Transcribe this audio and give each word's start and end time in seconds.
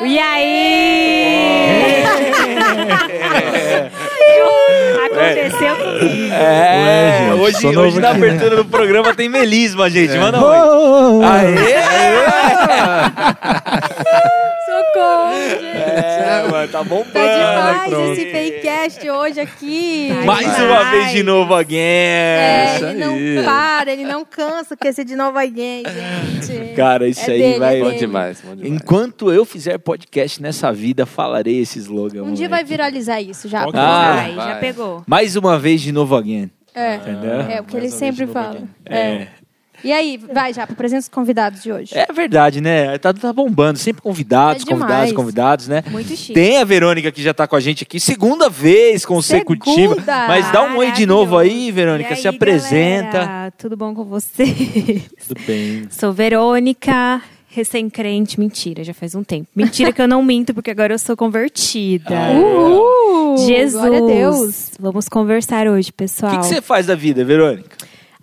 E 0.00 0.18
aí? 0.18 2.04
Aconteceu 5.06 5.76
comigo. 5.76 6.34
É, 6.34 7.30
Ué, 7.30 7.32
gente, 7.32 7.40
hoje, 7.40 7.66
hoje 7.66 7.76
novo 7.76 8.00
na 8.00 8.10
aqui. 8.10 8.18
abertura 8.18 8.56
do 8.56 8.64
programa 8.64 9.14
tem 9.14 9.28
melisma, 9.28 9.90
gente. 9.90 10.16
Manda 10.16 10.38
um 10.38 10.44
oi. 10.44 10.56
Oh, 10.58 11.20
Gente. 15.34 15.66
É, 15.66 16.48
mano, 16.50 16.68
tá 16.72 16.82
bombando. 16.84 17.12
Tá 17.12 17.20
demais 17.74 17.90
pronto. 17.90 18.12
esse 18.12 18.30
Fakecast 18.30 19.10
hoje 19.10 19.40
aqui. 19.40 20.10
Mais 20.24 20.46
Vai. 20.46 20.66
uma 20.66 20.90
vez 20.90 21.10
de 21.12 21.22
novo 21.22 21.54
again. 21.54 21.78
É, 21.78 22.72
Isso 22.76 22.84
ele 22.86 23.02
aí. 23.04 23.34
não 23.36 23.44
para, 23.44 23.92
ele 23.92 24.04
não 24.04 24.24
cansa 24.24 24.76
com 24.76 24.88
esse 24.88 25.04
de 25.04 25.14
novo 25.16 25.38
alguém, 25.38 25.82
gente. 25.84 26.74
Cara, 26.74 27.06
isso 27.08 27.28
É 27.28 27.32
aí 27.34 27.38
dele, 27.38 27.58
vai. 27.58 27.80
é 27.80 27.84
Bom 27.84 27.92
demais, 27.96 28.40
bom 28.40 28.54
demais. 28.56 28.72
Enquanto 28.82 29.32
eu 29.32 29.44
fizer 29.44 29.78
podcast 29.78 30.40
nessa 30.42 30.72
vida, 30.72 31.06
falarei 31.06 31.60
esse 31.60 31.78
slogan. 31.78 32.22
Um 32.22 32.34
dia 32.34 32.48
vai 32.48 32.58
moleque. 32.60 32.68
viralizar 32.70 33.20
isso 33.20 33.48
já. 33.48 33.64
Que 33.66 33.72
Ah. 33.76 34.14
Vai, 34.16 34.34
já 34.34 34.44
vai. 34.44 34.60
pegou. 34.60 35.02
Mais 35.06 35.36
uma 35.36 35.58
vez 35.58 35.80
de 35.80 35.92
novo 35.92 36.16
again. 36.16 36.50
É, 36.74 36.96
Entendeu? 36.96 37.40
é 37.40 37.60
o 37.60 37.64
que 37.64 37.76
ele 37.76 37.88
sempre 37.90 38.26
fala. 38.26 38.48
alguém. 38.48 38.68
É. 38.86 39.26
E 39.84 39.92
aí, 39.92 40.16
vai 40.16 40.52
já, 40.52 40.64
apresenta 40.64 41.02
os 41.02 41.08
convidados 41.08 41.62
de 41.62 41.70
hoje. 41.72 41.96
É 41.96 42.12
verdade, 42.12 42.60
né? 42.60 42.98
Tá, 42.98 43.12
tá 43.12 43.32
bombando. 43.32 43.78
Sempre 43.78 44.02
convidados, 44.02 44.62
É 44.64 44.66
convidados, 44.66 45.12
convidados, 45.12 45.68
né? 45.68 45.84
Muito 45.90 46.08
chique. 46.16 46.34
Tem 46.34 46.58
a 46.58 46.64
Verônica 46.64 47.10
que 47.12 47.22
já 47.22 47.32
tá 47.32 47.46
com 47.46 47.56
a 47.56 47.60
gente 47.60 47.84
aqui, 47.84 48.00
segunda 48.00 48.48
vez 48.48 49.06
consecutiva. 49.06 49.94
Segunda! 49.94 50.26
Mas 50.28 50.50
dá 50.52 50.62
um 50.64 50.76
oi 50.78 50.90
de 50.92 51.06
novo 51.06 51.38
aí. 51.38 51.70
Verônica. 51.70 52.10
E 52.10 52.14
aí, 52.14 52.20
se 52.20 52.28
apresenta. 52.28 53.18
galera? 53.18 53.52
Tudo 53.56 53.76
bom 53.76 53.94
com 53.94 54.04
vocês? 54.04 55.04
Tudo 55.26 55.40
bem. 55.46 55.86
Sou 55.90 56.12
Verônica, 56.12 57.22
recém-crente. 57.48 58.38
Mentira, 58.40 58.82
já 58.84 58.94
faz 58.94 59.14
um 59.14 59.22
tempo. 59.22 59.48
Mentira 59.54 59.92
que 59.92 60.00
eu 60.02 60.08
não 60.08 60.22
minto, 60.22 60.52
porque 60.54 60.70
agora 60.70 60.92
eu 60.94 60.98
sou 60.98 61.16
convertida. 61.16 62.14
Uhul! 62.32 63.38
Jesus. 63.46 63.72
Glória 63.74 63.98
a 63.98 64.06
Deus. 64.06 64.70
Vamos 64.80 65.08
conversar 65.08 65.66
hoje, 65.68 65.90
O 65.90 65.94
pessoal. 65.94 66.32
que 66.32 66.38
que 66.38 66.46
você 66.46 66.60
faz 66.60 66.86
da 66.86 66.94
vida, 66.94 67.24
Verônica? 67.24 67.76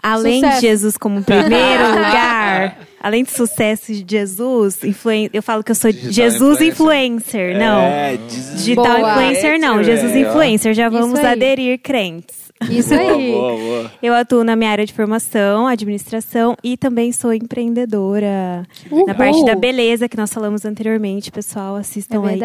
Além 0.07 0.41
Sucesso. 0.41 0.61
de 0.61 0.67
Jesus 0.67 0.97
como 0.97 1.23
primeiro 1.23 1.87
lugar, 1.89 2.77
além 3.01 3.23
de 3.23 3.31
sucesso 3.31 3.91
de 3.91 4.05
Jesus, 4.07 4.83
influen... 4.83 5.29
eu 5.33 5.41
falo 5.41 5.63
que 5.63 5.71
eu 5.71 5.75
sou 5.75 5.91
Digital 5.91 6.13
Jesus 6.13 6.61
influencer. 6.61 7.51
influencer, 7.51 7.59
não. 7.59 7.79
É, 7.81 8.17
Digital 8.27 8.85
Boa. 8.85 9.11
influencer 9.11 9.59
não, 9.59 9.83
Jesus 9.83 10.11
É, 10.11 10.19
influencer, 10.19 10.73
já 10.75 10.89
vamos 10.89 11.19
aderir 11.19 11.79
crentes. 11.81 12.45
Isso 12.69 12.93
aí. 12.93 13.31
Boa, 13.33 13.57
boa. 13.57 13.91
Eu 14.01 14.13
atuo 14.13 14.43
na 14.43 14.55
minha 14.55 14.69
área 14.71 14.85
de 14.85 14.93
formação, 14.93 15.67
administração 15.67 16.55
e 16.63 16.77
também 16.77 17.11
sou 17.11 17.33
empreendedora. 17.33 18.65
Uhul. 18.89 19.05
Na 19.07 19.13
parte 19.13 19.43
da 19.43 19.55
beleza 19.55 20.07
que 20.07 20.15
nós 20.15 20.33
falamos 20.33 20.63
anteriormente, 20.65 21.31
pessoal, 21.31 21.77
É 21.77 21.81
assistam 21.81 22.25
aí. 22.25 22.39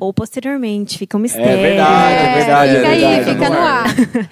Ou 0.00 0.12
posteriormente, 0.12 0.98
fica 0.98 1.16
um 1.16 1.20
mistério. 1.20 1.48
É 1.48 1.56
verdade, 1.56 2.14
é 2.14 2.34
verdade. 2.34 2.74
Fica 2.74 2.86
é 2.86 2.90
aí, 2.90 3.00
verdade. 3.00 3.30
fica 3.30 3.50
no 3.50 3.58
ar. 3.58 3.84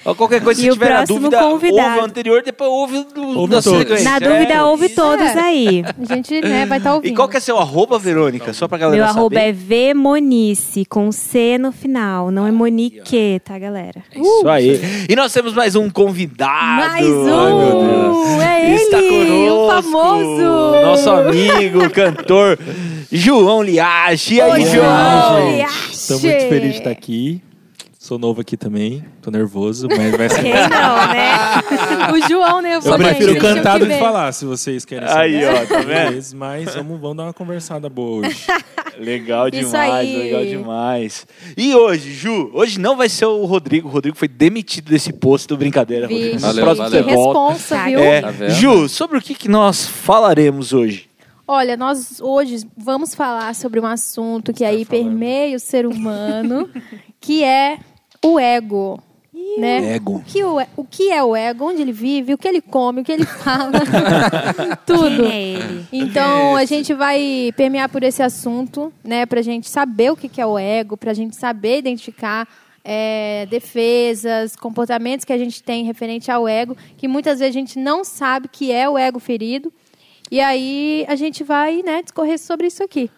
Ó, 0.05 0.15
Qualquer 0.15 0.43
coisa, 0.43 0.61
se 0.61 0.69
o 0.71 0.73
tiver 0.75 0.91
na 0.91 1.05
dúvida, 1.05 1.39
convidado. 1.41 1.89
ouve 1.89 2.01
o 2.01 2.05
anterior, 2.05 2.43
depois 2.43 2.71
ouve 2.71 2.97
o 3.17 3.39
Ouve 3.39 3.55
da 3.55 3.63
todos. 3.63 3.79
sequência. 3.79 4.05
Na 4.11 4.17
É. 4.17 4.21
dúvida, 4.21 4.65
ouve 4.67 4.89
todos 4.91 5.27
É. 5.27 5.39
aí. 5.41 5.85
A 6.11 6.15
gente 6.15 6.41
né, 6.41 6.67
vai 6.67 6.79
estar 6.79 6.95
ouvindo. 6.95 7.13
E 7.13 7.15
qual 7.15 7.29
que 7.29 7.37
é 7.37 7.41
seu 7.41 7.59
arroba, 7.59 7.99
Verônica? 7.99 8.53
Só 8.53 8.67
pra 8.69 8.77
galera 8.79 8.97
Meu 8.97 9.07
saber. 9.07 9.19
arroba 9.21 9.41
é 9.41 9.53
Vmonice, 9.53 10.85
com 10.85 11.11
C 11.13 11.57
no 11.59 11.73
final. 11.73 12.31
Não 12.31 12.47
é 12.47 12.51
Monique, 12.53 13.41
tá, 13.45 13.59
galera? 13.59 14.03
É 14.15 14.19
Isso 14.21 14.49
aí. 14.49 14.81
E 15.09 15.17
nós 15.17 15.33
temos 15.33 15.55
mais 15.55 15.75
um 15.77 15.89
convidado. 15.89 16.53
Mais 16.91 16.93
Ai, 16.95 17.09
meu 17.09 17.25
Deus. 17.25 18.17
um! 18.17 18.43
É 18.43 18.75
Está 18.75 18.99
ele, 18.99 19.51
o 19.51 19.55
conosco, 19.57 19.83
famoso! 19.83 20.83
Nosso 20.83 21.11
amigo, 21.11 21.91
cantor 21.91 22.59
João 23.13 23.63
Liache. 23.63 24.35
E 24.37 24.41
aí, 24.41 24.51
Oi, 24.51 24.61
João? 24.65 24.75
João. 24.75 25.43
gente. 25.47 25.57
Liache. 25.57 25.93
Estou 25.93 26.21
muito 26.21 26.49
feliz 26.49 26.73
de 26.73 26.79
estar 26.79 26.91
aqui. 26.91 27.43
Sou 27.99 28.19
novo 28.19 28.41
aqui 28.41 28.57
também. 28.57 29.05
Tô 29.23 29.31
nervoso, 29.31 29.87
mas 29.89 30.17
vai 30.17 30.29
ser. 30.29 30.43
Quem 30.43 30.53
não, 30.53 31.07
né? 31.13 32.13
O 32.13 32.29
João, 32.29 32.61
né? 32.61 32.75
Eu 32.85 32.99
prefiro 32.99 33.37
cantar 33.39 33.79
que 33.79 33.85
do 33.87 33.91
que 33.93 33.99
falar, 34.01 34.33
se 34.33 34.45
vocês 34.45 34.85
querem 34.85 35.09
Aí, 35.09 35.41
saber. 35.41 35.63
ó, 35.63 35.67
tá 35.67 35.79
vendo? 35.83 36.21
Mas, 36.35 36.75
vamos, 36.75 37.01
vamos 37.01 37.17
dar 37.17 37.23
uma 37.25 37.33
conversada 37.33 37.89
boa 37.89 38.27
hoje. 38.27 38.45
Legal 38.99 39.51
demais, 39.51 39.93
aí. 39.95 40.17
legal 40.17 40.45
demais. 40.45 41.27
E 41.57 41.75
hoje, 41.75 42.13
Ju, 42.13 42.51
hoje 42.53 42.79
não 42.79 42.97
vai 42.97 43.09
ser 43.09 43.25
o 43.25 43.45
Rodrigo. 43.47 43.89
O 43.89 43.91
Rodrigo 43.91 44.17
foi 44.17 44.29
demitido 44.29 44.91
desse 44.91 45.13
posto. 45.13 45.57
Brincadeira, 45.57 46.07
Rodrigo. 46.07 46.33
Vixe, 46.35 46.35
No 46.45 46.47
Valeu, 46.49 46.65
próximo 46.65 46.91
valeu. 46.91 47.05
responsa, 47.07 47.85
viu? 47.85 47.99
É, 48.01 48.21
Tá? 48.21 48.49
Ju, 48.49 48.89
sobre 48.89 49.17
o 49.17 49.21
que, 49.23 49.35
que 49.35 49.49
nós 49.49 49.87
falaremos 49.87 50.73
hoje? 50.73 51.09
Olha, 51.47 51.77
nós 51.77 52.21
hoje 52.21 52.67
vamos 52.77 53.15
falar 53.15 53.55
sobre 53.55 53.81
um 53.81 53.87
assunto 53.87 54.53
que 54.53 54.65
aí 54.65 54.85
falando. 54.85 55.05
permeia 55.05 55.57
o 55.57 55.61
ser 55.61 55.87
humano, 55.87 56.71
que 57.21 57.43
é 57.43 57.79
o 58.25 58.39
ego. 58.39 59.03
Né? 59.59 59.97
Ego. 59.97 60.17
O 60.17 60.23
que, 60.23 60.45
o, 60.45 60.57
o 60.77 60.85
que 60.85 61.11
é 61.11 61.23
o 61.23 61.35
ego? 61.35 61.69
Onde 61.69 61.83
ele 61.83 61.93
vive? 61.93 62.33
O 62.33 62.39
que 62.39 62.47
ele 62.47 62.61
come? 62.61 63.01
O 63.01 63.05
que 63.05 63.13
ele 63.13 63.27
fala? 63.27 63.73
Tudo. 64.87 65.25
Quem 65.25 65.33
é 65.33 65.43
ele? 65.43 65.87
Então, 65.93 66.57
a 66.57 66.65
gente 66.65 66.95
vai 66.95 67.53
permear 67.57 67.89
por 67.89 68.03
esse 68.03 68.23
assunto, 68.23 68.93
né? 69.05 69.27
Pra 69.27 69.43
gente 69.43 69.69
saber 69.69 70.11
o 70.11 70.17
que 70.17 70.29
que 70.29 70.41
é 70.41 70.47
o 70.47 70.59
ego, 70.59 70.97
pra 70.97 71.13
gente 71.13 71.37
saber 71.37 71.79
identificar 71.79 72.49
é, 72.85 73.47
defesas, 73.51 74.57
comportamentos 74.57 75.25
que 75.25 75.33
a 75.33 75.39
gente 75.39 75.63
tem 75.63 75.85
referente 75.85 76.31
ao 76.31 76.49
ego, 76.49 76.77
que 76.97 77.07
muitas 77.09 77.39
vezes 77.39 77.55
a 77.55 77.59
gente 77.59 77.79
não 77.79 78.05
sabe 78.05 78.49
que 78.49 78.73
é 78.73 78.89
o 78.89 78.97
ego 78.97 79.19
ferido. 79.19 79.73
E 80.33 80.41
aí 80.41 81.05
a 81.09 81.15
gente 81.15 81.45
vai, 81.45 81.83
né, 81.83 82.01
discorrer 82.03 82.39
sobre 82.39 82.67
isso 82.67 82.83
aqui. 82.83 83.11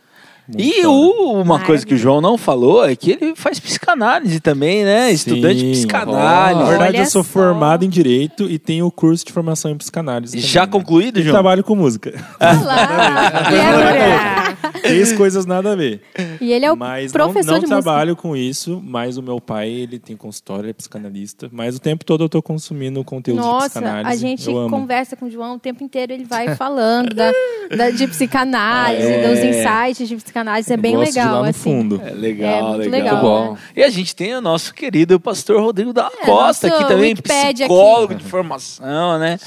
E 0.59 0.81
Então, 0.81 0.93
o- 0.93 1.41
uma 1.41 1.61
coisa 1.61 1.87
que 1.87 1.95
o 1.95 1.97
João 1.97 2.21
não 2.21 2.37
falou 2.37 2.85
é 2.85 2.97
que 2.97 3.13
ele 3.13 3.35
faz 3.37 3.61
psicanálise 3.61 4.41
também, 4.41 4.85
né? 4.85 5.11
Estudante 5.13 5.61
de 5.61 5.61
Sim. 5.61 5.71
psicanálise. 5.73 6.61
Na 6.61 6.69
verdade, 6.69 6.97
Olha 6.97 7.03
eu 7.05 7.11
sou 7.11 7.23
só. 7.23 7.31
formado 7.31 7.85
em 7.85 7.89
Direito 7.89 8.51
e 8.51 8.59
tenho 8.59 8.85
o 8.85 8.91
curso 8.91 9.25
de 9.25 9.33
formação 9.33 9.71
em 9.71 9.79
psicanálise. 9.79 10.39
Já 10.41 10.67
também, 10.67 10.67
né? 10.67 10.73
concluído, 10.85 11.21
E 11.21 11.23
João? 11.23 11.33
trabalho 11.35 11.63
com 11.65 11.75
música. 11.77 12.13
Olá! 12.41 14.43
Três 14.83 15.13
coisas 15.13 15.45
nada 15.47 15.73
a 15.73 15.77
ver. 15.77 16.01
e 16.41 16.53
ele 16.53 16.65
é 16.65 16.73
o 16.73 16.77
mas 16.77 17.13
não, 17.13 17.21
professor 17.27 17.53
não 17.53 17.59
de 17.61 17.67
música. 17.67 17.83
trabalho 17.83 18.17
com 18.17 18.37
isso, 18.37 18.81
mas 18.85 19.17
o 19.17 19.23
meu 19.23 19.41
pai, 19.41 19.69
ele 19.71 19.99
tem 19.99 20.17
consultório, 20.17 20.63
ele 20.65 20.71
é 20.71 20.75
psicanalista. 20.75 21.49
Mas 21.53 21.77
o 21.77 21.81
tempo 21.81 22.05
todo 22.05 22.25
eu 22.25 22.29
tô 22.29 22.43
consumindo 22.43 23.03
conteúdo 23.05 23.41
de 23.41 23.47
Nossa, 23.47 23.69
psicanálise. 23.71 24.11
a 24.11 24.17
gente 24.17 24.45
conversa 24.71 25.17
com 25.17 25.27
o 25.27 25.31
João 25.31 25.55
o 25.57 25.59
tempo 25.59 25.83
inteiro, 25.85 26.13
ele 26.13 26.25
vai 26.25 26.55
falando 26.57 27.15
da, 27.15 27.31
da- 27.77 27.91
de 27.91 28.07
psicanálise, 28.07 29.03
É. 29.07 29.29
dos 29.29 29.39
insights 29.39 30.09
de 30.09 30.17
psicanálise, 30.17 30.71
é 30.73 30.75
Eu 30.77 30.79
bem 30.79 30.93
de 30.99 31.05
legal. 31.05 31.35
lá 31.37 31.43
no 31.43 31.49
assim. 31.49 31.61
fundo. 31.63 32.01
É 32.05 32.11
legal, 32.11 32.75
É 32.75 32.77
muito 32.79 32.91
legal. 32.91 33.15
legal, 33.17 33.21
bom. 33.21 33.53
né? 33.53 33.59
E 33.77 33.83
a 33.83 33.91
gente 33.91 34.15
tem 34.17 34.35
o 34.35 34.41
nosso 34.41 34.73
querido 34.75 35.19
pastor 35.21 35.61
Rodrigo 35.61 35.93
da 35.93 36.11
É, 36.23 36.27
Costa 36.27 36.67
aqui 36.69 36.87
também, 36.87 37.11
Wikipédia 37.11 37.67
psicólogo 37.67 38.15
de 38.15 38.25
formação, 38.25 39.19
né? 39.19 39.39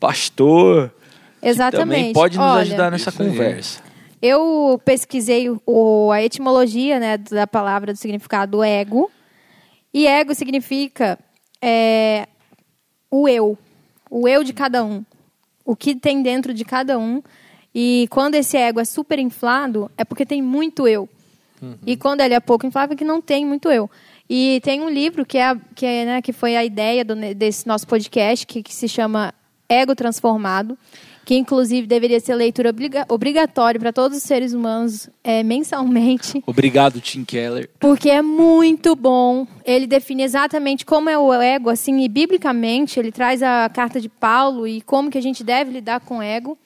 Pastor. 0.00 0.90
que 1.40 1.48
Exatamente. 1.48 1.80
Também 1.98 2.12
pode 2.12 2.38
nos 2.38 2.46
Olha, 2.46 2.60
ajudar 2.62 2.90
nessa 2.90 3.12
conversa. 3.12 3.80
Eu 4.26 4.80
pesquisei 4.84 5.50
o- 5.66 6.10
a 6.10 6.22
etimologia 6.22 6.98
né, 6.98 7.18
da 7.18 7.46
palavra 7.46 7.92
do 7.92 7.96
significado 7.98 8.62
ego. 8.64 9.10
E 9.92 10.06
ego 10.06 10.34
significa 10.34 11.18
é, 11.60 12.26
o 13.10 13.28
eu. 13.28 13.58
O 14.10 14.26
eu 14.26 14.42
de 14.42 14.54
cada 14.54 14.82
um. 14.82 15.04
O 15.62 15.76
que 15.76 15.94
tem 15.94 16.22
dentro 16.22 16.54
de 16.54 16.64
cada 16.64 16.98
um. 16.98 17.22
E 17.74 18.06
quando 18.10 18.34
esse 18.36 18.56
ego 18.56 18.80
é 18.80 18.84
super 18.84 19.18
inflado, 19.18 19.90
é 19.98 20.04
porque 20.04 20.24
tem 20.24 20.40
muito 20.40 20.88
eu. 20.88 21.06
E 21.86 21.96
quando 21.96 22.20
ele 22.20 22.34
é 22.34 22.40
pouco 22.40 22.66
inflado, 22.66 22.92
é 22.92 22.96
que 22.96 23.04
não 23.04 23.20
tem 23.20 23.44
muito 23.46 23.70
eu. 23.70 23.90
E 24.28 24.60
tem 24.62 24.80
um 24.82 24.88
livro 24.88 25.24
que, 25.24 25.36
é, 25.38 25.54
que, 25.74 25.84
é, 25.86 26.04
né, 26.04 26.22
que 26.22 26.32
foi 26.32 26.56
a 26.56 26.64
ideia 26.64 27.04
do- 27.04 27.14
desse 27.34 27.66
nosso 27.66 27.86
podcast, 27.86 28.46
que, 28.46 28.62
que 28.62 28.74
se 28.74 28.86
chama 28.88 29.32
Ego 29.68 29.94
Transformado, 29.94 30.78
que 31.24 31.34
inclusive 31.34 31.86
deveria 31.86 32.20
ser 32.20 32.34
leitura 32.34 32.70
obriga 32.70 33.06
obrigatória 33.08 33.80
para 33.80 33.92
todos 33.92 34.18
os 34.18 34.22
seres 34.22 34.52
humanos 34.52 35.08
é, 35.22 35.42
mensalmente. 35.42 36.42
Obrigado, 36.46 37.00
Tim 37.00 37.24
Keller. 37.24 37.70
Porque 37.80 38.10
é 38.10 38.20
muito 38.20 38.94
bom. 38.94 39.46
Ele 39.64 39.86
define 39.86 40.22
exatamente 40.22 40.84
como 40.84 41.08
é 41.08 41.18
o 41.18 41.32
ego, 41.32 41.70
assim, 41.70 42.02
e 42.02 42.08
biblicamente 42.08 43.00
ele 43.00 43.10
traz 43.10 43.42
a 43.42 43.68
carta 43.68 44.00
de 44.00 44.08
Paulo 44.08 44.66
e 44.66 44.80
como 44.82 45.10
que 45.10 45.18
a 45.18 45.22
gente 45.22 45.42
deve 45.42 45.72
lidar 45.72 46.00
com 46.00 46.18
o 46.18 46.22
ego. 46.22 46.58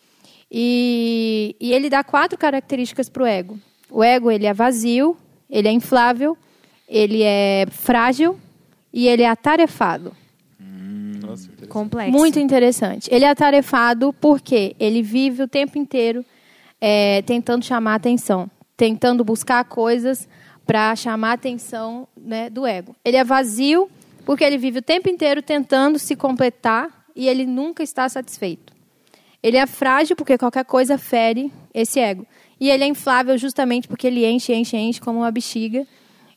E, 0.50 1.54
e 1.60 1.72
ele 1.72 1.88
dá 1.88 2.02
quatro 2.02 2.38
características 2.38 3.08
para 3.08 3.22
o 3.22 3.26
ego. 3.26 3.58
O 3.90 4.02
ego, 4.02 4.30
ele 4.30 4.46
é 4.46 4.54
vazio, 4.54 5.16
ele 5.48 5.68
é 5.68 5.72
inflável, 5.72 6.36
ele 6.88 7.22
é 7.22 7.66
frágil 7.70 8.38
e 8.92 9.06
ele 9.06 9.22
é 9.22 9.28
atarefado. 9.28 10.14
Nossa. 11.28 11.50
Complexo. 11.68 12.12
Muito 12.12 12.38
interessante. 12.38 13.08
Ele 13.12 13.24
é 13.24 13.30
atarefado 13.30 14.12
porque 14.14 14.74
ele 14.78 15.02
vive 15.02 15.42
o 15.42 15.48
tempo 15.48 15.78
inteiro 15.78 16.24
é, 16.80 17.22
tentando 17.22 17.64
chamar 17.64 17.92
a 17.92 17.96
atenção, 17.96 18.50
tentando 18.76 19.24
buscar 19.24 19.64
coisas 19.64 20.28
para 20.66 20.94
chamar 20.96 21.30
a 21.30 21.34
atenção 21.34 22.06
né, 22.16 22.50
do 22.50 22.66
ego. 22.66 22.94
Ele 23.04 23.16
é 23.16 23.24
vazio 23.24 23.88
porque 24.24 24.44
ele 24.44 24.58
vive 24.58 24.80
o 24.80 24.82
tempo 24.82 25.08
inteiro 25.08 25.42
tentando 25.42 25.98
se 25.98 26.14
completar 26.14 27.06
e 27.16 27.28
ele 27.28 27.46
nunca 27.46 27.82
está 27.82 28.08
satisfeito. 28.08 28.72
Ele 29.42 29.56
é 29.56 29.66
frágil 29.66 30.16
porque 30.16 30.36
qualquer 30.36 30.64
coisa 30.64 30.98
fere 30.98 31.52
esse 31.72 31.98
ego. 32.00 32.26
E 32.60 32.70
ele 32.70 32.84
é 32.84 32.86
inflável 32.86 33.38
justamente 33.38 33.86
porque 33.86 34.06
ele 34.06 34.26
enche, 34.26 34.52
enche, 34.52 34.76
enche 34.76 35.00
como 35.00 35.20
uma 35.20 35.30
bexiga. 35.30 35.86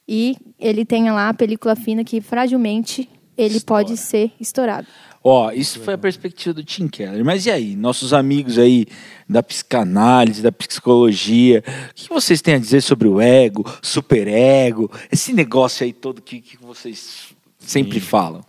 E 0.08 0.38
ele 0.60 0.86
tem 0.86 1.12
lá 1.12 1.30
a 1.30 1.34
película 1.34 1.76
fina 1.76 2.04
que 2.04 2.22
fragilmente 2.22 3.10
ele 3.42 3.58
Estoura. 3.58 3.84
pode 3.84 3.98
ser 3.98 4.32
estourado. 4.40 4.88
Ó, 5.24 5.52
isso 5.52 5.80
foi 5.82 5.94
a 5.94 5.98
perspectiva 5.98 6.54
do 6.54 6.64
Tim 6.64 6.88
Keller. 6.88 7.24
Mas 7.24 7.46
e 7.46 7.52
aí, 7.52 7.76
nossos 7.76 8.12
amigos 8.12 8.58
aí 8.58 8.88
da 9.30 9.44
psicanálise, 9.44 10.42
da 10.42 10.52
psicologia, 10.52 11.64
o 11.92 11.94
que 11.94 12.10
vocês 12.10 12.42
têm 12.42 12.56
a 12.56 12.60
dizer 12.60 12.82
sobre 12.82 13.08
o 13.08 13.22
ego, 13.22 13.64
superego, 13.84 14.90
esse 15.12 15.32
negócio 15.32 15.84
aí 15.84 15.94
todo 15.94 16.22
que, 16.22 16.42
que 16.42 16.58
vocês 16.58 17.36
sempre 17.60 18.00
falam? 18.00 18.42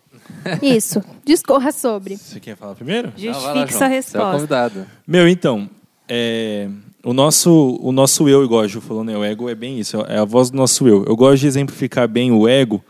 Isso. 0.63 1.03
Discorra 1.25 1.73
sobre. 1.73 2.17
Você 2.17 2.41
quer 2.41 2.57
falar 2.57 2.75
primeiro? 2.75 3.13
Justifique 3.17 3.73
sua 3.73 3.79
Você 3.79 3.85
é 3.85 3.87
o 3.87 3.91
resposta. 3.91 4.33
convidado. 4.33 4.87
Meu, 5.07 5.29
então, 5.29 5.69
é, 6.09 6.69
o, 7.05 7.13
nosso, 7.13 7.79
o 7.83 7.93
nosso 7.93 8.29
eu, 8.29 8.43
igual 8.43 8.63
a 8.63 8.67
Ju 8.67 8.81
falou, 8.81 9.05
né? 9.05 9.17
O 9.17 9.23
ego 9.23 9.49
é 9.49 9.55
bem 9.55 9.79
isso, 9.79 10.01
é 10.09 10.19
a 10.19 10.25
voz 10.25 10.51
do 10.51 10.57
nosso 10.57 10.89
eu. 10.89 11.05
Eu 11.05 11.15
gosto 11.15 11.41
de 11.41 11.47
exemplificar 11.49 12.09
bem 12.09 12.33
o 12.33 12.49
ego, 12.49 12.83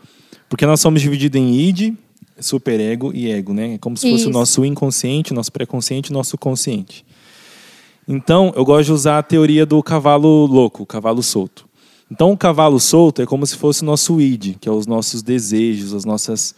porque 0.53 0.67
nós 0.67 0.79
somos 0.79 1.01
divididos 1.01 1.41
em 1.41 1.51
id, 1.51 1.95
superego 2.39 3.11
e 3.11 3.31
ego, 3.31 3.55
né? 3.55 3.73
É 3.73 3.77
como 3.79 3.97
se 3.97 4.07
fosse 4.07 4.21
Isso. 4.21 4.29
o 4.29 4.31
nosso 4.31 4.63
inconsciente, 4.63 5.33
nosso 5.33 5.51
pré-consciente 5.51 6.11
e 6.11 6.13
nosso 6.13 6.37
consciente. 6.37 7.03
Então, 8.07 8.53
eu 8.55 8.63
gosto 8.63 8.85
de 8.85 8.91
usar 8.91 9.17
a 9.17 9.23
teoria 9.23 9.65
do 9.65 9.81
cavalo 9.81 10.45
louco, 10.45 10.83
o 10.83 10.85
cavalo 10.85 11.23
solto. 11.23 11.67
Então, 12.11 12.31
o 12.31 12.37
cavalo 12.37 12.79
solto 12.79 13.23
é 13.23 13.25
como 13.25 13.47
se 13.47 13.57
fosse 13.57 13.81
o 13.81 13.85
nosso 13.85 14.21
id, 14.21 14.57
que 14.61 14.69
é 14.69 14.71
os 14.71 14.85
nossos 14.85 15.23
desejos, 15.23 15.91
as 15.91 16.05
nossas 16.05 16.53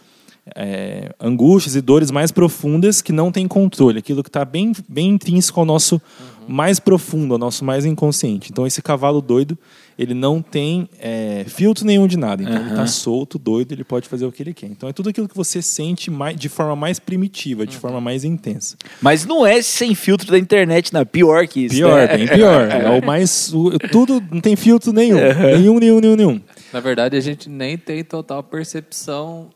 é, 0.54 1.14
angústias 1.18 1.74
e 1.74 1.80
dores 1.80 2.10
mais 2.10 2.30
profundas 2.30 3.00
que 3.00 3.12
não 3.12 3.32
tem 3.32 3.48
controle, 3.48 3.98
aquilo 3.98 4.22
que 4.22 4.28
está 4.28 4.44
bem, 4.44 4.72
bem 4.86 5.08
intrínseco 5.08 5.58
ao 5.58 5.64
nosso 5.64 6.02
mais 6.46 6.78
profundo, 6.78 7.32
ao 7.32 7.38
nosso 7.38 7.64
mais 7.64 7.86
inconsciente. 7.86 8.50
Então, 8.52 8.66
esse 8.66 8.82
cavalo 8.82 9.22
doido, 9.22 9.56
ele 9.98 10.12
não 10.14 10.42
tem 10.42 10.88
é, 11.00 11.44
filtro 11.48 11.86
nenhum 11.86 12.06
de 12.06 12.16
nada. 12.16 12.42
Então, 12.42 12.56
ele 12.56 12.68
está 12.70 12.86
solto, 12.86 13.38
doido, 13.38 13.72
ele 13.72 13.82
pode 13.84 14.08
fazer 14.08 14.26
o 14.26 14.32
que 14.32 14.42
ele 14.42 14.52
quer. 14.52 14.66
Então, 14.66 14.88
é 14.88 14.92
tudo 14.92 15.08
aquilo 15.08 15.28
que 15.28 15.36
você 15.36 15.62
sente 15.62 16.10
mais, 16.10 16.36
de 16.36 16.48
forma 16.48 16.76
mais 16.76 16.98
primitiva, 16.98 17.66
de 17.66 17.76
forma 17.76 18.00
mais 18.00 18.24
intensa. 18.24 18.76
Mas 19.00 19.24
não 19.24 19.46
é 19.46 19.62
sem 19.62 19.94
filtro 19.94 20.30
da 20.30 20.38
internet, 20.38 20.92
não. 20.92 21.04
Pior 21.06 21.46
que 21.48 21.60
isso. 21.66 21.74
Pior, 21.76 22.08
né? 22.08 22.16
bem 22.16 22.28
pior. 22.28 22.68
É 22.76 22.90
o 23.00 23.04
mais. 23.04 23.52
o- 23.54 23.78
tudo 23.90 24.22
não 24.30 24.40
tem 24.40 24.54
filtro 24.56 24.92
nenhum. 24.92 25.16
Nenhum, 25.16 25.78
nenhum, 25.78 26.00
nenhum, 26.00 26.16
nenhum. 26.16 26.40
Na 26.72 26.80
verdade, 26.80 27.16
a 27.16 27.20
gente 27.20 27.48
nem 27.48 27.78
tem 27.78 28.04
total 28.04 28.42
percepção 28.42 29.48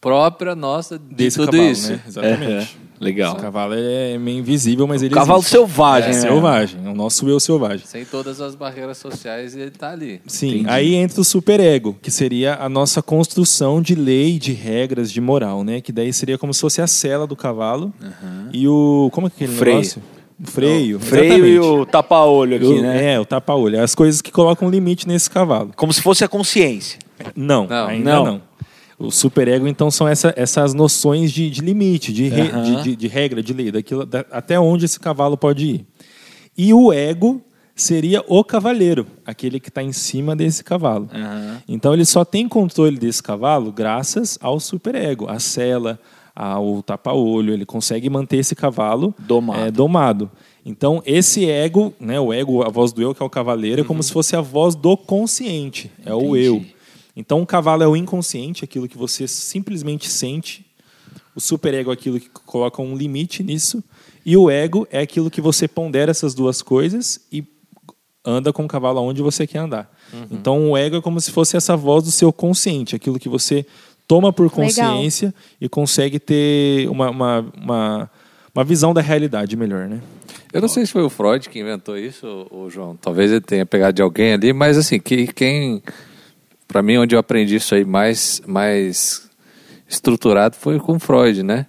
própria 0.00 0.54
nossa 0.54 0.98
de 0.98 1.14
Desse 1.14 1.36
tudo 1.38 1.52
cavalo, 1.52 1.70
isso. 1.70 1.92
né? 1.92 2.00
Exatamente. 2.06 2.78
Legal. 3.00 3.32
O 3.34 3.36
cavalo 3.40 3.72
é 3.74 4.18
meio 4.18 4.38
invisível, 4.40 4.86
mas 4.86 5.02
ele 5.02 5.14
Cavalo 5.14 5.40
existe. 5.40 5.52
selvagem, 5.52 6.10
É, 6.10 6.14
né? 6.14 6.20
selvagem. 6.20 6.80
É 6.84 6.88
o 6.90 6.94
nosso 6.94 7.26
eu 7.28 7.40
selvagem. 7.40 7.86
Sem 7.86 8.04
todas 8.04 8.40
as 8.42 8.54
barreiras 8.54 8.98
sociais, 8.98 9.56
ele 9.56 9.70
tá 9.70 9.90
ali. 9.90 10.20
Sim, 10.26 10.50
Entendi. 10.56 10.68
aí 10.68 10.94
entra 10.94 11.20
o 11.20 11.24
superego, 11.24 11.96
que 12.02 12.10
seria 12.10 12.56
a 12.56 12.68
nossa 12.68 13.00
construção 13.02 13.80
de 13.80 13.94
lei, 13.94 14.38
de 14.38 14.52
regras, 14.52 15.10
de 15.10 15.20
moral, 15.20 15.64
né? 15.64 15.80
Que 15.80 15.90
daí 15.92 16.12
seria 16.12 16.36
como 16.36 16.52
se 16.52 16.60
fosse 16.60 16.82
a 16.82 16.86
cela 16.86 17.26
do 17.26 17.34
cavalo 17.34 17.92
e 18.52 18.68
o... 18.68 19.08
Como 19.12 19.26
é 19.28 19.30
que 19.30 19.42
é 19.42 19.46
aquele 19.46 19.58
Freio. 19.58 19.76
negócio? 19.78 20.02
O 20.42 20.46
freio. 20.50 20.98
Freio 21.00 21.44
e 21.46 21.50
exatamente. 21.56 21.80
o 21.82 21.86
tapa-olho 21.86 22.56
aqui, 22.56 22.64
O- 22.66 22.82
né? 22.82 23.12
É, 23.14 23.20
o 23.20 23.24
tapa-olho. 23.26 23.82
As 23.82 23.94
coisas 23.94 24.22
que 24.22 24.30
colocam 24.30 24.70
limite 24.70 25.06
nesse 25.06 25.28
cavalo. 25.30 25.70
Como 25.76 25.92
se 25.92 26.00
fosse 26.00 26.24
a 26.24 26.28
consciência. 26.28 26.98
Não, 27.36 27.66
Não. 27.66 27.86
ainda 27.86 28.14
Não. 28.14 28.24
não. 28.24 28.42
O 29.00 29.10
superego, 29.10 29.66
então, 29.66 29.90
são 29.90 30.06
essa- 30.06 30.32
essas 30.36 30.74
noções 30.74 31.32
de, 31.32 31.48
de 31.48 31.62
limite, 31.62 32.12
de, 32.12 32.28
re- 32.28 32.50
Aham. 32.50 32.62
de, 32.62 32.82
de- 32.82 32.96
de 32.96 33.08
regra, 33.08 33.42
de 33.42 33.52
lei, 33.54 33.72
daquilo, 33.72 34.04
da- 34.04 34.26
até 34.30 34.60
onde 34.60 34.84
esse 34.84 35.00
cavalo 35.00 35.36
pode 35.38 35.66
ir. 35.66 35.86
E 36.56 36.74
o 36.74 36.92
ego 36.92 37.40
seria 37.74 38.22
o 38.28 38.44
cavaleiro, 38.44 39.06
aquele 39.24 39.58
que 39.58 39.70
está 39.70 39.82
em 39.82 39.92
cima 39.92 40.36
desse 40.36 40.62
cavalo. 40.62 41.08
Então, 41.66 41.94
ele 41.94 42.04
só 42.04 42.24
tem 42.26 42.46
controle 42.46 42.98
desse 42.98 43.22
cavalo 43.22 43.72
graças 43.72 44.38
ao 44.42 44.60
superego, 44.60 45.26
à 45.30 45.38
cela, 45.38 45.98
ao 46.36 46.82
tapa-olho. 46.82 47.54
Ele 47.54 47.64
consegue 47.64 48.10
manter 48.10 48.36
esse 48.36 48.54
cavalo 48.54 49.14
Domado. 49.18 49.60
é, 49.62 49.70
domado. 49.70 50.30
Então, 50.66 51.02
esse 51.06 51.48
ego, 51.48 51.94
né, 51.98 52.20
o 52.20 52.34
ego, 52.34 52.62
a 52.62 52.68
voz 52.68 52.92
do 52.92 53.00
eu, 53.00 53.14
que 53.14 53.22
é 53.22 53.24
o 53.26 53.30
cavaleiro, 53.30 53.80
é 53.80 53.84
como 53.84 54.02
se 54.02 54.12
fosse 54.12 54.36
a 54.36 54.42
voz 54.42 54.74
do 54.74 54.94
consciente, 54.94 55.90
é 56.04 56.12
o 56.14 56.36
Entendi. 56.36 56.44
eu. 56.44 56.64
Então, 57.20 57.42
o 57.42 57.46
cavalo 57.46 57.82
é 57.82 57.86
o 57.86 57.94
inconsciente, 57.94 58.64
aquilo 58.64 58.88
que 58.88 58.96
você 58.96 59.28
simplesmente 59.28 60.08
sente. 60.08 60.66
O 61.36 61.40
superego 61.40 61.90
é 61.90 61.94
aquilo 61.94 62.18
que 62.18 62.28
coloca 62.28 62.80
um 62.80 62.96
limite 62.96 63.42
nisso. 63.42 63.84
E 64.24 64.36
o 64.36 64.50
ego 64.50 64.86
é 64.90 65.00
aquilo 65.00 65.30
que 65.30 65.40
você 65.40 65.68
pondera 65.68 66.10
essas 66.10 66.34
duas 66.34 66.62
coisas 66.62 67.20
e 67.30 67.44
anda 68.24 68.52
com 68.52 68.64
o 68.64 68.68
cavalo 68.68 68.98
aonde 68.98 69.22
você 69.22 69.46
quer 69.46 69.58
andar. 69.58 69.90
Então, 70.30 70.70
o 70.70 70.76
ego 70.76 70.96
é 70.96 71.00
como 71.00 71.20
se 71.20 71.30
fosse 71.30 71.56
essa 71.56 71.76
voz 71.76 72.04
do 72.04 72.10
seu 72.10 72.32
consciente, 72.32 72.96
aquilo 72.96 73.18
que 73.18 73.28
você 73.28 73.64
toma 74.08 74.32
por 74.32 74.50
consciência 74.50 75.32
e 75.60 75.68
consegue 75.68 76.18
ter 76.18 76.88
uma, 76.88 77.10
uma, 77.10 77.52
uma, 77.56 78.10
uma 78.52 78.64
visão 78.64 78.92
da 78.92 79.00
realidade 79.00 79.56
melhor, 79.56 79.88
né? 79.88 80.00
Eu 80.52 80.60
não 80.60 80.68
sei 80.68 80.84
se 80.84 80.90
foi 80.90 81.02
o 81.02 81.08
Freud 81.08 81.48
que 81.48 81.60
inventou 81.60 81.96
isso, 81.96 82.46
o 82.50 82.68
João. 82.68 82.96
Talvez 82.96 83.30
ele 83.30 83.40
tenha 83.40 83.64
pegado 83.64 83.92
de 83.92 84.02
alguém 84.02 84.32
ali, 84.32 84.52
mas 84.52 84.76
assim, 84.76 84.98
que, 84.98 85.28
quem. 85.28 85.80
Para 86.70 86.82
mim, 86.82 86.98
onde 86.98 87.16
eu 87.16 87.18
aprendi 87.18 87.56
isso 87.56 87.74
aí 87.74 87.84
mais, 87.84 88.40
mais 88.46 89.28
estruturado 89.88 90.54
foi 90.56 90.78
com 90.78 91.00
Freud, 91.00 91.42
né? 91.42 91.66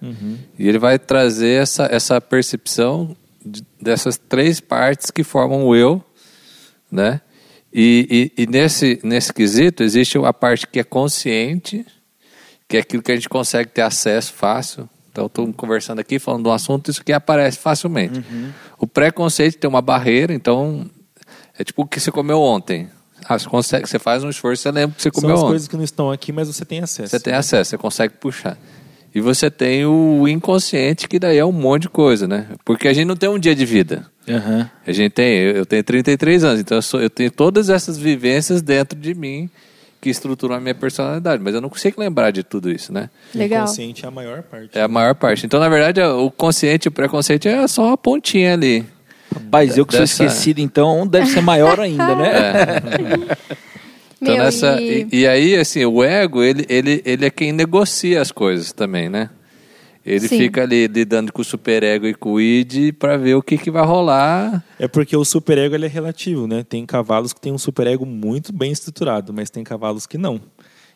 E 0.58 0.68
ele 0.68 0.78
vai 0.78 0.96
trazer 0.98 1.60
essa, 1.60 1.86
essa 1.90 2.20
percepção 2.20 3.16
de- 3.44 3.64
dessas 3.80 4.16
três 4.16 4.60
partes 4.60 5.10
que 5.10 5.24
formam 5.24 5.64
o 5.66 5.74
eu, 5.74 6.00
né? 6.90 7.20
E, 7.74 8.30
e, 8.36 8.42
e 8.42 8.46
nesse, 8.46 9.00
nesse 9.02 9.32
quesito 9.32 9.82
existe 9.82 10.18
a 10.18 10.32
parte 10.32 10.66
que 10.68 10.78
é 10.78 10.84
consciente, 10.84 11.84
que 12.68 12.76
é 12.76 12.80
aquilo 12.80 13.02
que 13.02 13.10
a 13.10 13.14
gente 13.16 13.28
consegue 13.28 13.70
ter 13.70 13.82
acesso 13.82 14.32
fácil. 14.32 14.88
Então, 15.10 15.26
estou 15.26 15.52
conversando 15.52 15.98
aqui, 15.98 16.18
falando 16.18 16.44
de 16.44 16.48
um 16.48 16.52
assunto, 16.52 16.90
isso 16.90 17.00
aqui 17.00 17.12
aparece 17.12 17.58
facilmente. 17.58 18.22
O 18.78 18.86
preconceito 18.86 19.58
tem 19.58 19.68
uma 19.68 19.82
barreira, 19.82 20.32
então, 20.32 20.88
é 21.58 21.64
tipo 21.64 21.82
o 21.82 21.86
que 21.86 21.98
você 21.98 22.10
comeu 22.12 22.40
ontem. 22.40 22.88
Ah, 23.28 23.38
você, 23.38 23.48
consegue, 23.48 23.88
você 23.88 23.98
faz 23.98 24.22
um 24.24 24.30
esforço, 24.30 24.62
você 24.62 24.70
lembra 24.70 24.96
que 24.96 25.02
você 25.02 25.10
São 25.12 25.20
comeu 25.22 25.34
as 25.36 25.40
ontem. 25.40 25.50
coisas 25.50 25.68
que 25.68 25.76
não 25.76 25.84
estão 25.84 26.10
aqui, 26.10 26.32
mas 26.32 26.48
você 26.48 26.64
tem 26.64 26.80
acesso. 26.80 27.08
Você 27.10 27.20
tem 27.20 27.34
acesso, 27.34 27.70
você 27.70 27.78
consegue 27.78 28.14
puxar. 28.14 28.56
E 29.14 29.20
você 29.20 29.50
tem 29.50 29.84
o 29.84 30.26
inconsciente, 30.26 31.06
que 31.06 31.18
daí 31.18 31.36
é 31.36 31.44
um 31.44 31.52
monte 31.52 31.82
de 31.82 31.88
coisa, 31.90 32.26
né? 32.26 32.46
Porque 32.64 32.88
a 32.88 32.92
gente 32.94 33.06
não 33.06 33.16
tem 33.16 33.28
um 33.28 33.38
dia 33.38 33.54
de 33.54 33.64
vida. 33.66 34.06
Aham. 34.28 34.70
A 34.86 34.92
gente 34.92 35.12
tem, 35.12 35.36
eu 35.38 35.56
eu 35.56 35.66
tenho 35.66 35.84
33 35.84 36.44
anos, 36.44 36.60
então 36.60 36.78
eu, 36.78 36.82
sou- 36.82 37.00
eu 37.00 37.10
tenho 37.10 37.30
todas 37.30 37.68
essas 37.68 37.98
vivências 37.98 38.62
dentro 38.62 38.98
de 38.98 39.14
mim 39.14 39.50
que 40.00 40.08
estruturam 40.10 40.54
a 40.56 40.60
minha 40.60 40.74
personalidade, 40.74 41.40
mas 41.42 41.54
eu 41.54 41.60
não 41.60 41.68
consigo 41.68 42.00
lembrar 42.00 42.30
de 42.32 42.42
tudo 42.42 42.70
isso, 42.72 42.92
né? 42.92 43.08
O 43.34 43.38
Legal. 43.38 43.64
inconsciente 43.64 44.04
é 44.04 44.08
a 44.08 44.10
maior 44.10 44.42
parte. 44.42 44.70
É 44.78 44.82
a 44.82 44.88
maior 44.88 45.14
parte. 45.14 45.46
Então, 45.46 45.60
na 45.60 45.68
verdade, 45.68 46.00
o 46.00 46.30
consciente 46.30 46.86
e 46.86 46.88
o 46.88 46.92
preconceito 46.92 47.46
é 47.46 47.68
só 47.68 47.86
uma 47.88 47.96
pontinha 47.98 48.54
ali. 48.54 48.84
Rapaz, 49.34 49.76
eu 49.76 49.84
que 49.86 49.92
sou 49.92 50.00
Dessa- 50.02 50.24
esquecido, 50.24 50.60
então 50.60 51.06
deve 51.06 51.26
ser 51.26 51.40
maior 51.40 51.78
ainda, 51.80 52.14
né? 52.14 52.52
Então, 54.20 54.36
Meu, 54.36 54.44
nessa, 54.44 54.80
e- 54.80 55.08
e... 55.10 55.20
e 55.22 55.26
aí, 55.26 55.56
assim, 55.56 55.84
o 55.84 56.00
ego, 56.04 56.44
ele, 56.44 56.64
ele, 56.68 57.02
ele 57.04 57.26
é 57.26 57.30
quem 57.30 57.50
negocia 57.50 58.20
as 58.20 58.30
coisas 58.30 58.70
também, 58.72 59.08
né? 59.08 59.30
Ele 60.06 60.28
Sim. 60.28 60.38
fica 60.38 60.62
ali 60.62 60.86
lidando 60.86 61.32
com 61.32 61.42
o 61.42 61.44
superego 61.44 62.06
e 62.06 62.14
com 62.14 62.34
o 62.34 62.40
id 62.40 62.92
para 63.00 63.16
ver 63.16 63.34
o 63.34 63.42
que, 63.42 63.58
que 63.58 63.68
vai 63.68 63.84
rolar. 63.84 64.62
É 64.78 64.86
porque 64.86 65.16
o 65.16 65.24
superego 65.24 65.74
ele 65.74 65.86
é 65.86 65.88
relativo, 65.88 66.46
né? 66.46 66.62
Tem 66.68 66.86
cavalos 66.86 67.32
que 67.32 67.40
têm 67.40 67.52
um 67.52 67.58
superego 67.58 68.06
muito 68.06 68.52
bem 68.52 68.70
estruturado, 68.70 69.32
mas 69.32 69.50
tem 69.50 69.64
cavalos 69.64 70.06
que 70.06 70.16
não. 70.16 70.40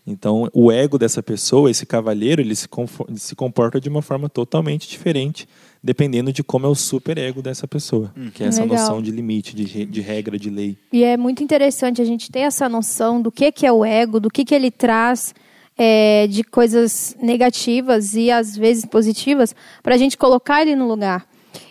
Então, 0.06 0.48
o 0.52 0.70
ego 0.70 0.96
dessa 0.96 1.20
pessoa, 1.20 1.68
esse 1.68 1.84
cavaleiro, 1.84 2.40
ele 2.40 2.54
se, 2.54 2.68
ele 3.08 3.18
se 3.18 3.34
comporta 3.34 3.80
de 3.80 3.88
uma 3.88 4.02
forma 4.02 4.28
totalmente 4.28 4.88
diferente, 4.88 5.48
dependendo 5.86 6.32
de 6.32 6.42
como 6.42 6.66
é 6.66 6.68
o 6.68 6.74
superego 6.74 7.40
dessa 7.40 7.68
pessoa, 7.68 8.12
que 8.34 8.42
é 8.42 8.48
essa 8.48 8.62
Legal. 8.62 8.76
noção 8.76 9.00
de 9.00 9.12
limite, 9.12 9.54
de, 9.54 9.86
de 9.86 10.00
regra, 10.00 10.36
de 10.36 10.50
lei. 10.50 10.76
E 10.92 11.04
é 11.04 11.16
muito 11.16 11.44
interessante 11.44 12.02
a 12.02 12.04
gente 12.04 12.28
ter 12.30 12.40
essa 12.40 12.68
noção 12.68 13.22
do 13.22 13.30
que, 13.30 13.52
que 13.52 13.64
é 13.64 13.70
o 13.70 13.84
ego, 13.84 14.18
do 14.18 14.28
que, 14.28 14.44
que 14.44 14.52
ele 14.52 14.68
traz 14.68 15.32
é, 15.78 16.26
de 16.26 16.42
coisas 16.42 17.16
negativas 17.22 18.14
e 18.14 18.32
às 18.32 18.56
vezes 18.56 18.84
positivas, 18.84 19.54
para 19.80 19.94
a 19.94 19.98
gente 19.98 20.18
colocar 20.18 20.60
ele 20.60 20.74
no 20.74 20.88
lugar. 20.88 21.24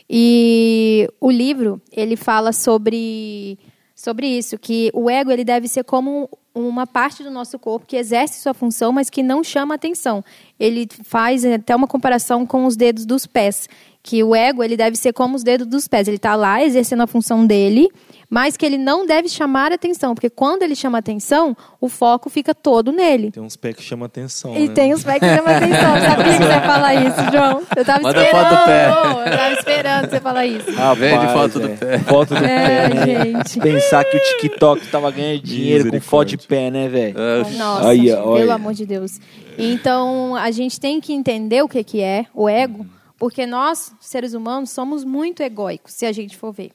E 0.10 1.10
o 1.20 1.30
livro 1.30 1.82
ele 1.92 2.16
fala 2.16 2.54
sobre 2.54 3.60
sobre 3.94 4.28
isso, 4.28 4.58
que 4.58 4.92
o 4.94 5.10
ego 5.10 5.32
ele 5.32 5.44
deve 5.44 5.68
ser 5.68 5.84
como 5.84 6.30
uma 6.54 6.86
parte 6.88 7.24
do 7.24 7.32
nosso 7.32 7.58
corpo 7.58 7.86
que 7.86 7.98
exerce 7.98 8.42
sua 8.42 8.54
função, 8.54 8.92
mas 8.92 9.10
que 9.10 9.24
não 9.24 9.44
chama 9.44 9.76
atenção. 9.76 10.24
ele 10.58 10.88
faz 11.04 11.44
até 11.44 11.76
uma 11.76 11.88
comparação 11.88 12.46
com 12.46 12.66
os 12.66 12.78
dedos 12.78 13.06
dos 13.06 13.26
pés, 13.26 13.68
que 14.06 14.24
o 14.24 14.36
ego 14.36 14.64
ele 14.64 14.78
deve 14.78 14.96
ser 14.96 15.14
como 15.14 15.36
os 15.36 15.42
dedos 15.44 15.66
dos 15.66 15.88
pés, 15.88 16.08
ele 16.08 16.18
está 16.18 16.36
lá 16.36 16.64
exercendo 16.64 17.02
a 17.02 17.08
função 17.08 17.44
dele, 17.44 17.90
mas 18.30 18.56
que 18.56 18.64
ele 18.64 18.78
não 18.78 19.04
deve 19.04 19.28
chamar 19.28 19.72
atenção, 19.72 20.14
porque 20.14 20.30
quando 20.30 20.62
ele 20.62 20.76
chama 20.76 21.00
atenção, 21.00 21.58
o 21.82 21.90
foco 21.90 22.30
fica 22.30 22.54
todo 22.54 22.92
nele. 22.92 23.32
Tem 23.32 23.42
uns 23.42 23.56
pés 23.56 23.76
que 23.76 23.82
chamam 23.82 24.06
atenção. 24.06 24.56
E 24.56 24.68
né? 24.68 24.74
tem 24.76 24.94
os 24.94 25.04
pés 25.04 25.20
que 25.20 25.26
chamam 25.26 25.56
atenção. 25.56 25.96
Eu 25.96 26.02
sabia 26.04 26.24
que 26.26 26.38
você 26.38 26.50
ia 26.50 26.62
falar 26.62 26.94
isso, 26.96 27.32
João. 27.32 27.64
Eu 27.76 27.86
tava 27.86 28.02
Manda 28.04 28.24
esperando. 28.24 28.48
foto 28.48 28.60
do 28.60 28.66
pé. 28.66 28.88
Eu 29.32 29.38
tava 29.38 29.54
esperando 29.54 30.10
você 30.12 30.20
falar 30.20 30.46
isso. 30.46 30.72
Vende 30.98 31.34
foto 31.34 31.60
do 31.60 31.68
é. 31.68 31.76
pé. 31.76 32.00
Foto 32.00 32.36
do 32.36 32.46
É, 32.46 32.90
pé, 32.90 32.94
né? 32.94 33.06
gente. 33.24 33.60
Pensar 33.60 34.06
que 34.06 34.18
o 34.18 34.20
TikTok 34.20 34.88
tava 34.88 35.10
ganhando 35.10 35.42
dinheiro 35.42 35.90
com 35.90 36.00
foto 36.00 36.28
de 36.28 36.38
pé, 36.38 36.70
né, 36.70 36.88
velho? 36.88 37.16
Nossa, 37.58 37.90
Aí, 37.90 38.06
pelo 38.06 38.52
amor 38.52 38.74
de 38.76 38.86
Deus. 38.86 39.20
Então, 39.58 40.36
a 40.36 40.52
gente 40.52 40.80
tem 40.80 41.02
que 41.02 41.12
entender 41.12 41.64
o 41.64 41.68
que, 41.68 41.84
que 41.84 42.02
é 42.02 42.26
o 42.36 42.48
ego, 42.48 42.86
porque 43.18 43.46
nós, 43.46 43.94
seres 44.00 44.34
humanos, 44.34 44.70
somos 44.72 45.04
muito 45.04 45.42
egóicos, 45.42 45.94
se 45.94 46.06
a 46.06 46.12
gente 46.12 46.36
for 46.38 46.52
ver. 46.52 46.72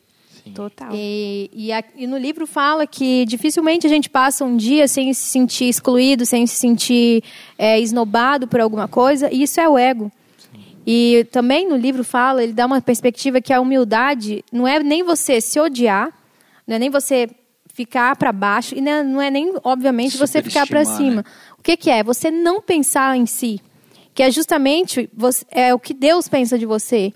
Total. 0.54 0.88
E, 0.94 1.50
e, 1.52 1.70
a- 1.72 1.84
e 1.94 2.06
no 2.06 2.16
livro 2.16 2.46
fala 2.46 2.86
que 2.86 3.24
dificilmente 3.26 3.86
a 3.86 3.90
gente 3.90 4.08
passa 4.08 4.42
um 4.44 4.56
dia 4.56 4.88
sem 4.88 5.12
se 5.12 5.22
sentir 5.22 5.66
excluído, 5.68 6.24
sem 6.24 6.46
se 6.46 6.54
sentir 6.56 7.22
é, 7.58 7.78
esnobado 7.78 8.48
por 8.48 8.58
alguma 8.60 8.88
coisa, 8.88 9.28
e 9.32 9.42
isso 9.42 9.60
é 9.60 9.68
o 9.68 9.78
ego. 9.78 10.10
E 10.86 11.26
também 11.30 11.68
no 11.68 11.76
livro 11.76 12.02
fala, 12.02 12.42
ele 12.42 12.54
dá 12.54 12.64
uma 12.64 12.80
perspectiva 12.80 13.40
que 13.40 13.52
a 13.52 13.60
humildade 13.60 14.42
não 14.50 14.66
é 14.66 14.82
nem 14.82 15.02
você 15.02 15.40
se 15.40 15.60
odiar, 15.60 16.10
não 16.66 16.76
é 16.76 16.78
nem 16.78 16.88
você 16.90 17.28
ficar 17.74 18.16
para 18.16 18.32
baixo, 18.32 18.74
e 18.74 18.80
não 18.80 18.90
é, 18.92 19.02
não 19.04 19.22
é 19.22 19.30
nem, 19.30 19.52
obviamente, 19.62 20.16
você 20.16 20.42
ficar 20.42 20.66
para 20.66 20.80
cima. 20.96 21.24
O 21.58 21.62
que, 21.62 21.76
que 21.76 21.90
é? 21.90 22.02
Você 22.02 22.30
não 22.30 22.60
pensar 22.62 23.14
em 23.16 23.26
si 23.26 23.60
que 24.14 24.22
é 24.22 24.30
justamente 24.30 25.08
você- 25.16 25.44
é 25.50 25.72
o 25.74 25.78
que 25.78 25.94
Deus 25.94 26.28
pensa 26.28 26.58
de 26.58 26.66
você. 26.66 27.12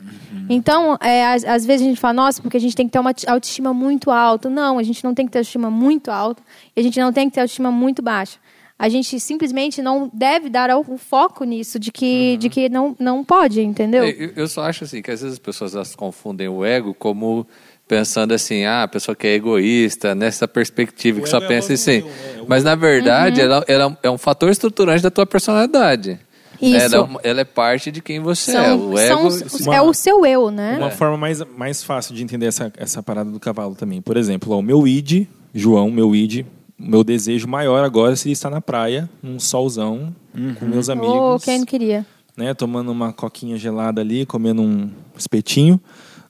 Então, 0.48 0.96
é, 1.00 1.26
às, 1.26 1.44
às 1.44 1.66
vezes 1.66 1.86
a 1.86 1.88
gente 1.88 2.00
fala, 2.00 2.14
nossa, 2.14 2.40
porque 2.42 2.56
a 2.56 2.60
gente 2.60 2.76
tem 2.76 2.86
que 2.86 2.92
ter 2.92 2.98
uma 2.98 3.12
autoestima 3.26 3.72
muito 3.74 4.10
alta. 4.10 4.48
Não, 4.50 4.78
a 4.78 4.82
gente 4.82 5.02
não 5.02 5.14
tem 5.14 5.26
que 5.26 5.32
ter 5.32 5.38
autoestima 5.38 5.70
muito 5.70 6.10
alta 6.10 6.42
e 6.76 6.80
a 6.80 6.82
gente 6.82 6.98
não 7.00 7.12
tem 7.12 7.28
que 7.28 7.34
ter 7.34 7.40
autoestima 7.40 7.70
muito 7.70 8.02
baixa. 8.02 8.38
A 8.78 8.88
gente 8.88 9.18
simplesmente 9.20 9.80
não 9.80 10.10
deve 10.12 10.48
dar 10.50 10.68
o, 10.76 10.98
foco 10.98 11.44
nisso, 11.44 11.78
de 11.78 11.92
que, 11.92 12.36
de 12.38 12.48
que 12.48 12.68
não, 12.68 12.94
não 12.98 13.22
pode, 13.24 13.60
entendeu? 13.62 14.04
Eu, 14.04 14.32
eu 14.36 14.48
só 14.48 14.64
acho 14.64 14.82
assim 14.84 15.00
que 15.00 15.10
às 15.12 15.20
vezes 15.20 15.34
as 15.34 15.38
pessoas 15.38 15.74
elas 15.76 15.94
confundem 15.94 16.48
o 16.48 16.64
ego 16.64 16.92
como 16.92 17.46
pensando 17.86 18.32
assim, 18.34 18.64
ah, 18.64 18.82
a 18.82 18.88
pessoa 18.88 19.14
que 19.14 19.26
é 19.26 19.34
egoísta, 19.34 20.14
nessa 20.14 20.48
perspectiva, 20.48 21.20
O 21.20 21.22
que 21.22 21.28
só 21.28 21.38
é 21.38 21.46
pensa 21.46 21.72
assim. 21.74 22.00
né? 22.02 22.10
Mas 22.48 22.64
na 22.64 22.74
verdade, 22.74 23.40
Uhum. 23.40 23.46
ela, 23.46 23.64
ela 23.68 23.98
é 24.02 24.10
um 24.10 24.18
fator 24.18 24.50
estruturante 24.50 25.02
da 25.02 25.10
tua 25.10 25.24
personalidade. 25.26 26.18
Isso. 26.60 26.76
Ela 26.76 26.96
é, 26.96 27.00
uma- 27.00 27.20
ela 27.22 27.40
é 27.40 27.44
parte 27.44 27.90
de 27.90 28.00
quem 28.00 28.20
você 28.20 28.50
é. 28.52 28.54
São- 28.54 28.90
O 28.90 28.98
ego. 28.98 29.08
são 29.08 29.26
os- 29.26 29.66
é 29.66 29.80
o 29.82 29.92
seu 29.94 30.24
eu, 30.26 30.50
né? 30.50 30.76
Uma 30.78 30.90
forma 30.90 31.16
mais, 31.16 31.42
mais 31.56 31.82
fácil 31.82 32.14
de 32.14 32.22
entender 32.22 32.46
essa, 32.46 32.72
essa 32.76 33.02
parada 33.02 33.30
do 33.30 33.40
cavalo 33.40 33.74
também. 33.74 34.00
Por 34.00 34.16
exemplo, 34.16 34.52
ó, 34.54 34.58
o 34.58 34.62
meu 34.62 34.86
id, 34.86 35.26
João, 35.54 35.90
meu 35.90 36.14
id, 36.14 36.40
o 36.78 36.90
meu 36.90 37.04
desejo 37.04 37.46
maior 37.48 37.84
agora 37.84 38.16
seria 38.16 38.32
estar 38.32 38.50
na 38.50 38.60
praia, 38.60 39.08
num 39.22 39.38
solzão, 39.38 40.14
com 40.58 40.64
meus 40.66 40.88
Oh, 40.88 40.92
amigos, 40.92 41.44
quem 41.44 41.58
não 41.58 41.66
queria? 41.66 42.04
né, 42.36 42.52
tomando 42.54 42.90
uma 42.90 43.12
coquinha 43.12 43.56
gelada 43.56 44.00
ali, 44.00 44.26
comendo 44.26 44.60
um 44.62 44.90
espetinho, 45.16 45.80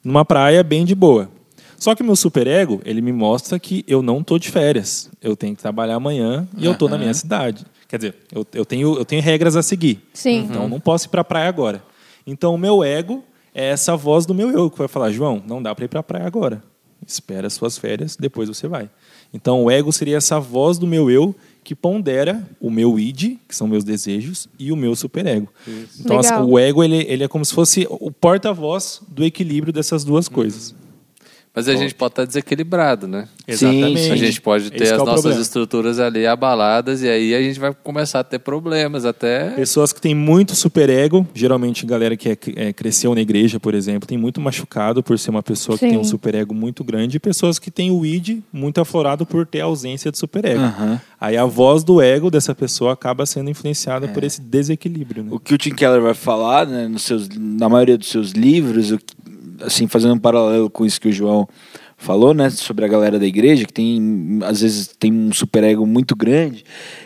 numa 0.03 0.23
praia 0.23 0.63
bem 0.63 0.85
de 0.85 0.93
boa. 0.93 1.29
Só 1.77 1.93
que 1.93 2.01
o 2.01 2.05
meu 2.05 2.15
superego, 2.15 2.79
ele 2.85 3.01
me 3.01 3.11
mostra 3.11 3.59
que 3.59 3.83
eu 3.87 4.01
não 4.01 4.23
tô 4.23 4.39
de 4.39 4.49
férias. 4.49 5.09
Eu 5.21 5.35
tenho 5.35 5.55
que 5.55 5.61
trabalhar 5.61 5.95
amanhã 5.95 6.47
e 6.57 6.65
eu 6.65 6.73
tô 6.75 6.87
na 6.87 6.97
minha 6.97 7.13
cidade. 7.13 7.65
Quer 7.87 7.97
dizer, 7.97 8.15
eu, 8.31 8.45
eu, 8.53 8.65
tenho, 8.65 8.97
eu 8.97 9.05
tenho 9.05 9.21
regras 9.21 9.55
a 9.55 9.61
seguir. 9.61 10.01
Sim. 10.13 10.47
Então 10.49 10.63
eu 10.63 10.69
não 10.69 10.79
posso 10.79 11.07
ir 11.07 11.09
para 11.09 11.21
a 11.21 11.23
praia 11.23 11.47
agora. 11.47 11.83
Então 12.25 12.53
o 12.53 12.57
meu 12.57 12.83
ego 12.83 13.23
é 13.53 13.65
essa 13.69 13.95
voz 13.95 14.25
do 14.25 14.33
meu 14.33 14.51
eu 14.51 14.69
que 14.69 14.77
vai 14.77 14.87
falar: 14.87 15.11
João, 15.11 15.41
não 15.45 15.61
dá 15.61 15.73
para 15.73 15.85
ir 15.85 15.87
para 15.87 15.99
a 15.99 16.03
praia 16.03 16.25
agora. 16.25 16.63
Espera 17.05 17.47
as 17.47 17.53
suas 17.53 17.77
férias, 17.77 18.15
depois 18.15 18.49
você 18.49 18.67
vai. 18.67 18.89
Então 19.33 19.63
o 19.63 19.71
ego 19.71 19.91
seria 19.91 20.17
essa 20.17 20.39
voz 20.39 20.77
do 20.77 20.87
meu 20.87 21.11
eu 21.11 21.35
que 21.63 21.75
pondera 21.75 22.47
o 22.59 22.69
meu 22.69 22.99
id, 22.99 23.37
que 23.47 23.55
são 23.55 23.67
meus 23.67 23.83
desejos, 23.83 24.47
e 24.57 24.71
o 24.71 24.75
meu 24.75 24.95
superego. 24.95 25.51
Então 25.99 26.19
assim, 26.19 26.29
Legal. 26.29 26.49
o 26.49 26.59
ego 26.59 26.83
ele, 26.83 27.05
ele 27.07 27.23
é 27.23 27.27
como 27.27 27.43
se 27.43 27.53
fosse 27.53 27.87
o 27.89 28.11
porta-voz 28.11 29.01
do 29.07 29.23
equilíbrio 29.23 29.73
dessas 29.73 30.03
duas 30.03 30.27
coisas. 30.27 30.75
Mas 31.55 31.69
a 31.69 31.75
gente 31.75 31.95
pode 31.95 32.11
estar 32.11 32.25
desequilibrado, 32.25 33.07
né? 33.07 33.27
Exatamente. 33.47 34.11
A 34.11 34.15
gente 34.15 34.41
pode 34.41 34.69
ter 34.71 34.83
Esse 34.83 34.85
que 34.85 34.93
as 34.95 35.01
é 35.01 35.05
nossas 35.05 35.21
problema. 35.21 35.41
estruturas 35.41 35.99
ali 35.99 36.27
abaladas 36.27 37.01
e 37.01 37.07
aí 37.07 37.33
a 37.33 37.41
gente 37.41 37.59
vai 37.59 37.73
começar 37.73 38.19
a 38.19 38.23
ter 38.23 38.39
problemas 38.39 39.05
até. 39.05 39.51
Pessoas 39.51 39.93
que 39.93 40.01
têm 40.01 40.13
muito 40.13 40.53
superego, 40.53 41.25
geralmente 41.33 41.85
galera 41.85 42.17
que 42.17 42.29
é, 42.29 42.37
é, 42.55 42.73
cresceu 42.73 43.15
na 43.15 43.21
igreja, 43.21 43.59
por 43.59 43.73
exemplo, 43.73 44.07
tem 44.07 44.17
muito 44.17 44.41
machucado 44.41 45.01
por 45.01 45.17
ser 45.17 45.29
uma 45.29 45.41
pessoa 45.43 45.77
que 45.77 45.85
Sim. 45.85 45.91
tem 45.91 45.99
um 45.99 46.03
superego 46.03 46.53
muito 46.53 46.83
grande, 46.83 47.17
e 47.17 47.19
pessoas 47.19 47.57
que 47.57 47.71
têm 47.71 47.89
o 47.89 48.05
id 48.05 48.39
muito 48.51 48.81
aflorado 48.81 49.25
por 49.25 49.45
ter 49.45 49.61
ausência 49.61 50.11
de 50.11 50.17
superego. 50.17 50.59
Aham. 50.61 50.99
Aí 51.21 51.37
a 51.37 51.45
voz 51.45 51.83
do 51.83 52.01
ego 52.01 52.29
dessa 52.29 52.53
pessoa 52.53 52.93
acaba 52.93 53.25
sendo 53.25 53.49
influenciada 53.49 54.07
por 54.09 54.23
esse 54.23 54.41
desequilíbrio. 54.41 55.23
Né? 55.23 55.29
O 55.31 55.39
que 55.39 55.53
o 55.53 55.57
Tim 55.57 55.73
Keller 55.73 56.01
vai 56.01 56.13
falar, 56.13 56.67
né, 56.67 56.87
nos 56.87 57.03
seus, 57.03 57.29
na 57.29 57.69
maioria 57.69 57.97
dos 57.97 58.09
seus 58.09 58.31
livros, 58.31 58.91
o 58.91 58.97
que- 58.97 59.15
assim, 59.61 59.87
fazendo 59.87 60.13
um 60.13 60.19
paralelo 60.19 60.69
com 60.69 60.85
isso 60.85 60.99
que 60.99 61.09
o 61.09 61.11
João 61.11 61.47
falou, 61.97 62.33
né, 62.33 62.49
sobre 62.49 62.83
a 62.83 62.87
galera 62.89 63.17
da 63.17 63.25
igreja, 63.25 63.65
que 63.65 63.71
tem, 63.73 64.39
às 64.43 64.61
vezes, 64.61 64.87
tem 64.99 65.13
um 65.13 65.31
superego 65.31 65.85
muito 65.85 66.13
grande, 66.15 66.63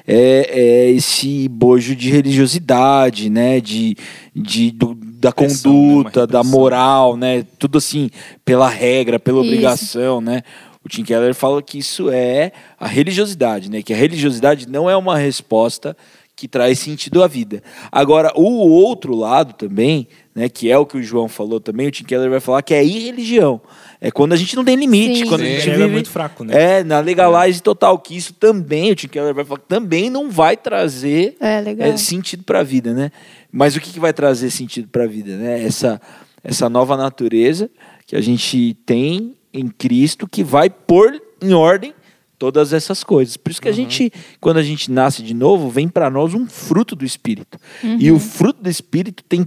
é, 0.08 0.50
é 0.52 0.92
esse 0.92 1.48
bojo 1.48 1.96
de 1.96 2.10
religiosidade, 2.10 3.30
né, 3.30 3.62
de, 3.62 3.96
de, 4.36 4.72
do- 4.72 4.96
da 4.96 5.30
Repressão, 5.30 5.72
né, 5.72 5.78
conduta, 6.04 6.28
da 6.28 6.44
moral, 6.44 7.16
né, 7.16 7.46
tudo 7.60 7.78
assim, 7.78 8.10
pela 8.44 8.68
regra, 8.68 9.20
pela 9.20 9.42
Isso. 9.42 9.48
obrigação, 9.48 10.22
né. 10.22 10.42
O 10.84 10.90
Tim 10.90 11.04
Keller 11.04 11.36
fala 11.36 11.62
que 11.62 11.78
isso 11.78 12.10
é 12.10 12.52
a 12.80 12.88
religiosidade, 12.88 13.70
né, 13.70 13.84
que 13.84 13.94
a 13.94 13.98
religiosidade 13.98 14.68
não 14.68 14.90
é 14.90 14.98
uma 14.98 15.18
resposta 15.18 15.96
que 16.36 16.48
traz 16.48 16.80
sentido 16.80 17.22
à 17.22 17.28
vida. 17.28 17.62
Agora, 17.92 18.32
o 18.34 18.44
outro 18.70 19.14
lado 19.14 19.54
também, 19.54 20.08
né, 20.40 20.48
que 20.48 20.72
é 20.72 20.78
o 20.78 20.86
que 20.86 20.98
o 20.98 21.04
João 21.04 21.28
falou 21.28 21.60
também, 21.60 21.88
o 21.88 21.92
Tim 21.92 22.06
Keller 22.06 22.30
vai 22.30 22.40
falar 22.40 22.62
que 22.62 22.74
é 22.74 22.80
a 22.80 22.84
irreligião. 22.84 23.60
É 24.00 24.10
quando 24.10 24.32
a 24.32 24.38
gente 24.38 24.56
não 24.56 24.64
tem 24.64 24.78
limite, 24.78 25.20
Sim. 25.20 25.26
quando 25.26 25.42
a 25.42 25.44
Sim. 25.44 25.52
gente 25.52 25.68
O 25.68 25.72
ego 25.72 25.74
é 25.74 25.78
vive 25.84 25.92
muito 25.92 26.10
fraco, 26.10 26.44
né? 26.46 26.80
É, 26.80 26.84
na 26.84 27.02
legalize 27.02 27.62
total, 27.62 28.00
que 28.00 28.16
isso 28.16 28.34
também, 28.34 28.92
o 28.92 28.96
Tim 28.96 29.10
Keller 29.10 29.34
vai 29.34 29.44
falar, 29.44 29.60
que 29.60 29.68
também 29.68 30.10
não 30.10 30.32
vai 30.32 30.56
trazer 30.56 31.36
É, 31.42 31.60
legal. 31.60 31.90
é, 31.90 31.98
sentido 31.98 32.44
para 32.44 32.62
a 32.62 32.64
vida, 32.64 32.94
né? 32.94 33.12
Mas 33.52 33.76
o 33.76 33.82
que, 33.82 33.92
que 33.92 34.00
vai 34.00 34.14
trazer 34.14 34.50
sentido 34.52 34.88
para 34.88 35.04
a 35.04 35.08
vida, 35.08 35.36
né? 35.36 35.62
Essa 35.64 36.00
essa 36.44 36.70
nova 36.70 36.96
natureza 36.96 37.70
que 38.08 38.16
a 38.16 38.22
gente 38.22 38.74
tem 38.86 39.36
em 39.54 39.68
Cristo 39.68 40.28
que 40.28 40.44
vai 40.44 40.70
pôr 40.70 41.22
em 41.42 41.54
ordem 41.54 41.94
todas 42.38 42.72
essas 42.72 43.04
coisas. 43.04 43.36
Por 43.36 43.52
isso 43.52 43.62
que 43.62 43.68
a 43.68 43.74
gente, 43.74 44.12
quando 44.40 44.58
a 44.58 44.64
gente 44.64 44.90
nasce 44.90 45.22
de 45.22 45.34
novo, 45.34 45.70
vem 45.70 45.90
para 45.90 46.10
nós 46.10 46.34
um 46.34 46.48
fruto 46.48 46.96
do 46.96 47.04
Espírito. 47.04 47.60
E 48.00 48.10
o 48.12 48.18
fruto 48.18 48.64
do 48.64 48.70
Espírito 48.70 49.24
tem 49.28 49.46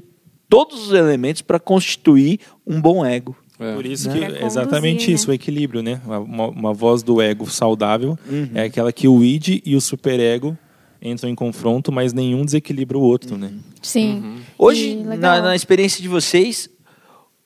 todos 0.53 0.89
os 0.89 0.93
elementos 0.93 1.41
para 1.41 1.59
constituir 1.59 2.39
um 2.67 2.79
bom 2.79 3.03
ego. 3.07 3.35
É. 3.59 3.75
Por 3.75 3.87
isso 3.87 4.09
Né? 4.11 4.19
que 4.19 4.25
é 4.43 4.45
exatamente 4.45 4.97
conduzir, 4.99 5.15
isso, 5.15 5.27
né? 5.29 5.33
o 5.33 5.35
equilíbrio, 5.35 5.83
né? 5.83 5.99
Uma, 6.05 6.49
uma 6.49 6.75
voz 6.75 7.03
do 7.03 7.23
ego 7.23 7.49
saudável 7.51 8.19
Uhum. 8.29 8.51
é 8.53 8.65
aquela 8.65 8.93
que 8.93 9.09
o 9.09 9.25
id 9.25 9.63
e 9.65 9.75
o 9.75 9.81
superego 9.81 10.55
entram 11.01 11.31
em 11.31 11.35
confronto, 11.35 11.91
mas 11.91 12.13
nenhum 12.13 12.45
desequilibra 12.45 12.99
o 12.99 13.01
outro, 13.01 13.39
né? 13.39 13.51
Sim. 13.81 14.41
Hoje, 14.59 14.91
E 14.91 14.95
legal. 15.05 15.37
na, 15.37 15.43
na 15.43 15.57
experiência 15.57 16.03
de 16.03 16.09
vocês, 16.09 16.69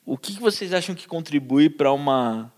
o 0.05 0.19
que, 0.19 0.35
que 0.35 0.41
vocês 0.41 0.73
acham 0.73 0.93
que 0.95 1.07
contribui 1.07 1.69
para 1.71 1.93
uma 1.93 2.51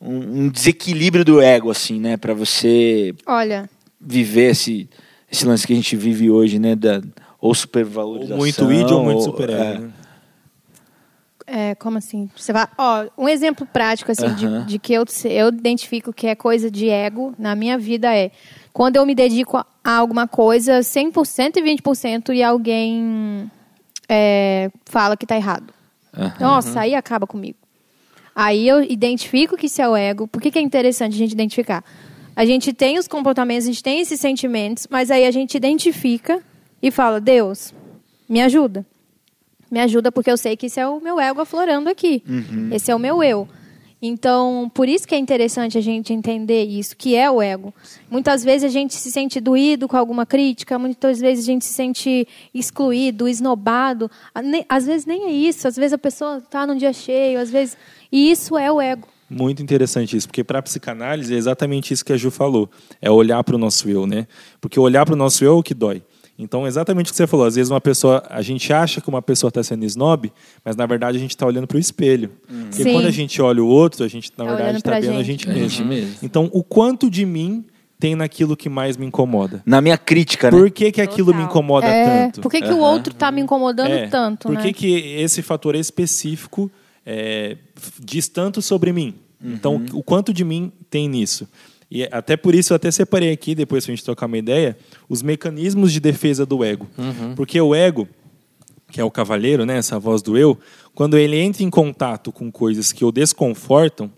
um, 0.00 0.44
um 0.44 0.48
desequilíbrio 0.48 1.24
do 1.24 1.40
ego, 1.40 1.70
assim, 1.72 1.98
né? 1.98 2.16
Para 2.16 2.34
você 2.34 3.12
Olha, 3.26 3.68
viver 4.00 4.50
esse, 4.52 4.88
esse 5.28 5.44
lance 5.44 5.66
que 5.66 5.72
a 5.72 5.76
gente 5.76 5.96
vive 5.96 6.30
hoje, 6.30 6.58
né? 6.60 6.76
Da, 6.76 7.02
ou 7.40 7.48
Ou 7.50 7.54
supervalorização. 7.54 8.36
muito 8.36 8.72
id 8.72 8.90
ou 8.90 9.02
muito 9.04 9.18
ou- 9.18 9.22
superego, 9.22 9.62
é. 9.62 9.78
né? 9.78 9.90
É, 11.50 11.74
como 11.76 11.96
assim? 11.96 12.28
Você 12.36 12.52
vai, 12.52 12.66
ó, 12.76 13.06
um 13.16 13.26
exemplo 13.26 13.66
prático 13.66 14.12
assim 14.12 14.34
de- 14.34 14.64
de, 14.66 14.78
que 14.78 14.92
eu, 14.92 15.02
eu 15.24 15.48
identifico 15.48 16.12
que 16.12 16.26
é 16.26 16.34
coisa 16.34 16.70
de 16.70 16.90
ego 16.90 17.32
na 17.38 17.54
minha 17.54 17.78
vida 17.78 18.14
é 18.14 18.30
quando 18.70 18.96
eu 18.96 19.06
me 19.06 19.14
dedico 19.14 19.56
a, 19.56 19.64
a 19.82 19.92
alguma 19.96 20.28
coisa 20.28 20.80
100% 20.80 21.56
e 21.56 21.62
20% 21.62 22.34
e 22.34 22.42
alguém 22.42 23.50
é, 24.06 24.70
fala 24.84 25.16
que 25.16 25.24
tá 25.26 25.36
errado. 25.36 25.72
Aham. 26.14 26.34
Nossa, 26.38 26.80
aí 26.80 26.94
acaba 26.94 27.26
comigo. 27.26 27.56
Aí 28.36 28.68
eu 28.68 28.82
identifico 28.82 29.56
que 29.56 29.66
isso 29.66 29.80
é 29.80 29.88
o 29.88 29.96
ego. 29.96 30.28
Por 30.28 30.42
que, 30.42 30.50
que 30.50 30.58
é 30.58 30.62
interessante 30.62 31.14
a 31.14 31.18
gente 31.18 31.32
identificar? 31.32 31.82
A 32.36 32.44
gente 32.44 32.74
tem 32.74 32.98
os 32.98 33.08
comportamentos, 33.08 33.64
a 33.64 33.70
gente 33.72 33.82
tem 33.82 34.00
esses 34.00 34.20
sentimentos, 34.20 34.86
mas 34.90 35.10
aí 35.10 35.24
a 35.26 35.30
gente 35.30 35.56
identifica 35.56 36.40
e 36.82 36.90
fala: 36.90 37.20
Deus, 37.20 37.74
me 38.28 38.40
ajuda. 38.40 38.86
Me 39.70 39.80
ajuda 39.80 40.10
porque 40.10 40.30
eu 40.30 40.36
sei 40.36 40.56
que 40.56 40.66
esse 40.66 40.80
é 40.80 40.86
o 40.86 41.00
meu 41.00 41.20
ego 41.20 41.40
aflorando 41.40 41.90
aqui. 41.90 42.22
Esse 42.72 42.90
é 42.90 42.94
o 42.94 42.98
meu 42.98 43.22
eu. 43.22 43.46
Então, 44.00 44.70
por 44.72 44.88
isso 44.88 45.06
que 45.08 45.14
é 45.14 45.18
interessante 45.18 45.76
a 45.76 45.80
gente 45.80 46.12
entender 46.12 46.62
isso, 46.64 46.96
que 46.96 47.16
é 47.16 47.28
o 47.28 47.42
ego. 47.42 47.74
Muitas 48.08 48.44
vezes 48.44 48.64
a 48.64 48.72
gente 48.72 48.94
se 48.94 49.10
sente 49.10 49.40
doído 49.40 49.88
com 49.88 49.96
alguma 49.96 50.24
crítica, 50.24 50.78
muitas 50.78 51.18
vezes 51.18 51.44
a 51.44 51.46
gente 51.46 51.64
se 51.64 51.72
sente 51.72 52.26
excluído, 52.54 53.26
esnobado. 53.28 54.08
Às 54.68 54.86
vezes 54.86 55.04
nem 55.04 55.24
é 55.24 55.32
isso, 55.32 55.66
às 55.66 55.76
vezes 55.76 55.92
a 55.92 55.98
pessoa 55.98 56.38
está 56.38 56.66
num 56.66 56.76
dia 56.76 56.92
cheio, 56.92 57.40
às 57.40 57.50
vezes. 57.50 57.76
E 58.10 58.30
isso 58.30 58.56
é 58.56 58.70
o 58.70 58.80
ego. 58.80 59.08
Muito 59.28 59.62
interessante 59.62 60.16
isso, 60.16 60.28
porque 60.28 60.44
para 60.44 60.60
a 60.60 60.62
psicanálise 60.62 61.34
é 61.34 61.36
exatamente 61.36 61.92
isso 61.92 62.04
que 62.04 62.12
a 62.12 62.16
Ju 62.16 62.30
falou, 62.30 62.70
é 63.02 63.10
olhar 63.10 63.42
para 63.44 63.56
o 63.56 63.58
nosso 63.58 63.90
eu, 63.90 64.06
né? 64.06 64.26
Porque 64.60 64.80
olhar 64.80 65.04
para 65.04 65.14
o 65.14 65.16
nosso 65.16 65.44
eu 65.44 65.52
é 65.52 65.54
o 65.56 65.62
que 65.62 65.74
dói. 65.74 66.02
Então, 66.38 66.66
exatamente 66.66 67.06
o 67.06 67.10
que 67.10 67.16
você 67.16 67.26
falou, 67.26 67.46
às 67.46 67.56
vezes 67.56 67.68
uma 67.70 67.80
pessoa, 67.80 68.22
a 68.30 68.40
gente 68.42 68.72
acha 68.72 69.00
que 69.00 69.08
uma 69.08 69.20
pessoa 69.20 69.48
está 69.48 69.60
sendo 69.62 69.84
snob, 69.84 70.32
mas 70.64 70.76
na 70.76 70.86
verdade 70.86 71.18
a 71.18 71.20
gente 71.20 71.30
está 71.32 71.44
olhando 71.44 71.66
para 71.66 71.76
o 71.76 71.80
espelho. 71.80 72.30
Porque 72.46 72.84
Sim. 72.84 72.92
quando 72.92 73.06
a 73.06 73.10
gente 73.10 73.42
olha 73.42 73.62
o 73.62 73.66
outro, 73.66 74.04
a 74.04 74.08
gente 74.08 74.30
na 74.38 74.44
Tá 74.44 74.50
verdade 74.50 74.68
olhando 74.68 74.76
está 74.78 75.00
vendo 75.00 75.18
a 75.18 75.22
gente. 75.24 75.48
A 75.50 75.52
mesmo. 75.52 75.68
gente 75.68 75.84
mesmo. 75.84 76.14
Então, 76.22 76.48
o 76.52 76.62
quanto 76.62 77.10
de 77.10 77.26
mim 77.26 77.64
tem 77.98 78.14
naquilo 78.14 78.56
que 78.56 78.68
mais 78.68 78.96
me 78.96 79.04
incomoda? 79.04 79.60
Na 79.66 79.80
minha 79.80 79.98
crítica, 79.98 80.48
né? 80.48 80.56
Por 80.56 80.70
que, 80.70 80.92
que 80.92 81.00
aquilo 81.00 81.28
me 81.28 81.32
Total. 81.40 81.46
incomoda 81.50 81.86
É, 81.88 82.04
tanto? 82.26 82.40
por 82.40 82.50
que, 82.52 82.62
que 82.62 82.72
o 82.72 82.78
outro 82.78 83.12
está 83.12 83.32
me 83.32 83.40
incomodando 83.40 83.90
É, 83.90 84.06
tanto, 84.06 84.46
Por 84.46 84.54
né? 84.54 84.62
que, 84.62 84.72
que 84.72 84.96
esse 85.20 85.42
fator 85.42 85.74
específico 85.74 86.70
é, 87.04 87.56
diz 87.98 88.28
tanto 88.28 88.62
sobre 88.62 88.92
mim? 88.92 89.14
Então, 89.42 89.84
o 89.92 90.02
quanto 90.02 90.32
de 90.32 90.44
mim 90.44 90.70
tem 90.88 91.08
nisso? 91.08 91.48
E 91.90 92.02
é- 92.02 92.08
até 92.12 92.36
por 92.36 92.54
isso 92.54 92.72
eu 92.72 92.76
até 92.76 92.90
separei 92.90 93.32
aqui, 93.32 93.54
depois 93.54 93.84
pra 93.84 93.94
gente 93.94 94.04
trocar 94.04 94.26
uma 94.26 94.36
ideia, 94.38 94.76
os 95.08 95.22
mecanismos 95.22 95.92
de 95.92 96.00
defesa 96.00 96.44
do 96.44 96.62
ego. 96.62 96.86
Porque 97.34 97.60
o 97.60 97.74
ego, 97.74 98.06
que 98.90 99.00
é 99.00 99.04
o 99.04 99.10
cavaleiro, 99.10 99.64
né, 99.64 99.76
essa 99.78 99.98
voz 99.98 100.20
do 100.22 100.36
eu, 100.36 100.58
quando 100.94 101.16
ele 101.16 101.36
entra 101.36 101.62
em 101.62 101.70
contato 101.70 102.30
com 102.32 102.50
coisas 102.50 102.92
que 102.92 103.04
o 103.04 103.12
desconfortam, 103.12 104.10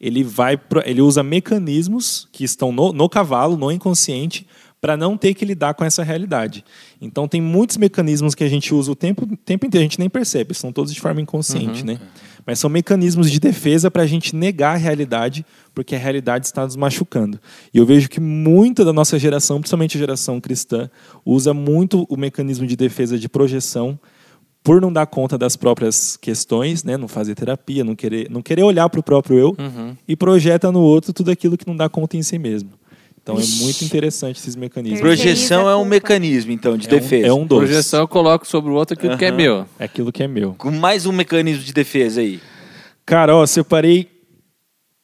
ele 0.00 0.22
vai 0.24 0.56
pro- 0.56 0.82
ele 0.86 1.02
usa 1.02 1.22
mecanismos 1.22 2.26
que 2.32 2.42
estão 2.44 2.72
no, 2.72 2.92
no 2.92 3.08
cavalo, 3.08 3.56
no 3.56 3.70
inconsciente, 3.70 4.46
para 4.80 4.96
não 4.96 5.16
ter 5.16 5.34
que 5.34 5.44
lidar 5.44 5.74
com 5.74 5.84
essa 5.84 6.02
realidade. 6.02 6.64
Então 7.00 7.28
tem 7.28 7.40
muitos 7.40 7.76
mecanismos 7.76 8.34
que 8.34 8.42
a 8.42 8.48
gente 8.48 8.74
usa 8.74 8.90
o 8.90 8.96
tempo, 8.96 9.26
tempo 9.44 9.66
inteiro, 9.66 9.82
a 9.82 9.88
gente 9.88 9.98
nem 9.98 10.08
percebe, 10.08 10.54
são 10.54 10.72
todos 10.72 10.92
de 10.92 11.00
forma 11.00 11.20
inconsciente, 11.20 11.84
né? 11.84 12.00
Mas 12.46 12.58
são 12.58 12.70
mecanismos 12.70 13.30
de 13.30 13.38
defesa 13.38 13.90
para 13.90 14.02
a 14.02 14.06
gente 14.06 14.34
negar 14.34 14.74
a 14.74 14.78
realidade, 14.78 15.44
porque 15.74 15.94
a 15.94 15.98
realidade 15.98 16.46
está 16.46 16.64
nos 16.64 16.76
machucando. 16.76 17.38
E 17.72 17.76
eu 17.76 17.84
vejo 17.84 18.08
que 18.08 18.18
muita 18.18 18.84
da 18.84 18.92
nossa 18.92 19.18
geração, 19.18 19.60
principalmente 19.60 19.98
a 19.98 20.00
geração 20.00 20.40
cristã, 20.40 20.88
usa 21.24 21.52
muito 21.52 22.06
o 22.08 22.16
mecanismo 22.16 22.66
de 22.66 22.74
defesa 22.74 23.18
de 23.18 23.28
projeção 23.28 23.98
por 24.62 24.80
não 24.80 24.92
dar 24.92 25.06
conta 25.06 25.38
das 25.38 25.56
próprias 25.56 26.16
questões, 26.16 26.84
né? 26.84 26.96
não 26.96 27.08
fazer 27.08 27.34
terapia, 27.34 27.84
não 27.84 27.94
querer, 27.94 28.30
não 28.30 28.42
querer 28.42 28.62
olhar 28.62 28.88
para 28.88 29.00
o 29.00 29.02
próprio 29.02 29.38
eu 29.38 29.56
e 30.06 30.16
projeta 30.16 30.70
no 30.72 30.80
outro 30.80 31.12
tudo 31.12 31.30
aquilo 31.30 31.56
que 31.56 31.66
não 31.66 31.76
dá 31.76 31.88
conta 31.88 32.16
em 32.16 32.22
si 32.22 32.38
mesmo. 32.38 32.70
Então 33.22 33.36
é 33.36 33.44
muito 33.62 33.84
interessante 33.84 34.38
esses 34.38 34.56
mecanismos. 34.56 35.00
Projeção 35.00 35.68
é 35.68 35.76
um 35.76 35.84
mecanismo, 35.84 36.52
então, 36.52 36.76
de 36.76 36.86
É 36.86 36.88
um- 36.88 36.98
defesa. 36.98 37.26
é 37.26 37.32
um 37.32 37.46
dos. 37.46 37.58
Projeção 37.58 38.00
eu 38.00 38.08
coloco 38.08 38.46
sobre 38.46 38.70
o 38.70 38.74
outro 38.74 38.94
aquilo 38.94 39.16
que 39.18 39.24
é 39.24 39.30
meu. 39.30 39.66
É 39.78 39.84
aquilo 39.84 40.10
que 40.10 40.22
é 40.22 40.28
meu. 40.28 40.54
Com 40.56 40.70
mais 40.70 41.06
um 41.06 41.12
mecanismo 41.12 41.62
de 41.62 41.72
defesa 41.72 42.20
aí. 42.20 42.40
Cara, 43.04 43.36
ó, 43.36 43.44
separei 43.46 44.08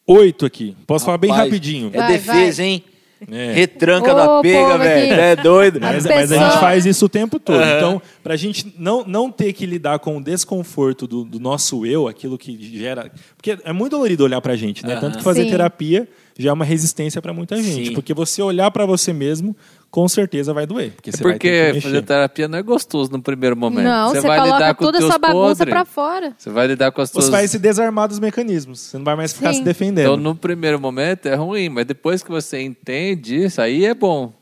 oito 0.06 0.46
aqui. 0.46 0.76
Posso 0.86 1.04
falar 1.04 1.18
bem 1.18 1.30
Rapaz, 1.30 1.48
rapidinho. 1.48 1.90
É 1.92 1.98
Vai, 1.98 2.12
defesa, 2.12 2.62
hein? 2.62 2.82
É. 3.30 3.52
Retranca 3.54 4.12
Ô, 4.12 4.14
da 4.14 4.42
pega, 4.42 4.76
velho. 4.78 5.12
É 5.14 5.36
doido. 5.36 5.80
Mas, 5.80 6.04
A 6.04 6.14
mas 6.14 6.30
a 6.32 6.36
gente 6.36 6.60
faz 6.60 6.84
isso 6.84 7.06
o 7.06 7.08
tempo 7.08 7.38
todo. 7.40 7.56
Aham. 7.56 7.76
Então, 7.76 8.02
para 8.22 8.34
a 8.34 8.36
gente 8.36 8.74
não, 8.78 9.04
não 9.06 9.30
ter 9.30 9.52
que 9.54 9.64
lidar 9.64 9.98
com 10.00 10.18
o 10.18 10.22
desconforto 10.22 11.06
do, 11.06 11.24
do 11.24 11.40
nosso 11.40 11.86
eu, 11.86 12.06
aquilo 12.06 12.36
que 12.36 12.76
gera. 12.78 13.10
Porque 13.36 13.56
é 13.64 13.72
muito 13.72 13.92
dolorido 13.92 14.22
olhar 14.24 14.40
para 14.42 14.52
a 14.52 14.56
gente, 14.56 14.84
né? 14.86 14.96
Tanto 15.00 15.16
que 15.18 15.24
fazer 15.24 15.44
Sim. 15.44 15.50
terapia 15.50 16.06
já 16.38 16.50
é 16.50 16.52
uma 16.52 16.64
resistência 16.64 17.22
para 17.22 17.32
muita 17.32 17.56
gente. 17.56 17.88
Sim. 17.88 17.94
Porque 17.94 18.12
você 18.12 18.42
olhar 18.42 18.70
para 18.70 18.84
você 18.84 19.12
mesmo, 19.12 19.56
com 19.90 20.06
certeza 20.08 20.52
vai 20.52 20.66
doer. 20.66 20.92
Porque 20.92 21.10
É 21.10 21.12
você 21.12 21.22
porque 21.22 21.80
fazer 21.82 22.02
terapia 22.02 22.48
não 22.48 22.58
é 22.58 22.62
gostoso 22.62 23.10
no 23.10 23.22
primeiro 23.22 23.56
momento. 23.56 23.84
Não, 23.84 24.10
você, 24.10 24.20
vai 24.20 24.38
coloca 24.38 24.58
lidar 24.58 24.74
com 24.74 24.84
toda 24.84 24.98
os 24.98 25.04
a 25.04 25.06
sua 25.08 25.18
teus 25.18 25.34
bagunça 25.34 25.66
pra 25.66 25.84
fora. 25.84 26.34
Você 26.36 26.50
vai 26.50 26.66
lidar 26.66 26.92
com 26.92 27.00
as 27.00 27.10
tuas... 27.10 27.24
Você 27.24 27.30
vai 27.30 27.48
se 27.48 27.58
desarmar 27.58 28.08
dos 28.08 28.18
mecanismos. 28.18 28.80
Você 28.80 28.98
não 28.98 29.04
vai 29.04 29.16
mais 29.16 29.32
ficar 29.32 29.52
Sim. 29.52 29.58
se 29.58 29.64
defendendo. 29.64 30.12
Então, 30.12 30.16
no 30.16 30.34
primeiro 30.34 30.78
momento 30.80 31.26
é 31.26 31.34
ruim, 31.34 31.68
mas 31.68 31.86
depois 31.86 32.22
que 32.22 32.30
você 32.30 32.60
entende 32.60 33.44
isso, 33.44 33.60
aí 33.60 33.84
é 33.84 33.94
bom. 33.94 34.32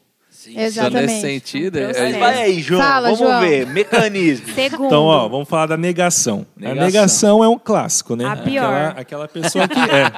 Então, 0.51 0.63
Exatamente. 0.63 1.07
nesse 1.07 1.21
sentido, 1.21 1.79
Um 1.79 1.83
é, 1.83 1.93
Mas 2.03 2.17
vai 2.17 2.43
aí, 2.43 2.61
João. 2.61 2.81
Fala, 2.83 3.03
Vamos 3.11 3.19
João. 3.19 3.41
ver. 3.41 3.67
Mecanismo. 3.67 4.47
Segundo. 4.55 4.87
Então, 4.87 5.05
ó, 5.05 5.29
vamos 5.29 5.49
falar 5.49 5.67
da 5.67 5.77
negação. 5.77 6.47
Negação. 6.57 6.83
A 6.83 6.85
negação 6.87 7.45
é 7.45 7.49
um 7.49 7.59
clássico, 7.59 8.15
né? 8.17 8.25
A 8.27 8.37
pior. 8.37 8.65
Aquela, 8.65 9.01
aquela 9.01 9.29
pessoa 9.29 9.69
que 9.69 9.79
é. 9.79 10.13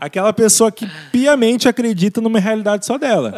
Aquela 0.00 0.32
pessoa 0.32 0.70
que 0.72 0.88
piamente 1.12 1.68
acredita 1.68 2.20
numa 2.20 2.38
realidade 2.38 2.86
só 2.86 2.96
dela. 2.98 3.34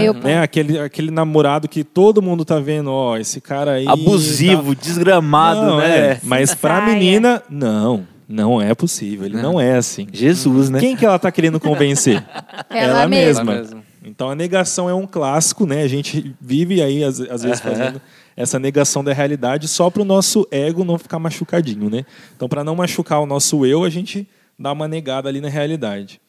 Meu 0.00 0.14
Né? 0.14 0.40
Aquele, 0.40 0.78
aquele 0.78 1.10
namorado 1.10 1.68
que 1.68 1.84
todo 1.84 2.22
mundo 2.22 2.44
tá 2.44 2.58
vendo, 2.58 2.90
ó, 2.90 3.16
esse 3.16 3.40
cara 3.40 3.72
aí. 3.72 3.86
Abusivo, 3.86 4.74
tá- 4.74 4.80
desgramado, 4.82 5.60
Não, 5.62 5.78
né? 5.78 5.98
é. 5.98 6.20
Mas 6.22 6.54
pra 6.54 6.78
Saia. 6.80 6.92
menina, 6.92 7.42
não. 7.50 8.06
Não 8.28 8.60
é 8.60 8.74
possível. 8.74 9.24
Ele 9.26 9.40
não, 9.40 9.60
é 9.60 9.76
assim. 9.76 10.08
Jesus, 10.12 10.68
né? 10.68 10.80
Quem 10.80 10.96
que 10.96 11.06
ela 11.06 11.16
tá 11.18 11.30
querendo 11.30 11.60
convencer? 11.60 12.24
Ela 12.68 13.06
mesma. 13.06 13.52
Ela 13.52 13.60
mesma. 13.62 13.85
Então 14.08 14.30
a 14.30 14.34
negação 14.34 14.88
é 14.88 14.94
um 14.94 15.06
clássico, 15.06 15.66
né? 15.66 15.82
A 15.82 15.88
gente 15.88 16.34
vive 16.40 16.80
aí, 16.80 17.02
às, 17.02 17.20
às 17.20 17.42
vezes, 17.42 17.60
fazendo 17.60 18.00
essa 18.36 18.58
negação 18.58 19.02
da 19.02 19.12
realidade 19.12 19.66
só 19.66 19.90
para 19.90 20.02
o 20.02 20.04
nosso 20.04 20.46
ego 20.50 20.84
não 20.84 20.96
ficar 20.96 21.18
machucadinho, 21.18 21.90
né? 21.90 22.04
Então, 22.36 22.48
para 22.48 22.62
não 22.62 22.76
machucar 22.76 23.20
o 23.20 23.26
nosso 23.26 23.66
eu, 23.66 23.82
a 23.82 23.90
gente 23.90 24.28
dá 24.58 24.72
uma 24.72 24.86
negada 24.86 25.28
ali 25.28 25.40
na 25.40 25.48
realidade. 25.48 26.20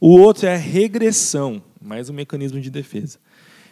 O 0.00 0.18
outro 0.18 0.46
é 0.46 0.54
a 0.54 0.58
regressão, 0.58 1.62
mais 1.80 2.10
um 2.10 2.12
mecanismo 2.12 2.60
de 2.60 2.70
defesa. 2.70 3.18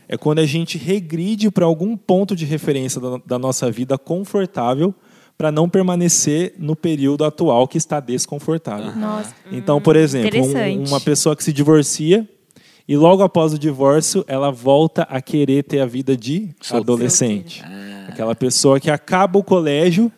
É 0.08 0.16
quando 0.16 0.38
a 0.38 0.46
gente 0.46 0.78
regride 0.78 1.50
para 1.50 1.64
algum 1.64 1.96
ponto 1.96 2.34
de 2.34 2.44
referência 2.44 3.00
da, 3.00 3.20
da 3.26 3.38
nossa 3.38 3.70
vida 3.70 3.98
confortável 3.98 4.94
para 5.36 5.50
não 5.52 5.68
permanecer 5.68 6.54
no 6.58 6.76
período 6.76 7.24
atual 7.24 7.66
que 7.68 7.76
está 7.78 7.98
desconfortável. 8.00 8.94
Nossa. 8.96 9.34
Então, 9.50 9.80
por 9.80 9.96
exemplo, 9.96 10.30
um- 10.78 10.84
uma 10.88 11.00
pessoa 11.00 11.34
que 11.36 11.42
se 11.42 11.52
divorcia 11.52 12.28
e 12.92 12.96
logo 12.96 13.22
após 13.22 13.54
o 13.54 13.58
divórcio 13.58 14.22
ela 14.28 14.50
volta 14.50 15.06
a 15.08 15.18
querer 15.22 15.62
ter 15.64 15.80
a 15.80 15.86
vida 15.86 16.14
de 16.14 16.50
adolescente. 16.70 17.62
Aquela 18.08 18.34
pessoa 18.34 18.78
que 18.78 18.90
acaba 18.90 19.38
o 19.38 19.42
colégio 19.42 20.12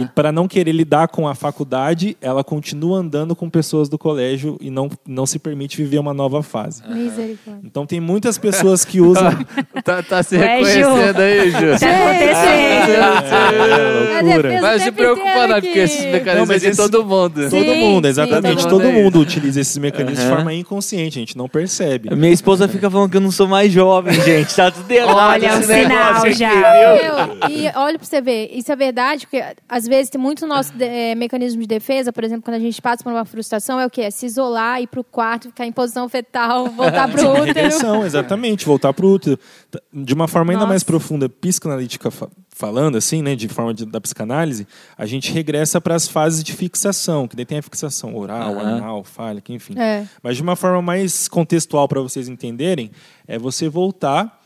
e 0.00 0.06
para 0.14 0.30
não 0.30 0.46
querer 0.46 0.70
lidar 0.70 1.08
com 1.08 1.26
a 1.26 1.34
faculdade, 1.34 2.16
ela 2.20 2.44
continua 2.44 2.98
andando 2.98 3.34
com 3.34 3.50
pessoas 3.50 3.88
do 3.88 3.98
colégio 3.98 4.56
e 4.60 4.70
não, 4.70 4.88
não 5.06 5.26
se 5.26 5.38
permite 5.40 5.76
viver 5.76 5.98
uma 5.98 6.14
nova 6.14 6.42
fase. 6.44 6.82
Misericórdia. 6.88 7.60
Então 7.64 7.84
tem 7.84 7.98
muitas 8.00 8.38
pessoas 8.38 8.84
que 8.84 9.00
usam 9.00 9.32
Tá, 9.82 10.00
tá 10.02 10.22
se 10.22 10.36
reconhecendo 10.36 11.18
aí, 11.20 11.50
Ju. 11.50 11.56
Tá 11.80 11.86
acontecendo. 11.88 12.92
é, 12.92 14.18
A 14.18 14.20
loucura. 14.22 14.42
defesa 14.42 14.60
Vai 14.60 14.76
o 14.76 14.80
se 14.80 14.88
inteiro 14.88 15.16
não, 15.16 15.56
aqui. 15.56 15.66
porque 15.66 15.78
esses 15.80 16.04
mecanismos 16.04 16.36
Não, 16.36 16.46
mas 16.46 16.56
é 16.62 16.66
de 16.66 16.66
esse- 16.72 16.90
todo 16.90 17.04
mundo. 17.04 17.42
Sim, 17.50 17.64
Todo 17.64 17.74
mundo, 17.76 18.04
sim, 18.04 18.10
exatamente. 18.10 18.62
todo 18.62 18.70
Todo 18.70 18.82
mundo 18.84 18.96
aí. 18.96 19.02
mundo 19.02 19.18
utiliza 19.20 19.60
esses 19.60 19.76
mecanismos 19.78 20.20
de 20.22 20.28
forma 20.28 20.54
inconsciente, 20.54 21.18
a 21.18 21.20
gente 21.20 21.36
não 21.36 21.48
percebe. 21.48 22.08
Minha 22.16 22.32
esposa 22.32 22.68
fica 22.68 22.90
falando 22.90 23.10
que 23.10 23.16
eu 23.16 23.20
não 23.20 23.30
sou 23.30 23.46
mais 23.46 23.72
jovem, 23.72 24.14
gente. 24.20 24.54
Tá 24.54 24.70
tudo 24.70 24.90
errado. 24.90 25.16
Olha, 25.16 25.46
é 25.46 25.56
um 25.56 25.58
negócio 25.58 25.74
sinal 25.82 26.22
aqui, 26.22 26.32
já. 26.32 26.50
viu? 26.50 27.48
Meu, 27.48 27.50
e 27.50 27.72
olha 27.76 27.98
pra 27.98 28.06
você 28.06 28.20
ver, 28.20 28.50
isso 28.52 28.70
é 28.70 28.76
verdade, 28.76 29.26
porque 29.26 29.42
às 29.68 29.86
vezes 29.86 30.10
tem 30.10 30.20
muito 30.20 30.46
nosso 30.46 30.72
eh, 30.78 31.14
mecanismo 31.14 31.60
de 31.60 31.66
defesa, 31.66 32.12
por 32.12 32.24
exemplo, 32.24 32.42
quando 32.44 32.56
a 32.56 32.60
gente 32.60 32.80
passa 32.80 33.02
por 33.02 33.12
uma 33.12 33.24
frustração, 33.24 33.80
é 33.80 33.86
o 33.86 33.90
quê? 33.90 34.02
É 34.02 34.10
se 34.10 34.26
isolar, 34.26 34.80
ir 34.80 34.86
pro 34.86 35.02
quarto, 35.02 35.48
ficar 35.48 35.66
em 35.66 35.72
posição 35.72 36.08
fetal, 36.08 36.66
voltar 36.70 37.10
pro 37.10 37.30
útero. 37.30 37.44
Regressão, 37.44 38.04
exatamente, 38.04 38.64
voltar 38.64 38.92
para 38.92 39.06
o 39.06 39.12
útero. 39.12 39.38
De 39.92 40.14
uma 40.14 40.28
forma 40.28 40.52
ainda 40.52 40.60
Nossa. 40.60 40.68
mais 40.70 40.82
profunda, 40.82 41.28
psicanalítica 41.28 42.10
falando, 42.54 42.96
assim, 42.96 43.22
né, 43.22 43.34
de 43.34 43.48
forma 43.48 43.72
de- 43.72 43.86
da 43.86 44.00
psicanálise, 44.00 44.66
a 44.96 45.06
gente 45.06 45.32
regressa 45.32 45.80
para 45.80 45.94
as 45.94 46.06
fases 46.06 46.44
de 46.44 46.52
fixação, 46.52 47.26
que 47.26 47.34
daí 47.34 47.46
tem 47.46 47.58
a 47.58 47.62
fixação 47.62 48.14
oral, 48.14 48.58
Aham. 48.58 48.76
anal, 48.76 49.04
fálica, 49.04 49.52
enfim. 49.52 49.76
É. 49.78 50.06
Mas 50.22 50.36
de 50.36 50.42
uma 50.42 50.54
forma 50.54 50.82
mais 50.82 51.26
contextual 51.28 51.88
para 51.88 52.00
vocês 52.00 52.28
entenderem, 52.28 52.90
é 53.26 53.38
você 53.38 53.68
voltar 53.68 54.40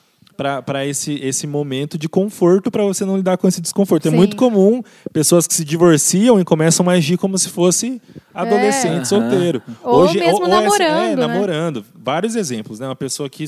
para 0.62 0.84
esse, 0.84 1.14
esse 1.14 1.46
momento 1.46 1.96
de 1.96 2.10
conforto 2.10 2.70
para 2.70 2.82
você 2.84 3.06
não 3.06 3.16
lidar 3.16 3.38
com 3.38 3.48
esse 3.48 3.58
desconforto. 3.60 4.06
É 4.06 4.10
Sim. 4.10 4.16
muito 4.16 4.36
comum 4.36 4.82
pessoas 5.10 5.46
que 5.46 5.54
se 5.54 5.64
divorciam 5.64 6.38
e 6.38 6.44
começam 6.44 6.88
a 6.90 6.92
agir 6.92 7.16
como 7.16 7.38
se 7.38 7.48
fosse 7.48 8.02
adolescente, 8.34 8.96
Aham. 8.96 9.04
solteiro. 9.06 9.62
Ou 9.82 10.04
mesmo 10.12 10.44
é- 10.44 10.48
namorando, 10.48 10.82
é, 10.82 11.16
né? 11.16 11.16
namorando. 11.16 11.84
Vários 11.94 12.36
exemplos, 12.36 12.78
né? 12.78 12.86
Uma 12.86 12.94
pessoa 12.94 13.30
que, 13.30 13.46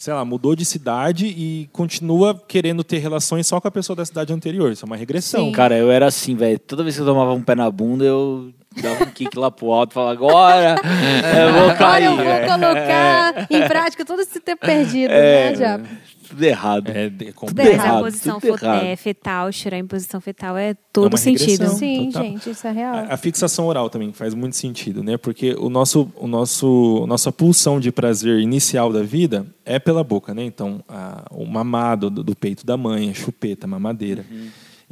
sei 0.00 0.14
lá, 0.14 0.24
mudou 0.24 0.56
de 0.56 0.64
cidade 0.64 1.26
e 1.26 1.68
continua 1.74 2.34
querendo 2.48 2.82
ter 2.82 2.96
relações 3.00 3.46
só 3.46 3.60
com 3.60 3.68
a 3.68 3.70
pessoa 3.70 3.94
da 3.94 4.04
cidade 4.06 4.32
anterior. 4.32 4.72
Isso 4.72 4.82
é 4.82 4.86
uma 4.86 4.96
regressão. 4.96 5.44
Sim. 5.44 5.52
Cara, 5.52 5.76
eu 5.76 5.90
era 5.90 6.06
assim, 6.06 6.34
velho. 6.34 6.58
Toda 6.58 6.82
vez 6.82 6.96
que 6.96 7.02
eu 7.02 7.06
tomava 7.06 7.34
um 7.34 7.42
pé 7.42 7.54
na 7.54 7.70
bunda, 7.70 8.02
eu 8.02 8.50
dava 8.80 9.04
um 9.04 9.10
kick 9.10 9.36
lá 9.38 9.50
pro 9.50 9.70
alto 9.72 9.90
e 9.90 9.94
falava, 9.94 10.12
agora 10.12 10.76
eu 11.46 11.52
vou 11.52 11.62
Agora 11.64 11.74
cair. 11.76 12.04
eu 12.06 12.16
vou 12.16 12.24
colocar 12.24 13.46
em 13.50 13.68
prática 13.68 14.02
todo 14.06 14.20
esse 14.22 14.40
tempo 14.40 14.64
perdido, 14.64 15.10
É. 15.12 15.50
né, 15.50 15.52
Diabo? 15.52 15.84
Tudo 16.30 16.42
errado. 16.42 16.88
É, 16.88 17.08
de- 17.10 17.32
Tudo 17.32 17.60
errado, 17.60 17.98
a 17.98 18.00
posição 18.02 18.40
tudo 18.40 18.54
errado. 18.64 18.84
é, 18.84 18.96
fetal, 18.96 19.52
chorar 19.52 19.78
em 19.78 19.86
posição 19.86 20.20
fetal 20.20 20.56
é 20.56 20.74
todo 20.92 21.12
uma 21.12 21.18
sentido. 21.18 21.68
Sim, 21.68 22.06
total. 22.06 22.22
gente, 22.24 22.50
isso 22.50 22.66
é 22.66 22.70
real. 22.72 22.94
A, 22.94 23.14
a 23.14 23.16
fixação 23.16 23.66
oral 23.66 23.90
também 23.90 24.12
faz 24.12 24.32
muito 24.34 24.56
sentido, 24.56 25.02
né? 25.02 25.16
Porque 25.16 25.54
o 25.58 25.68
nosso, 25.68 26.10
o 26.16 26.26
nosso, 26.26 27.04
nossa 27.06 27.30
pulsão 27.30 27.78
de 27.78 27.92
prazer 27.92 28.38
inicial 28.40 28.92
da 28.92 29.02
vida 29.02 29.46
é 29.64 29.78
pela 29.78 30.02
boca, 30.02 30.32
né? 30.32 30.44
Então, 30.44 30.82
a- 30.88 31.24
o 31.30 31.44
mamado 31.44 32.08
do, 32.10 32.22
do 32.24 32.34
peito 32.34 32.64
da 32.64 32.76
mãe, 32.76 33.10
a 33.10 33.14
chupeta, 33.14 33.66
a 33.66 33.68
mamadeira. 33.68 34.24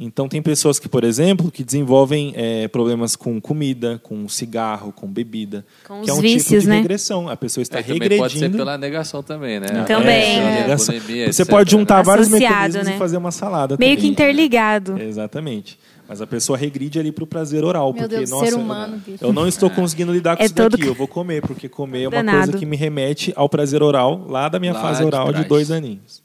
Então, 0.01 0.29
tem 0.29 0.41
pessoas 0.41 0.79
que, 0.79 0.87
por 0.87 1.03
exemplo, 1.03 1.51
que 1.51 1.61
desenvolvem 1.61 2.31
eh, 2.33 2.69
problemas 2.69 3.17
com 3.17 3.41
comida, 3.41 3.99
com 4.01 4.29
cigarro, 4.29 4.93
com 4.93 5.05
bebida. 5.07 5.65
Com 5.85 6.01
que 6.03 6.09
é 6.09 6.13
os 6.13 6.19
um 6.19 6.21
vícios, 6.21 6.45
tipo 6.47 6.61
de 6.61 6.67
né? 6.69 6.77
regressão. 6.77 7.27
A 7.27 7.35
pessoa 7.35 7.61
está 7.61 7.79
É, 7.79 7.81
também 7.83 7.95
regredindo. 7.95 8.21
pode 8.23 8.39
ser 8.39 8.49
pela 8.49 8.77
negação 8.77 9.21
também, 9.21 9.59
né? 9.59 9.67
Também. 9.85 10.39
É, 10.39 10.39
É, 10.39 10.61
negação. 10.61 10.95
bulimia, 10.95 11.33
Você 11.33 11.41
etc, 11.41 11.51
pode 11.53 11.71
juntar 11.71 11.97
né? 11.97 12.03
vários 12.03 12.27
Associado, 12.27 12.53
mecanismos 12.55 12.87
né? 12.87 12.95
e 12.95 12.97
fazer 12.97 13.17
uma 13.17 13.31
salada 13.31 13.75
Meio 13.77 13.91
que 13.97 13.97
também. 14.03 14.11
interligado. 14.11 14.97
Exatamente. 15.01 15.77
Mas 16.07 16.21
a 16.21 16.25
pessoa 16.27 16.57
regride 16.57 16.97
ali 16.97 17.11
pro 17.11 17.27
prazer 17.27 17.65
oral. 17.65 17.91
Meu 17.93 18.01
porque, 18.03 18.15
Deus, 18.15 18.29
nossa, 18.31 18.45
ser 18.45 18.55
humano, 18.55 19.01
bicho. 19.05 19.17
eu 19.23 19.33
não 19.33 19.47
estou 19.49 19.69
conseguindo 19.69 20.13
lidar 20.13 20.37
com 20.37 20.41
É 20.41 20.45
isso 20.45 20.55
todo 20.55 20.77
daqui. 20.77 20.87
Eu 20.87 20.95
vou 20.95 21.09
comer, 21.09 21.41
porque 21.41 21.67
comer 21.67 22.03
é 22.03 22.07
uma 22.07 22.11
Danado. 22.11 22.37
coisa 22.45 22.57
que 22.57 22.65
me 22.65 22.77
remete 22.77 23.33
ao 23.35 23.49
prazer 23.49 23.83
oral 23.83 24.25
lá 24.29 24.47
da 24.47 24.59
minha 24.59 24.71
Lá 24.73 24.81
fase 24.81 25.01
de 25.01 25.05
oral 25.05 25.25
de 25.27 25.33
trás. 25.33 25.47
dois 25.49 25.69
aninhos. 25.71 26.21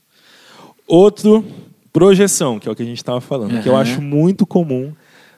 Outro, 0.86 1.44
projeção, 1.94 2.58
que 2.58 2.68
é 2.68 2.72
o 2.72 2.74
que 2.74 2.82
a 2.82 2.86
gente 2.86 2.98
estava 2.98 3.20
falando, 3.20 3.62
que 3.62 3.68
eu 3.68 3.76
acho 3.76 4.02
muito 4.02 4.44
comum 4.44 4.92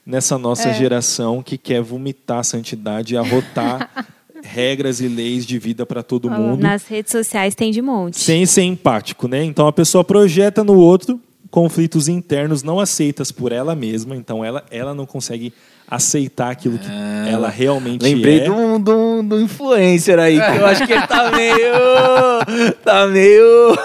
nessa 0.05 0.39
nossa 0.39 0.71
É. 0.71 0.75
geração 0.75 1.43
que 1.43 1.59
quer 1.59 1.83
vomitar 1.83 2.39
a 2.39 2.43
santidade 2.43 3.13
e 3.15 3.17
arrotar 3.17 3.91
regras 4.43 5.01
e 5.03 5.07
leis 5.09 5.45
de 5.45 5.59
vida 5.59 5.85
para 5.85 6.03
todo 6.03 6.31
mundo 6.31 6.63
Nas 6.63 6.87
redes 6.87 7.13
sociais 7.13 7.55
tem 7.55 7.71
de 7.71 7.83
monte. 7.83 8.19
sem 8.19 8.47
ser 8.47 8.63
empático, 8.63 9.29
né? 9.29 9.45
Então 9.45 9.67
a 9.67 9.73
pessoa 9.73 10.03
projeta 10.03 10.65
no 10.65 10.77
outro 10.79 11.21
conflitos 11.51 12.09
internos 12.09 12.63
não 12.63 12.81
aceitas 12.81 13.31
por 13.31 13.53
ela 13.53 13.75
mesma, 13.75 14.17
então 14.17 14.45
ela, 14.45 14.65
ela 14.71 14.95
não 14.95 15.05
consegue 15.07 15.53
aceitar 15.89 16.51
aquilo 16.51 16.79
que 16.79 16.89
Ah, 16.91 17.29
ela 17.31 17.49
realmente 17.49 18.03
Lembrei 18.03 18.41
é. 18.41 18.45
de 18.45 18.51
um, 18.51 18.81
de, 18.83 18.91
um, 18.91 19.27
de 19.29 19.35
um 19.37 19.41
influencer 19.43 20.19
aí, 20.19 20.35
que 20.41 20.59
eu 20.59 20.67
acho 20.67 20.87
que 20.87 20.93
ele 20.93 21.07
tá 21.07 21.31
meio. 21.37 22.77
tá 22.85 23.07
meio. 23.07 23.77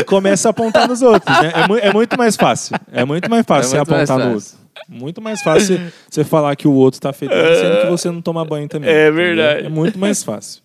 E 0.00 0.04
começa 0.04 0.48
a 0.48 0.50
apontar 0.50 0.88
nos 0.88 1.02
outros, 1.02 1.36
né? 1.42 1.52
É, 1.54 1.68
mu- 1.68 1.76
é 1.78 1.92
muito 1.92 2.16
mais 2.18 2.36
fácil. 2.36 2.76
É 2.92 3.04
muito 3.04 3.30
mais 3.30 3.44
fácil 3.46 3.76
É 3.76 3.84
você 3.84 3.92
apontar 3.94 4.18
no 4.18 4.34
outro. 4.34 4.60
Muito 4.88 5.20
mais 5.22 5.40
fácil 5.42 5.80
você- 6.08 6.24
falar 6.24 6.56
que 6.56 6.66
o 6.66 6.72
outro 6.72 6.98
está 6.98 7.12
fedendo, 7.12 7.54
sendo 7.54 7.80
que 7.82 7.86
você 7.90 8.10
não 8.10 8.20
toma 8.20 8.44
banho 8.44 8.68
também. 8.68 8.90
É 8.90 9.10
verdade. 9.10 9.66
É 9.66 9.68
muito 9.68 9.98
mais 9.98 10.22
fácil. 10.24 10.60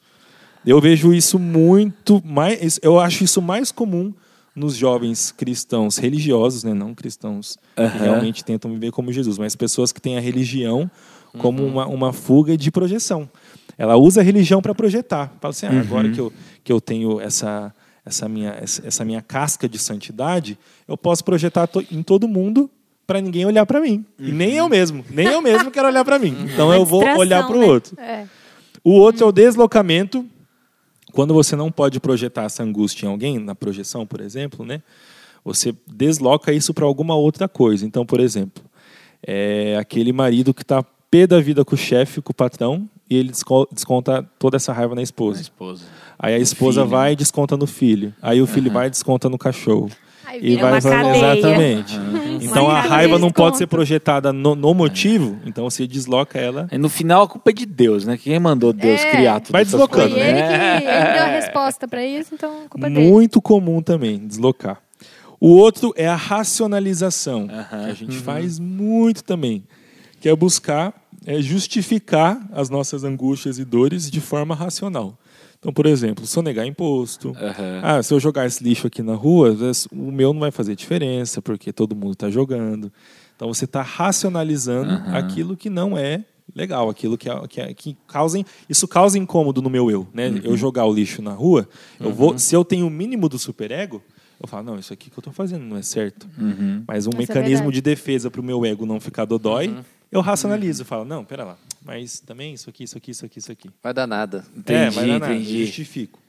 Eu 0.66 0.82
vejo 0.82 1.14
isso 1.14 1.38
muito 1.38 2.22
mais. 2.26 2.80
Eu 2.82 3.00
acho 3.00 3.24
isso 3.24 3.40
mais 3.42 3.72
comum 3.72 4.12
nos 4.56 4.76
jovens 4.76 5.32
cristãos 5.32 5.98
religiosos, 5.98 6.64
né? 6.64 6.74
não 6.74 6.94
cristãos 6.96 7.58
que 7.76 7.82
Aham. 7.82 7.98
realmente 8.04 8.44
tentam 8.46 8.72
viver 8.72 8.92
como 8.92 9.12
Jesus, 9.12 9.38
mas 9.38 9.56
pessoas 9.56 9.92
que 9.92 10.00
têm 10.02 10.18
a 10.18 10.22
religião 10.22 10.90
como 11.38 11.62
Uhum. 11.64 11.70
uma, 11.70 11.86
uma 11.88 12.14
fuga 12.14 12.56
de 12.58 12.72
projeção. 12.72 13.30
Ela 13.78 13.98
usa 13.98 14.22
a 14.22 14.24
religião 14.24 14.62
para 14.62 14.74
projetar. 14.74 15.34
Fala 15.42 15.52
assim, 15.52 15.66
ah, 15.66 15.72
Uhum. 15.72 15.80
agora 15.82 16.10
que 16.10 16.20
eu, 16.22 16.32
que 16.64 16.72
eu 16.72 16.80
tenho 16.80 17.20
essa, 17.20 17.74
essa, 18.06 18.30
minha, 18.30 18.56
essa, 18.62 19.04
minha 19.04 19.22
casca 19.22 19.68
de 19.68 19.78
santidade, 19.78 20.58
eu 20.88 20.96
posso 20.98 21.24
projetar 21.26 21.68
to- 21.68 21.84
em 21.92 22.02
todo 22.02 22.26
mundo 22.26 22.70
para 23.06 23.20
ninguém 23.20 23.46
olhar 23.46 23.66
para 23.66 23.82
mim. 23.82 24.06
E 24.18 24.32
nem 24.32 24.52
Uhum. 24.52 24.56
eu 24.56 24.70
mesmo. 24.70 25.06
Nem 25.10 25.28
eu 25.28 25.42
mesmo 25.42 25.70
quero 25.70 25.88
olhar 25.90 26.06
para 26.06 26.18
mim. 26.18 26.34
Então 26.54 26.68
Uma 26.68 26.76
eu 26.76 26.86
vou 26.86 27.04
olhar 27.18 27.46
para 27.46 27.58
o 27.58 27.60
né? 27.60 27.66
outro. 27.66 28.00
É. 28.00 28.26
O 28.82 28.92
outro 28.94 29.26
é 29.26 29.28
o 29.28 29.32
deslocamento. 29.34 30.26
Quando 31.16 31.34
você 31.34 31.56
não 31.56 31.72
pode 31.72 32.00
projetar 32.00 32.44
essa 32.44 32.62
angústia 32.62 33.06
em 33.06 33.10
alguém, 33.10 33.40
na 33.40 33.56
projeção, 33.56 34.06
por 34.06 34.20
exemplo, 34.20 34.66
né? 34.66 34.82
Você 35.44 35.74
desloca 35.88 36.52
isso 36.52 36.74
para 36.74 36.86
alguma 36.86 37.16
outra 37.16 37.48
coisa. 37.48 37.86
Então, 37.86 38.06
por 38.06 38.20
exemplo, 38.20 38.64
é 39.26 39.78
aquele 39.80 40.12
marido 40.12 40.54
que 40.54 40.62
está 40.62 40.84
pé 41.10 41.26
da 41.26 41.40
vida 41.40 41.64
com 41.64 41.76
o 41.76 41.78
chefe, 41.78 42.22
com 42.22 42.32
o 42.32 42.36
patrão, 42.36 42.90
e 43.10 43.16
ele 43.16 43.30
desco- 43.30 43.68
desconta 43.72 44.28
toda 44.38 44.58
essa 44.58 44.74
raiva 44.74 44.94
na 44.96 45.02
esposa. 45.02 45.42
esposa. 45.42 45.86
Aí 46.20 46.34
a 46.34 46.40
esposa 46.40 46.84
vai 46.84 47.14
e 47.14 47.16
desconta 47.16 47.56
no 47.56 47.68
filho. 47.68 48.14
Aí 48.22 48.42
o 48.42 48.48
filho 48.48 48.72
vai 48.72 48.88
e 48.88 48.90
desconta 48.90 49.30
no 49.30 49.38
cachorro. 49.38 49.90
E 50.42 50.56
vai 50.58 50.72
uma 50.72 50.82
cadeia. 50.82 51.34
exatamente. 51.38 52.00
Então 52.42 52.66
Uma 52.66 52.74
a 52.78 52.82
raiva 52.82 53.18
não 53.20 53.28
de 53.30 53.34
pode 53.34 53.58
ser 53.58 53.68
projetada 53.68 54.32
no, 54.34 54.56
no 54.56 54.74
motivo, 54.74 55.40
então 55.46 55.70
você 55.70 55.88
desloca 55.88 56.38
ela. 56.40 56.68
E 56.72 56.78
no 56.78 56.90
final 56.90 57.24
a 57.24 57.28
culpa 57.28 57.50
é 57.50 57.54
de 57.54 57.66
Deus, 57.66 58.06
né? 58.06 58.18
Quem 58.18 58.38
mandou 58.40 58.72
Deus 58.74 59.02
É. 59.02 59.12
criar 59.12 59.40
tudo 59.40 59.52
Vai 59.54 59.64
deslocando, 59.66 60.10
Foi 60.16 60.20
coisas, 60.22 60.28
ele 60.30 60.42
né? 60.42 60.82
que 60.82 60.88
ele 60.88 61.04
deu 61.14 61.24
a 61.24 61.28
resposta 61.28 61.88
pra 61.88 62.06
isso, 62.06 62.34
então 62.34 62.66
a 62.66 62.70
culpa 62.70 62.90
dele. 62.90 63.10
Muito 63.10 63.42
comum 63.42 63.82
também, 63.82 64.20
deslocar. 64.28 64.80
O 65.40 65.50
outro 65.50 65.94
é 65.98 66.08
a 66.08 66.16
racionalização, 66.16 67.48
Aham. 67.52 67.86
que 67.86 67.92
a 67.92 67.94
gente 67.94 68.18
faz 68.18 68.60
muito 68.60 69.24
também, 69.24 69.64
que 70.20 70.28
é 70.30 70.36
buscar 70.36 70.94
é, 71.28 71.42
justificar 71.42 72.40
as 72.52 72.70
nossas 72.70 73.04
angústias 73.04 73.58
e 73.58 73.66
dores 73.66 74.10
de 74.12 74.22
forma 74.22 74.54
racional. 74.54 75.18
Então, 75.66 75.74
por 75.74 75.88
exemplo, 75.88 76.28
sonegar 76.28 76.64
imposto. 76.68 77.30
Aham. 77.36 77.80
Ah, 77.82 78.04
se 78.04 78.14
eu 78.14 78.20
jogar 78.20 78.46
esse 78.46 78.64
lixo 78.64 78.86
aqui 78.86 79.02
na 79.02 79.16
rua, 79.16 79.52
vezes 79.52 79.88
o 79.92 80.12
meu 80.12 80.32
não 80.32 80.42
vai 80.42 80.52
fazer 80.52 80.76
diferença, 80.76 81.42
porque 81.42 81.74
todo 81.74 81.96
mundo 81.96 82.14
está 82.14 82.30
jogando. 82.30 82.94
Então, 83.36 83.52
você 83.52 83.66
está 83.66 83.82
racionalizando 83.82 84.92
Aham. 84.92 85.18
aquilo 85.18 85.58
que 85.58 85.68
não 85.68 85.98
é 85.98 86.24
legal, 86.56 86.88
aquilo 86.88 87.18
que, 87.18 87.28
é- 87.28 87.48
que, 87.48 87.60
é- 87.62 87.74
que 87.74 87.98
causa, 88.08 88.40
isso 88.70 88.88
causa 88.88 89.18
incômodo 89.18 89.60
no 89.60 89.68
meu 89.72 89.90
eu. 89.90 90.08
Né? 90.14 90.30
Uhum. 90.30 90.42
Eu 90.44 90.56
jogar 90.56 90.86
o 90.86 90.94
lixo 90.94 91.20
na 91.24 91.34
rua, 91.34 91.68
eu 92.00 92.14
vou, 92.14 92.38
se 92.38 92.56
eu 92.56 92.64
tenho 92.64 92.86
o 92.86 92.90
mínimo 92.92 93.28
do 93.28 93.40
superego, 93.40 94.04
eu 94.40 94.48
falo, 94.48 94.64
não, 94.68 94.78
isso 94.78 94.94
aqui 94.94 95.10
que 95.10 95.18
eu 95.18 95.22
estou 95.22 95.34
fazendo 95.34 95.64
não 95.66 95.78
é 95.78 95.82
certo. 95.82 96.28
Uhum. 96.38 96.84
Mas 96.88 97.08
um 97.08 97.12
é 97.16 97.18
mecanismo 97.18 97.56
verdade. 97.58 97.74
de 97.74 97.82
defesa 97.82 98.30
para 98.30 98.40
o 98.40 98.44
meu 98.44 98.64
ego 98.64 98.86
não 98.86 99.00
ficar 99.00 99.26
dodói, 99.26 99.76
eu 100.12 100.22
racionalizo. 100.22 100.82
Eu 100.82 100.86
falo, 100.86 101.06
não, 101.06 101.24
pera 101.26 101.44
lá, 101.44 101.58
mas 101.84 102.20
também 102.20 102.54
isso 102.54 102.70
aqui, 102.70 102.84
isso 102.84 102.98
aqui, 102.98 103.12
isso 103.12 103.26
aqui, 103.26 103.40
isso 103.40 103.52
aqui. 103.52 103.70
Vai 103.84 103.94
dar 103.94 104.08
nada. 104.08 104.46
é, 104.56 104.60
Entendi, 104.60 104.96
vai 104.96 105.08
dar 105.08 105.20
nada, 105.20 105.34
entendi. 105.34 105.66
justifico. 105.66 106.20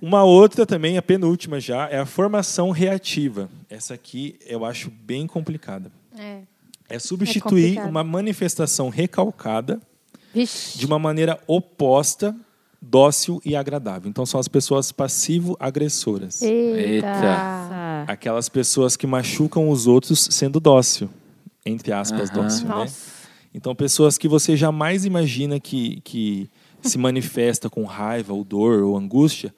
Uma 0.00 0.22
outra 0.22 0.64
também, 0.64 0.96
a 0.96 1.02
penúltima 1.02 1.58
já, 1.58 1.88
é 1.88 1.98
a 1.98 2.06
formação 2.06 2.70
reativa. 2.70 3.48
Essa 3.68 3.94
aqui 3.94 4.36
eu 4.46 4.64
acho 4.64 4.90
bem 4.90 5.26
complicada. 5.26 5.90
É. 6.16 6.42
É 6.88 6.98
substituir 6.98 7.70
complicado. 7.70 7.90
uma 7.90 8.04
manifestação 8.04 8.88
recalcada 8.88 9.80
Vixe. 10.32 10.78
de 10.78 10.86
uma 10.86 10.98
maneira 10.98 11.38
oposta, 11.46 12.34
dócil 12.80 13.42
e 13.44 13.56
agradável. 13.56 14.08
Então 14.08 14.24
são 14.24 14.38
as 14.38 14.46
pessoas 14.48 14.92
passivo-agressoras. 14.92 16.40
Eita. 16.42 17.06
Ah, 17.08 18.04
Aquelas 18.06 18.48
pessoas 18.48 18.96
que 18.96 19.06
machucam 19.06 19.68
os 19.68 19.86
outros 19.88 20.28
sendo 20.30 20.60
dócil. 20.60 21.10
Entre 21.68 21.92
aspas, 21.92 22.30
dócil. 22.30 22.68
Né? 22.68 22.86
Então, 23.54 23.74
pessoas 23.74 24.18
que 24.18 24.28
você 24.28 24.56
jamais 24.56 25.04
imagina 25.04 25.58
que, 25.58 26.00
que 26.02 26.48
se 26.82 26.96
manifesta 26.98 27.68
com 27.68 27.84
raiva, 27.84 28.32
ou 28.32 28.44
dor, 28.44 28.82
ou 28.82 28.96
angústia, 28.96 29.54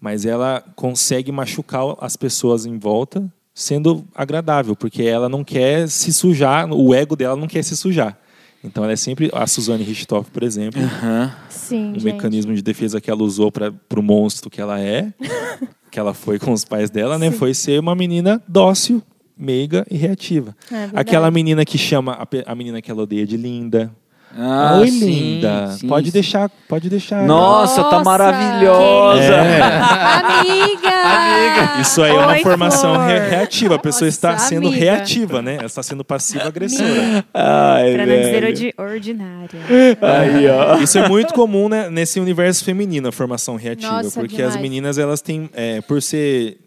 mas 0.00 0.26
ela 0.26 0.62
consegue 0.74 1.30
machucar 1.30 1.96
as 2.00 2.16
pessoas 2.16 2.66
em 2.66 2.78
volta 2.78 3.32
sendo 3.54 4.04
agradável, 4.14 4.74
porque 4.74 5.02
ela 5.02 5.28
não 5.28 5.44
quer 5.44 5.88
se 5.88 6.12
sujar, 6.12 6.72
o 6.72 6.94
ego 6.94 7.14
dela 7.14 7.36
não 7.36 7.46
quer 7.46 7.62
se 7.62 7.76
sujar. 7.76 8.18
Então, 8.64 8.84
ela 8.84 8.92
é 8.92 8.96
sempre. 8.96 9.28
A 9.32 9.46
Suzane 9.46 9.82
Richthofen, 9.82 10.32
por 10.32 10.42
exemplo, 10.42 10.80
Aham. 10.80 11.34
Sim, 11.48 11.90
um 11.90 11.94
gente. 11.94 12.04
mecanismo 12.04 12.54
de 12.54 12.62
defesa 12.62 13.00
que 13.00 13.10
ela 13.10 13.22
usou 13.22 13.50
para 13.50 13.72
o 13.96 14.02
monstro 14.02 14.48
que 14.48 14.60
ela 14.60 14.80
é, 14.80 15.12
que 15.90 15.98
ela 15.98 16.14
foi 16.14 16.38
com 16.38 16.52
os 16.52 16.64
pais 16.64 16.88
dela, 16.88 17.18
né? 17.18 17.30
Foi 17.30 17.54
ser 17.54 17.80
uma 17.80 17.94
menina 17.94 18.42
dócil, 18.46 19.02
meiga 19.36 19.86
e 19.90 19.96
reativa. 19.96 20.54
É. 20.70 20.88
Aquela 20.94 21.30
menina 21.30 21.64
que 21.64 21.78
chama 21.78 22.12
a, 22.12 22.52
a 22.52 22.54
menina 22.54 22.80
que 22.82 22.90
ela 22.90 23.02
odeia 23.02 23.26
de 23.26 23.36
linda. 23.36 23.90
Ah, 24.34 24.78
Oi, 24.80 24.88
sim, 24.90 25.04
linda. 25.34 25.72
sim, 25.72 25.86
pode 25.86 26.06
sim. 26.06 26.12
deixar, 26.12 26.48
pode 26.66 26.88
deixar. 26.88 27.22
Nossa, 27.26 27.82
tá 27.84 27.98
Nossa, 27.98 28.04
maravilhosa. 28.04 29.22
É. 29.22 29.60
Amiga! 30.40 31.80
Isso 31.82 32.02
aí 32.02 32.12
é 32.12 32.18
uma 32.18 32.32
Oi, 32.32 32.40
formação 32.40 32.96
re- 33.06 33.28
reativa. 33.28 33.74
A 33.74 33.78
pessoa 33.78 34.06
Nossa, 34.06 34.16
está 34.16 34.38
sendo 34.38 34.68
amiga. 34.68 34.84
reativa, 34.84 35.42
né? 35.42 35.56
Ela 35.56 35.66
está 35.66 35.82
sendo 35.82 36.02
passiva-agressora. 36.04 37.24
Ai, 37.34 37.92
pra 37.92 38.06
não 38.06 38.14
dizer 38.16 38.30
velho. 38.32 38.46
ordi- 38.46 38.74
ordinária. 38.78 39.60
Aí, 40.00 40.48
ó. 40.48 40.78
Isso 40.82 40.98
é 40.98 41.06
muito 41.08 41.34
comum 41.34 41.68
né, 41.68 41.90
nesse 41.90 42.18
universo 42.18 42.64
feminino, 42.64 43.08
a 43.08 43.12
formação 43.12 43.56
reativa. 43.56 44.02
Nossa, 44.02 44.18
porque 44.18 44.36
demais. 44.36 44.54
as 44.56 44.60
meninas, 44.62 44.96
elas 44.98 45.20
têm, 45.20 45.50
é, 45.52 45.80
por 45.82 46.00
ser 46.00 46.58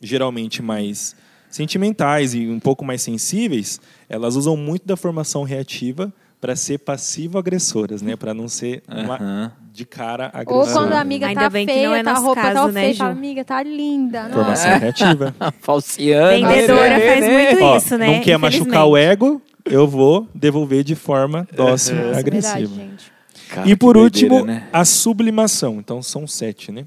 geralmente 0.00 0.60
mais 0.60 1.14
sentimentais 1.52 2.34
e 2.34 2.48
um 2.48 2.58
pouco 2.58 2.84
mais 2.84 3.02
sensíveis, 3.02 3.80
elas 4.08 4.34
usam 4.34 4.56
muito 4.56 4.86
da 4.86 4.96
formação 4.96 5.44
reativa 5.44 6.12
para 6.40 6.56
ser 6.56 6.78
passivo-agressoras, 6.78 8.02
né? 8.02 8.16
Para 8.16 8.34
não 8.34 8.48
ser 8.48 8.82
uma 8.88 9.14
Aham. 9.14 9.52
de 9.72 9.84
cara 9.84 10.28
Ou 10.34 10.40
agressora. 10.40 10.72
quando 10.72 10.92
a 10.94 11.00
amiga 11.00 11.32
tá 11.32 11.48
bem 11.48 11.64
que 11.64 11.72
feia, 11.72 11.88
não 11.88 11.94
é 11.94 12.02
tá 12.02 12.14
roupa 12.14 12.42
caso, 12.42 12.54
tá 12.54 12.72
né, 12.72 12.80
feia, 12.80 12.92
Ju? 12.94 12.98
fala, 12.98 13.10
amiga, 13.12 13.44
tá 13.44 13.62
linda. 13.62 14.22
Nossa. 14.24 14.34
Formação 14.42 14.78
reativa. 14.78 15.34
Falseando. 15.60 16.48
Vendedora 16.48 17.00
faz 17.00 17.20
né? 17.20 17.52
muito 17.52 17.62
Ó, 17.62 17.76
isso, 17.76 17.98
né? 17.98 18.06
Não 18.06 18.20
quer 18.20 18.38
machucar 18.38 18.86
o 18.86 18.96
ego, 18.96 19.40
eu 19.64 19.86
vou 19.86 20.26
devolver 20.34 20.82
de 20.82 20.96
forma 20.96 21.46
dócil, 21.54 21.94
Nossa, 21.94 22.18
agressiva. 22.18 22.74
verdade. 22.74 23.12
Cara, 23.48 23.68
e 23.68 23.76
por 23.76 23.96
último, 23.96 24.44
né? 24.44 24.66
a 24.72 24.84
sublimação. 24.84 25.76
Então 25.78 26.02
são 26.02 26.26
sete, 26.26 26.72
né? 26.72 26.86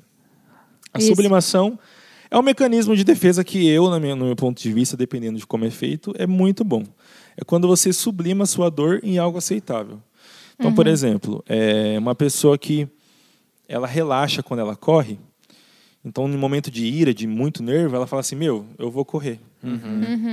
A 0.93 0.97
Isso. 0.97 1.07
sublimação 1.07 1.79
É 2.29 2.37
um 2.37 2.41
mecanismo 2.41 2.95
de 2.95 3.03
defesa 3.03 3.43
que 3.43 3.67
eu, 3.67 3.89
no 3.89 3.99
meu 3.99 4.35
ponto 4.35 4.61
de 4.61 4.71
vista, 4.71 4.97
dependendo 4.97 5.37
de 5.37 5.45
como 5.45 5.65
é 5.65 5.69
feito, 5.69 6.13
é 6.17 6.25
muito 6.25 6.63
bom. 6.63 6.83
É 7.37 7.43
quando 7.43 7.67
você 7.67 7.91
sublima 7.93 8.45
sua 8.45 8.69
dor 8.69 8.99
em 9.03 9.17
algo 9.17 9.37
aceitável. 9.37 10.01
Então, 10.57 10.73
por 10.73 10.87
exemplo, 10.87 11.43
é 11.47 11.97
uma 11.99 12.15
pessoa 12.15 12.57
que 12.57 12.87
ela 13.67 13.87
relaxa 13.87 14.41
quando 14.41 14.61
ela 14.61 14.75
corre. 14.75 15.19
Então, 16.07 16.27
no 16.27 16.37
momento 16.37 16.69
de 16.69 16.85
ira, 16.85 17.11
de 17.13 17.25
muito 17.25 17.63
nervo, 17.63 17.95
ela 17.95 18.05
fala 18.05 18.19
assim: 18.19 18.35
Meu, 18.35 18.63
eu 18.77 18.91
vou 18.91 19.03
correr. 19.03 19.39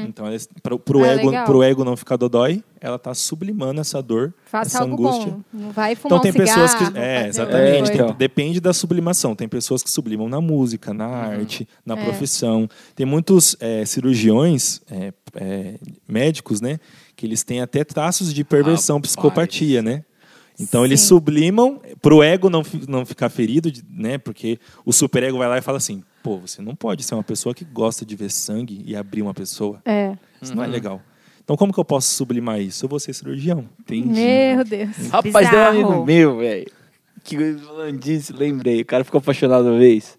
Então, 0.07 0.27
para 0.63 0.75
o 0.75 1.05
Ah, 1.05 1.07
ego, 1.09 1.33
pro 1.47 1.63
ego 1.63 1.85
não 1.85 1.97
ficar 1.97 2.17
dodói, 2.17 2.63
ela 2.79 2.97
está 2.97 3.15
sublimando 3.15 3.81
essa 3.81 4.03
dor, 4.03 4.35
Faça 4.45 4.69
essa 4.77 4.81
algo 4.83 4.93
angústia. 5.09 5.33
bom. 5.33 5.41
Não 5.51 5.71
vai 5.71 5.95
fumar 5.95 6.19
Então 6.19 6.21
tem 6.21 6.31
um 6.31 6.47
cigarro, 6.47 6.61
pessoas 6.63 6.75
que. 6.93 6.99
É, 6.99 7.17
fazer 7.17 7.29
exatamente. 7.29 7.91
tem- 7.93 8.15
depende 8.15 8.61
da 8.61 8.75
sublimação. 8.75 9.35
Tem 9.35 9.49
pessoas 9.49 9.83
que 9.83 9.91
sublimam 9.91 10.29
na 10.29 10.41
música, 10.43 10.93
na 10.93 11.07
Uhum. 11.07 11.15
arte, 11.15 11.67
na 11.87 11.95
É. 11.99 12.05
profissão. 12.05 12.69
Tem 12.95 13.07
muitos 13.07 13.57
é, 13.59 13.87
cirurgiões, 13.87 14.83
é, 14.91 15.13
é, 15.37 15.75
médicos, 16.07 16.61
né? 16.61 16.79
Que 17.17 17.25
eles 17.25 17.43
têm 17.43 17.63
até 17.63 17.85
traços 17.85 18.35
de 18.35 18.45
perversão, 18.45 18.97
Rapaz. 18.97 19.13
psicopatia, 19.13 19.81
né? 19.81 20.05
Então 20.63 20.85
eles 20.85 21.01
Sim. 21.01 21.09
sublimam 21.09 21.81
pro 22.01 22.23
ego 22.23 22.49
não, 22.49 22.63
não 22.89 23.05
ficar 23.05 23.29
ferido, 23.29 23.71
né? 23.91 24.17
Porque 24.19 24.59
o 24.85 24.93
superego 24.93 25.37
vai 25.39 25.49
lá 25.49 25.59
e 25.59 25.63
fala 25.63 25.79
assim: 25.79 26.03
pô, 26.23 26.39
você 26.39 26.63
não 26.63 26.75
pode 26.77 27.03
ser 27.03 27.15
uma 27.15 27.23
pessoa 27.25 27.55
que 27.55 27.65
gosta 27.65 28.05
de 28.07 28.15
ver 28.15 28.31
sangue 28.31 28.83
e 28.87 28.95
abrir 28.95 29.23
uma 29.23 29.35
pessoa. 29.35 29.81
É. 29.85 30.17
Isso 30.41 30.55
não 30.55 30.63
é 30.63 30.67
legal. 30.67 31.01
Então 31.43 31.57
como 31.57 31.73
que 31.73 31.81
eu 31.81 31.85
posso 31.85 32.15
sublimar 32.15 32.61
isso? 32.61 32.85
Eu 32.85 32.89
vou 32.89 33.01
ser 33.01 33.13
cirurgião. 33.13 33.69
Entendi. 33.81 34.21
Meu 34.21 34.65
Deus. 34.65 34.97
Rapaz, 35.11 35.51
tem 35.51 35.59
um 35.59 35.63
amigo 35.67 36.05
meu, 36.05 36.39
velho. 36.39 36.71
Que 37.25 37.55
falando 37.55 37.99
disso, 37.99 38.35
lembrei. 38.37 38.81
O 38.83 38.87
cara 38.87 39.05
ficou 39.05 39.19
apaixonado 39.19 39.67
uma 39.69 39.79
vez. 39.79 40.17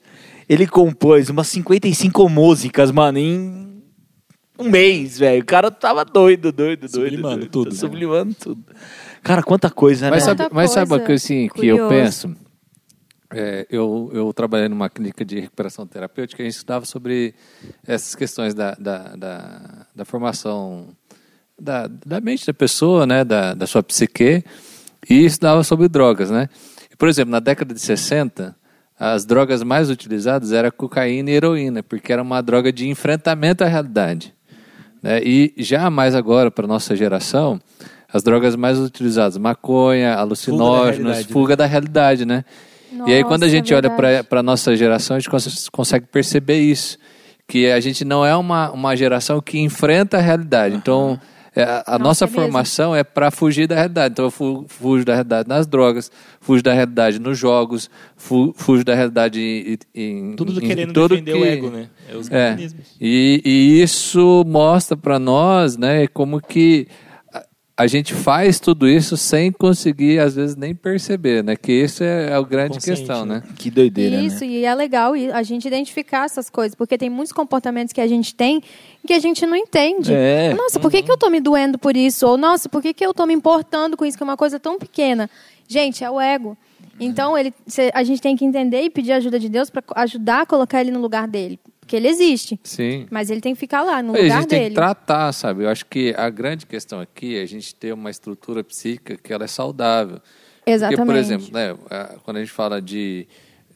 Ele 0.49 0.67
compôs 0.67 1.29
umas 1.29 1.47
55 1.47 2.27
músicas, 2.29 2.91
mano, 2.91 3.17
em 3.17 3.81
um 4.59 4.69
mês, 4.69 5.17
velho. 5.19 5.41
O 5.41 5.45
cara 5.45 5.71
tava 5.71 6.03
doido, 6.05 6.51
doido, 6.51 6.81
doido. 6.81 6.91
Sublimando 6.91 7.37
doido. 7.37 7.49
tudo, 7.51 7.65
Tá 7.69 7.71
né? 7.75 7.79
Sublimando 7.79 8.33
tudo. 8.35 8.63
Cara, 9.23 9.41
quanta 9.41 9.69
coisa, 9.69 10.09
Mas 10.09 10.25
né? 10.27 10.35
sabe, 10.35 10.53
mas 10.53 10.71
sabe 10.71 10.91
uma 10.91 10.99
coisa. 10.99 11.13
assim, 11.13 11.47
que 11.47 11.65
eu 11.67 11.87
penso? 11.87 12.35
É, 13.31 13.65
eu, 13.69 14.11
eu 14.13 14.31
trabalhei 14.33 14.67
numa 14.67 14.89
clínica 14.89 15.25
de 15.25 15.39
recuperação 15.39 15.87
terapêutica 15.87 16.41
e 16.41 16.45
a 16.45 16.49
gente 16.49 16.55
estudava 16.57 16.85
sobre 16.85 17.33
essas 17.87 18.13
questões 18.15 18.53
da, 18.53 18.75
da, 18.75 19.15
da, 19.15 19.87
da 19.95 20.05
formação 20.05 20.89
da, 21.59 21.87
da 21.87 22.19
mente 22.21 22.45
da 22.45 22.53
pessoa, 22.53 23.07
né, 23.07 23.23
da, 23.23 23.53
da 23.55 23.65
sua 23.65 23.81
psique, 23.81 24.43
e 25.09 25.25
estudava 25.25 25.63
sobre 25.63 25.87
drogas. 25.87 26.29
Né? 26.29 26.47
Por 26.97 27.07
exemplo, 27.07 27.31
na 27.31 27.39
década 27.39 27.73
de 27.73 27.79
60, 27.79 28.55
as 28.99 29.25
drogas 29.25 29.63
mais 29.63 29.89
utilizadas 29.89 30.51
eram 30.51 30.69
cocaína 30.69 31.31
e 31.31 31.33
heroína, 31.33 31.81
porque 31.81 32.13
era 32.13 32.21
uma 32.21 32.41
droga 32.41 32.71
de 32.71 32.87
enfrentamento 32.87 33.63
à 33.63 33.67
realidade. 33.67 34.33
né? 35.01 35.19
E 35.23 35.53
já 35.57 35.89
mais 35.89 36.13
agora, 36.13 36.51
para 36.51 36.67
nossa 36.67 36.95
geração, 36.95 37.59
as 38.13 38.21
drogas 38.23 38.55
mais 38.55 38.77
utilizadas, 38.79 39.37
maconha, 39.37 40.13
alucinógenos, 40.13 40.97
realidade, 40.99 41.27
né? 41.27 41.33
fuga 41.33 41.55
da 41.55 41.65
realidade, 41.65 42.25
né? 42.25 42.45
e 43.07 43.11
aí 43.13 43.23
quando 43.23 43.43
a 43.43 43.47
Nossa, 43.47 43.49
gente 43.49 43.73
olha 43.73 43.89
verdade. 43.89 44.27
para 44.27 44.39
a 44.39 44.43
nossa 44.43 44.75
geração, 44.75 45.17
a 45.17 45.19
gente 45.19 45.29
cons- 45.29 45.67
consegue 45.69 46.05
perceber 46.05 46.59
isso, 46.59 46.97
que 47.47 47.65
a 47.71 47.79
gente 47.79 48.05
não 48.05 48.23
é 48.25 48.35
uma, 48.35 48.69
uma 48.71 48.95
geração 48.95 49.41
que 49.41 49.59
enfrenta 49.59 50.17
a 50.17 50.21
realidade. 50.21 50.75
Então, 50.75 51.19
é, 51.55 51.63
a, 51.63 51.83
a 51.87 51.99
nossa 51.99 52.25
é 52.25 52.27
formação 52.27 52.95
é 52.95 53.03
para 53.03 53.29
fugir 53.31 53.67
da 53.67 53.75
realidade. 53.75 54.11
Então, 54.13 54.25
eu 54.25 54.31
fu- 54.31 54.65
fujo 54.67 55.03
da 55.03 55.13
realidade 55.13 55.49
nas 55.49 55.67
drogas, 55.67 56.11
fujo 56.39 56.63
da 56.63 56.71
realidade 56.71 57.19
nos 57.19 57.37
jogos, 57.37 57.89
fu- 58.15 58.53
fujo 58.55 58.83
da 58.83 58.93
realidade 58.95 59.77
em... 59.93 59.99
em 60.01 60.35
Tudo 60.35 60.63
em 60.63 60.67
querendo 60.67 60.93
tudo 60.93 61.09
defender 61.15 61.33
que- 61.33 61.39
o 61.39 61.45
ego, 61.45 61.69
né? 61.69 61.87
É 62.11 62.15
os 62.15 62.29
é. 62.31 62.51
mecanismos. 62.51 62.85
E, 63.01 63.41
e 63.43 63.81
isso 63.81 64.43
mostra 64.47 64.95
para 64.95 65.17
nós, 65.19 65.75
né, 65.77 66.07
como 66.07 66.39
que 66.39 66.87
a, 67.75 67.87
gente 67.87 68.13
faz 68.13 68.59
tudo 68.59 68.87
isso 68.87 69.17
sem 69.17 69.51
conseguir, 69.51 70.19
às 70.19 70.35
vezes, 70.35 70.55
nem 70.55 70.75
perceber, 70.75 71.43
né? 71.43 71.55
Que 71.55 71.71
isso 71.71 72.03
é 72.03 72.33
a 72.33 72.41
grande 72.41 72.75
Consciente, 72.75 72.99
questão, 72.99 73.25
né? 73.25 73.35
né? 73.35 73.53
Que 73.57 73.71
doideira, 73.71 74.17
Isso, 74.17 74.41
né? 74.41 74.47
e 74.47 74.65
é 74.65 74.75
legal 74.75 75.15
e 75.15 75.31
a 75.31 75.43
gente 75.43 75.67
identificar 75.67 76.25
essas 76.25 76.49
coisas, 76.49 76.75
porque 76.75 76.97
tem 76.97 77.09
muitos 77.09 77.31
comportamentos 77.31 77.93
que 77.93 78.01
a 78.01 78.07
gente 78.07 78.35
tem 78.35 78.61
que 79.05 79.13
a 79.13 79.19
gente 79.19 79.45
não 79.45 79.55
entende. 79.55 80.13
É. 80.13 80.53
Nossa, 80.53 80.79
por 80.79 80.89
que, 80.89 81.01
que 81.01 81.11
eu 81.11 81.17
tô 81.17 81.29
me 81.29 81.41
doendo 81.41 81.77
por 81.77 81.97
isso? 81.97 82.25
Ou, 82.25 82.37
nossa, 82.37 82.69
por 82.69 82.81
que, 82.81 82.93
que 82.93 83.05
eu 83.05 83.13
tô 83.13 83.25
me 83.25 83.33
importando 83.33 83.97
com 83.97 84.05
isso, 84.05 84.17
que 84.17 84.23
é 84.23 84.25
uma 84.25 84.37
coisa 84.37 84.59
tão 84.59 84.79
pequena? 84.79 85.29
Gente, 85.67 86.03
é 86.03 86.09
o 86.09 86.21
ego. 86.21 86.57
Então, 86.99 87.37
ele, 87.37 87.53
a 87.93 88.03
gente 88.03 88.21
tem 88.21 88.35
que 88.35 88.45
entender 88.45 88.81
e 88.83 88.89
pedir 88.89 89.11
ajuda 89.13 89.39
de 89.39 89.49
Deus 89.49 89.69
para 89.69 89.83
ajudar 89.95 90.41
a 90.41 90.45
colocar 90.45 90.79
ele 90.79 90.91
no 90.91 91.01
lugar 91.01 91.27
dele. 91.27 91.59
Porque 91.83 91.95
ele 91.95 92.07
existe. 92.07 92.59
Sim. 92.63 93.05
Mas 93.11 93.29
ele 93.29 93.41
tem 93.41 93.53
que 93.53 93.59
ficar 93.59 93.83
lá, 93.83 94.01
no 94.01 94.15
a 94.15 94.17
lugar 94.21 94.39
gente 94.41 94.47
tem 94.49 94.57
que 94.59 94.63
dele. 94.65 94.75
tratar, 94.75 95.31
sabe? 95.33 95.63
Eu 95.63 95.69
acho 95.69 95.85
que 95.85 96.13
a 96.17 96.29
grande 96.29 96.65
questão 96.65 96.99
aqui 96.99 97.37
é 97.37 97.41
a 97.41 97.45
gente 97.45 97.75
ter 97.75 97.93
uma 97.93 98.09
estrutura 98.09 98.63
psíquica 98.63 99.17
que 99.21 99.31
ela 99.33 99.43
é 99.43 99.47
saudável. 99.47 100.19
Exatamente. 100.65 100.97
Porque, 100.97 101.11
por 101.11 101.17
exemplo, 101.17 101.47
né, 101.51 101.75
a- 101.89 102.15
quando 102.23 102.37
a 102.37 102.39
gente 102.39 102.51
fala 102.51 102.81
de 102.81 103.27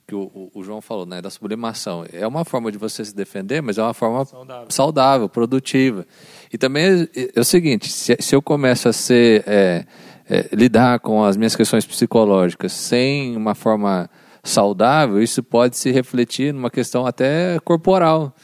que 0.07 0.15
o, 0.15 0.49
o- 0.53 0.63
João 0.63 0.79
falou, 0.79 1.05
né, 1.05 1.21
da 1.21 1.29
sublimação, 1.29 2.05
é 2.13 2.25
uma 2.25 2.45
forma 2.45 2.71
de 2.71 2.77
você 2.77 3.03
se 3.03 3.13
defender, 3.13 3.61
mas 3.61 3.77
é 3.77 3.81
uma 3.83 3.93
forma 3.93 4.25
saudável, 4.69 5.27
produtiva. 5.27 6.07
E 6.51 6.57
também 6.57 7.09
é, 7.13 7.31
é 7.35 7.39
o 7.39 7.43
seguinte, 7.43 7.89
se, 7.91 8.15
se 8.17 8.33
eu 8.33 8.41
começo 8.41 8.87
a 8.87 8.93
ser 8.93 9.43
é, 9.45 9.85
é, 10.29 10.47
lidar 10.53 10.99
com 11.01 11.25
as 11.25 11.35
minhas 11.35 11.57
questões 11.57 11.85
psicológicas 11.85 12.71
sem 12.71 13.35
uma 13.35 13.53
forma 13.53 14.09
saudável, 14.47 15.21
isso 15.21 15.43
pode 15.43 15.77
se 15.77 15.91
refletir 15.91 16.53
numa 16.53 16.69
questão 16.69 17.05
até 17.05 17.59
corporal, 17.63 18.35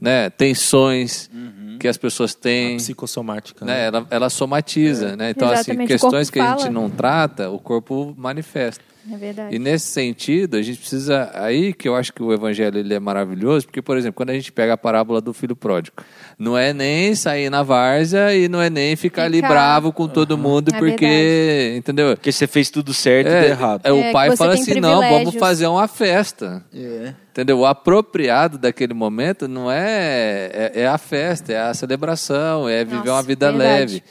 né? 0.00 0.30
Tensões 0.30 1.30
que 1.78 1.88
as 1.88 1.96
pessoas 1.96 2.34
têm, 2.34 2.76
Psicossomática. 2.76 3.64
né? 3.64 3.72
né? 3.72 3.86
Ela, 3.86 4.06
ela 4.10 4.30
somatiza, 4.30 5.16
né? 5.16 5.30
Então, 5.30 5.48
assim, 5.48 5.72
Exatamente, 5.72 5.84
o 5.84 5.88
questões 5.88 6.30
que 6.30 6.38
a 6.38 6.56
gente 6.56 6.70
não 6.70 6.90
trata, 6.90 7.50
o 7.50 7.58
corpo 7.58 8.14
manifesta. 8.16 8.84
É 9.10 9.16
verdade. 9.16 9.54
E 9.54 9.58
nesse 9.58 9.86
sentido, 9.86 10.56
a 10.56 10.62
gente 10.62 10.78
precisa. 10.78 11.30
Aí 11.34 11.72
que 11.72 11.88
eu 11.88 11.94
acho 11.94 12.12
que 12.12 12.22
o 12.22 12.32
evangelho 12.32 12.78
ele 12.78 12.92
é 12.92 13.00
maravilhoso, 13.00 13.66
porque, 13.66 13.80
por 13.80 13.96
exemplo, 13.96 14.14
quando 14.16 14.30
a 14.30 14.34
gente 14.34 14.52
pega 14.52 14.74
a 14.74 14.76
parábola 14.76 15.20
do 15.20 15.32
filho 15.32 15.56
pródigo, 15.56 15.96
não 16.38 16.56
é 16.56 16.72
nem 16.72 17.14
sair 17.14 17.48
na 17.48 17.62
várzea 17.62 18.34
e 18.34 18.48
não 18.48 18.60
é 18.60 18.68
nem 18.68 18.94
ficar 18.96 19.24
ali 19.24 19.40
bravo 19.40 19.92
com 19.92 20.06
todo 20.06 20.36
mundo, 20.36 20.70
É 20.74 20.78
porque. 20.78 21.74
Entendeu? 21.76 22.14
Porque 22.16 22.30
você 22.30 22.46
fez 22.46 22.68
tudo 22.68 22.92
certo 22.92 23.28
e 23.28 23.30
deu 23.30 23.50
errado. 23.50 23.80
é, 23.84 23.88
É, 23.88 23.92
o 23.92 24.02
que 24.02 24.12
pai 24.12 24.36
fala 24.36 24.54
assim: 24.54 24.80
não, 24.80 25.00
vamos 25.00 25.34
fazer 25.36 25.66
uma 25.66 25.88
festa. 25.88 26.64
É. 26.74 27.14
Entendeu? 27.30 27.60
O 27.60 27.66
apropriado 27.66 28.58
daquele 28.58 28.92
momento 28.92 29.46
não 29.48 29.70
é, 29.70 30.50
é, 30.52 30.72
é 30.82 30.86
a 30.86 30.98
festa, 30.98 31.52
é 31.52 31.60
a 31.60 31.72
celebração, 31.72 32.68
é 32.68 32.84
viver 32.84 32.98
Nossa, 32.98 33.12
uma 33.12 33.22
vida 33.22 33.50
verdade. 33.50 33.70
leve. 33.94 34.02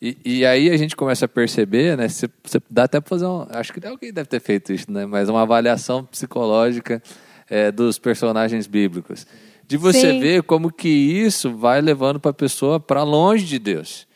E, 0.00 0.18
e 0.24 0.46
aí 0.46 0.70
a 0.70 0.76
gente 0.76 0.94
começa 0.94 1.24
a 1.24 1.28
perceber, 1.28 1.96
né? 1.96 2.08
Você, 2.08 2.28
dá 2.70 2.84
até 2.84 3.00
para 3.00 3.08
fazer 3.08 3.26
um. 3.26 3.46
Acho 3.50 3.72
que 3.72 3.86
alguém 3.86 4.12
deve 4.12 4.28
ter 4.28 4.40
feito 4.40 4.72
isso, 4.72 4.90
né? 4.90 5.06
Mas 5.06 5.28
uma 5.28 5.42
avaliação 5.42 6.04
psicológica 6.04 7.02
é, 7.48 7.72
dos 7.72 7.98
personagens 7.98 8.66
bíblicos. 8.66 9.26
De 9.66 9.76
você 9.76 10.12
Sim. 10.12 10.20
ver 10.20 10.42
como 10.42 10.70
que 10.70 10.88
isso 10.88 11.56
vai 11.56 11.80
levando 11.80 12.20
para 12.20 12.30
a 12.30 12.34
pessoa 12.34 12.78
para 12.78 13.02
longe 13.02 13.44
de 13.44 13.58
Deus. 13.58 14.06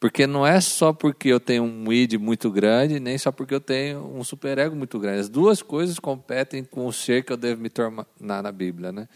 Porque 0.00 0.26
não 0.26 0.46
é 0.46 0.60
só 0.60 0.92
porque 0.92 1.28
eu 1.28 1.40
tenho 1.40 1.62
um 1.64 1.92
id 1.92 2.14
muito 2.14 2.50
grande, 2.50 3.00
nem 3.00 3.16
só 3.16 3.32
porque 3.32 3.54
eu 3.54 3.60
tenho 3.60 4.00
um 4.14 4.22
superego 4.22 4.76
muito 4.76 4.98
grande. 4.98 5.20
As 5.20 5.28
duas 5.28 5.62
coisas 5.62 5.98
competem 5.98 6.62
com 6.62 6.86
o 6.86 6.92
ser 6.92 7.24
que 7.24 7.32
eu 7.32 7.36
devo 7.36 7.60
me 7.60 7.70
tornar 7.70 8.06
na 8.20 8.52
Bíblia, 8.52 8.92
né? 8.92 9.08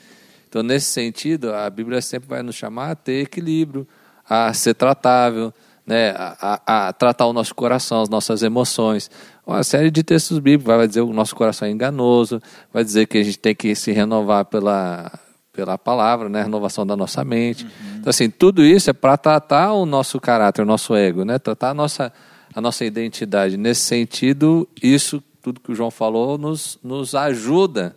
Então, 0.49 0.63
nesse 0.63 0.87
sentido, 0.87 1.53
a 1.53 1.69
Bíblia 1.69 2.01
sempre 2.01 2.29
vai 2.29 2.43
nos 2.43 2.55
chamar 2.55 2.93
a 2.93 2.95
ter 2.95 3.25
equilíbrio, 3.25 3.87
a 4.27 4.53
ser 4.55 4.75
tratável, 4.75 5.53
né? 5.89 6.11
a, 6.11 6.61
a- 6.67 6.89
a 6.89 6.93
tratar 6.93 7.27
o 7.27 7.33
nosso 7.33 7.55
coração, 7.55 8.03
as 8.03 8.09
nossas 8.09 8.43
emoções. 8.43 9.11
Uma 9.47 9.65
série 9.65 9.91
de 9.91 10.03
textos 10.03 10.39
bíblicos 10.39 10.77
vai 10.77 10.87
dizer 10.87 11.03
que 11.03 11.11
o 11.11 11.15
nosso 11.15 11.35
coração 11.35 11.67
é 11.67 11.71
enganoso, 11.71 12.41
vai 12.73 12.85
dizer 12.85 13.07
que 13.07 13.17
a 13.19 13.23
gente 13.25 13.39
tem 13.39 13.55
que 13.55 13.75
se 13.75 13.91
renovar 13.93 14.45
pela, 14.45 15.11
pela 15.53 15.79
palavra, 15.79 16.29
né? 16.29 16.43
renovação 16.43 16.87
da 16.87 16.95
nossa 16.95 17.25
mente. 17.25 17.67
Então, 17.99 18.11
assim, 18.11 18.29
tudo 18.29 18.63
isso 18.63 18.91
é 18.91 18.93
para 18.93 19.17
tratar 19.17 19.73
o 19.73 19.87
nosso 19.87 20.21
caráter, 20.21 20.61
o 20.63 20.67
nosso 20.67 20.95
ego, 20.95 21.25
né? 21.25 21.39
tratar 21.39 21.71
a 21.71 21.75
nossa, 21.75 22.13
a 22.55 22.61
nossa 22.61 22.85
identidade. 22.85 23.57
Nesse 23.57 23.81
sentido, 23.81 24.69
isso, 24.83 25.23
tudo 25.43 25.59
que 25.61 25.73
o 25.73 25.75
João 25.75 25.91
falou, 25.91 26.37
nos, 26.37 26.79
nos 26.85 27.15
ajuda. 27.15 27.97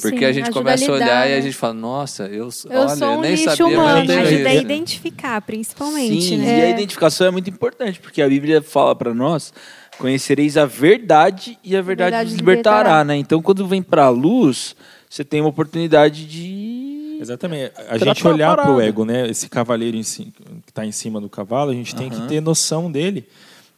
Porque 0.00 0.18
Sim, 0.18 0.24
a 0.24 0.32
gente 0.32 0.50
começa 0.52 0.84
a, 0.84 0.88
a 0.88 0.94
olhar 0.94 1.30
e 1.30 1.34
a 1.34 1.40
gente 1.40 1.56
fala, 1.56 1.74
nossa, 1.74 2.24
eu, 2.26 2.48
Eu 2.70 2.80
olha, 2.80 2.96
sou 2.96 3.08
um 3.08 3.12
eu 3.14 3.20
nem 3.20 3.30
lixo 3.32 3.44
sabia, 3.44 3.64
mas 3.64 3.72
humano. 3.76 3.98
eu 4.00 4.06
tenho 4.06 4.20
Ajuda 4.20 4.48
a 4.48 4.54
isso. 4.54 4.62
identificar, 4.64 5.40
principalmente, 5.42 6.22
Sim, 6.22 6.36
né? 6.38 6.58
e 6.58 6.62
a 6.62 6.70
identificação 6.70 7.26
é 7.26 7.30
muito 7.30 7.50
importante, 7.50 7.98
porque 7.98 8.22
a 8.22 8.28
Bíblia 8.28 8.62
fala 8.62 8.94
para 8.94 9.12
nós: 9.12 9.52
conhecereis 9.98 10.56
a 10.56 10.66
verdade 10.66 11.58
e 11.64 11.76
a 11.76 11.82
verdade, 11.82 12.10
verdade 12.10 12.30
vos 12.30 12.38
libertará, 12.38 12.78
libertará. 12.78 13.04
né? 13.04 13.16
Então, 13.16 13.42
quando 13.42 13.66
vem 13.66 13.82
para 13.82 14.04
a 14.04 14.08
luz, 14.10 14.76
você 15.10 15.24
tem 15.24 15.40
uma 15.40 15.50
oportunidade 15.50 16.24
de. 16.26 17.18
Exatamente. 17.20 17.72
A 17.88 17.98
gente 17.98 18.24
a 18.24 18.30
olhar 18.30 18.54
para 18.54 18.70
o 18.70 18.80
ego, 18.80 19.04
né? 19.04 19.28
Esse 19.28 19.48
cavaleiro 19.48 19.96
em 19.96 20.04
si- 20.04 20.32
que 20.64 20.70
está 20.70 20.86
em 20.86 20.92
cima 20.92 21.20
do 21.20 21.28
cavalo, 21.28 21.70
a 21.72 21.74
gente 21.74 21.94
tem 21.96 22.08
que 22.08 22.20
ter 22.28 22.40
noção 22.40 22.90
dele. 22.90 23.26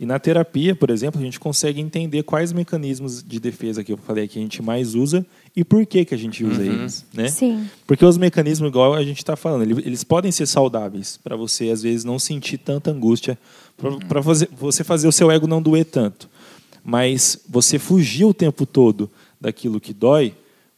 E 0.00 0.06
na 0.06 0.18
terapia, 0.18 0.74
por 0.74 0.88
exemplo, 0.88 1.20
a 1.20 1.24
gente 1.24 1.38
consegue 1.38 1.78
entender 1.78 2.22
quais 2.22 2.54
mecanismos 2.54 3.22
de 3.22 3.38
defesa 3.38 3.84
que 3.84 3.92
eu 3.92 3.98
falei 3.98 4.26
que 4.26 4.38
a 4.38 4.42
gente 4.42 4.62
mais 4.62 4.94
usa 4.94 5.26
e 5.54 5.62
por 5.62 5.84
que, 5.84 6.06
que 6.06 6.14
a 6.14 6.16
gente 6.16 6.42
usa 6.42 6.62
eles, 6.62 7.04
né? 7.12 7.28
Sim. 7.28 7.68
Porque 7.86 8.02
os 8.02 8.16
mecanismos, 8.16 8.70
igual 8.70 8.94
a 8.94 9.04
gente 9.04 9.18
está 9.18 9.36
falando, 9.36 9.60
ele- 9.70 9.82
eles 9.86 10.02
podem 10.02 10.32
ser 10.32 10.46
saudáveis 10.46 11.18
para 11.22 11.36
você, 11.36 11.68
às 11.68 11.82
vezes, 11.82 12.02
não 12.02 12.18
sentir 12.18 12.56
tanta 12.56 12.90
angústia, 12.90 13.38
para 14.08 14.20
você 14.22 14.82
fazer 14.82 15.06
o 15.06 15.12
seu 15.12 15.30
ego 15.30 15.46
não 15.46 15.60
doer 15.60 15.84
tanto. 15.84 16.30
Mas 16.82 17.38
você 17.46 17.78
fugir 17.78 18.24
o 18.24 18.32
tempo 18.32 18.64
todo 18.64 19.10
daquilo 19.38 19.78
que 19.78 19.92
dói 19.92 20.32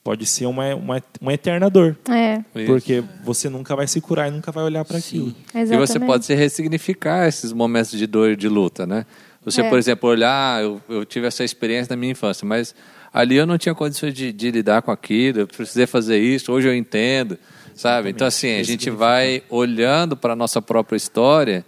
pode 0.04 0.26
ser 0.26 0.46
uma, 0.46 0.74
uma, 0.74 1.02
uma 1.20 1.32
eterna 1.32 1.70
dor. 1.70 1.96
É, 2.10 2.42
Isso. 2.54 2.66
Porque 2.66 3.02
você 3.24 3.48
nunca 3.48 3.76
vai 3.76 3.86
se 3.86 4.00
curar 4.00 4.28
e 4.28 4.30
nunca 4.30 4.50
vai 4.50 4.64
olhar 4.64 4.84
para 4.84 4.98
aquilo. 4.98 5.34
exatamente. 5.54 5.72
E 5.74 5.76
você 5.76 6.00
pode 6.00 6.24
se 6.24 6.34
ressignificar 6.34 7.28
esses 7.28 7.52
momentos 7.52 7.92
de 7.92 8.06
dor 8.06 8.30
e 8.30 8.36
de 8.36 8.48
luta, 8.48 8.86
né? 8.86 9.06
Você, 9.44 9.62
É. 9.62 9.68
por 9.68 9.78
exemplo, 9.78 10.08
olhar, 10.08 10.58
ah, 10.58 10.62
eu, 10.62 10.80
eu 10.88 11.04
tive 11.04 11.26
essa 11.26 11.42
experiência 11.44 11.94
na 11.94 11.96
minha 11.96 12.12
infância, 12.12 12.46
mas 12.46 12.74
ali 13.12 13.36
eu 13.36 13.46
não 13.46 13.58
tinha 13.58 13.74
condições 13.74 14.14
de, 14.14 14.32
de 14.32 14.50
lidar 14.50 14.82
com 14.82 14.90
aquilo, 14.90 15.40
eu 15.40 15.46
precisei 15.46 15.86
fazer 15.86 16.18
isso, 16.18 16.52
hoje 16.52 16.68
eu 16.68 16.74
entendo, 16.74 17.36
sabe? 17.74 18.10
Então, 18.10 18.26
assim, 18.26 18.58
a 18.58 18.62
gente 18.62 18.88
vai 18.90 19.42
olhando 19.50 20.16
para 20.16 20.32
a 20.34 20.36
nossa 20.36 20.62
própria 20.62 20.96
história 20.96 21.64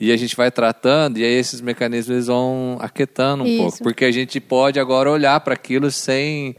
e 0.00 0.10
a 0.10 0.16
gente 0.16 0.34
vai 0.34 0.50
tratando, 0.50 1.18
e 1.18 1.24
aí 1.24 1.34
esses 1.34 1.60
mecanismos 1.60 2.26
vão 2.26 2.76
aquietando 2.80 3.44
um 3.44 3.46
Isso. 3.46 3.58
pouco, 3.62 3.78
porque 3.82 4.04
a 4.04 4.10
gente 4.10 4.40
pode 4.40 4.80
agora 4.80 5.10
olhar 5.10 5.38
para 5.40 5.54
aquilo 5.54 5.90
sem, 5.90 6.56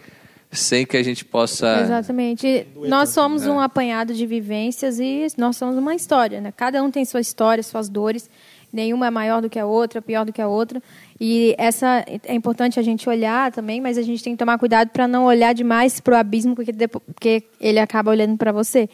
sem 0.53 0.85
que 0.85 0.95
a 0.97 1.03
gente 1.03 1.23
possa... 1.25 1.81
Exatamente. 1.81 2.67
Nós 2.87 3.09
somos 3.09 3.45
um 3.45 3.59
apanhado 3.59 4.13
de 4.13 4.25
vivências 4.25 4.99
e 4.99 5.27
nós 5.37 5.57
somos 5.57 5.75
uma 5.77 5.93
história, 5.95 6.39
né? 6.41 6.53
Cada 6.55 6.81
um 6.83 6.89
tem 6.91 7.03
sua 7.05 7.19
história, 7.21 7.61
suas 7.63 7.89
dores. 7.89 8.29
Nenhuma 8.71 9.07
é 9.07 9.09
maior 9.11 9.39
do 9.41 9.49
que 9.49 9.59
a 9.59 9.65
outra, 9.67 10.01
pior 10.01 10.25
do 10.25 10.33
que 10.33 10.41
a 10.41 10.47
outra. 10.47 10.81
E 11.21 11.53
essa 11.59 12.03
é 12.25 12.33
importante 12.33 12.79
a 12.79 12.83
gente 12.83 13.07
olhar 13.07 13.51
também, 13.51 13.79
mas 13.79 13.97
a 13.97 14.01
gente 14.01 14.23
tem 14.23 14.33
que 14.33 14.39
tomar 14.39 14.57
cuidado 14.57 14.89
para 14.89 15.07
não 15.07 15.25
olhar 15.25 15.53
demais 15.53 15.99
para 15.99 16.15
o 16.15 16.17
abismo, 16.17 16.55
porque, 16.55 16.71
depois, 16.71 17.03
porque 17.13 17.43
ele 17.61 17.77
acaba 17.79 18.09
olhando 18.09 18.35
para 18.35 18.51
você. 18.51 18.89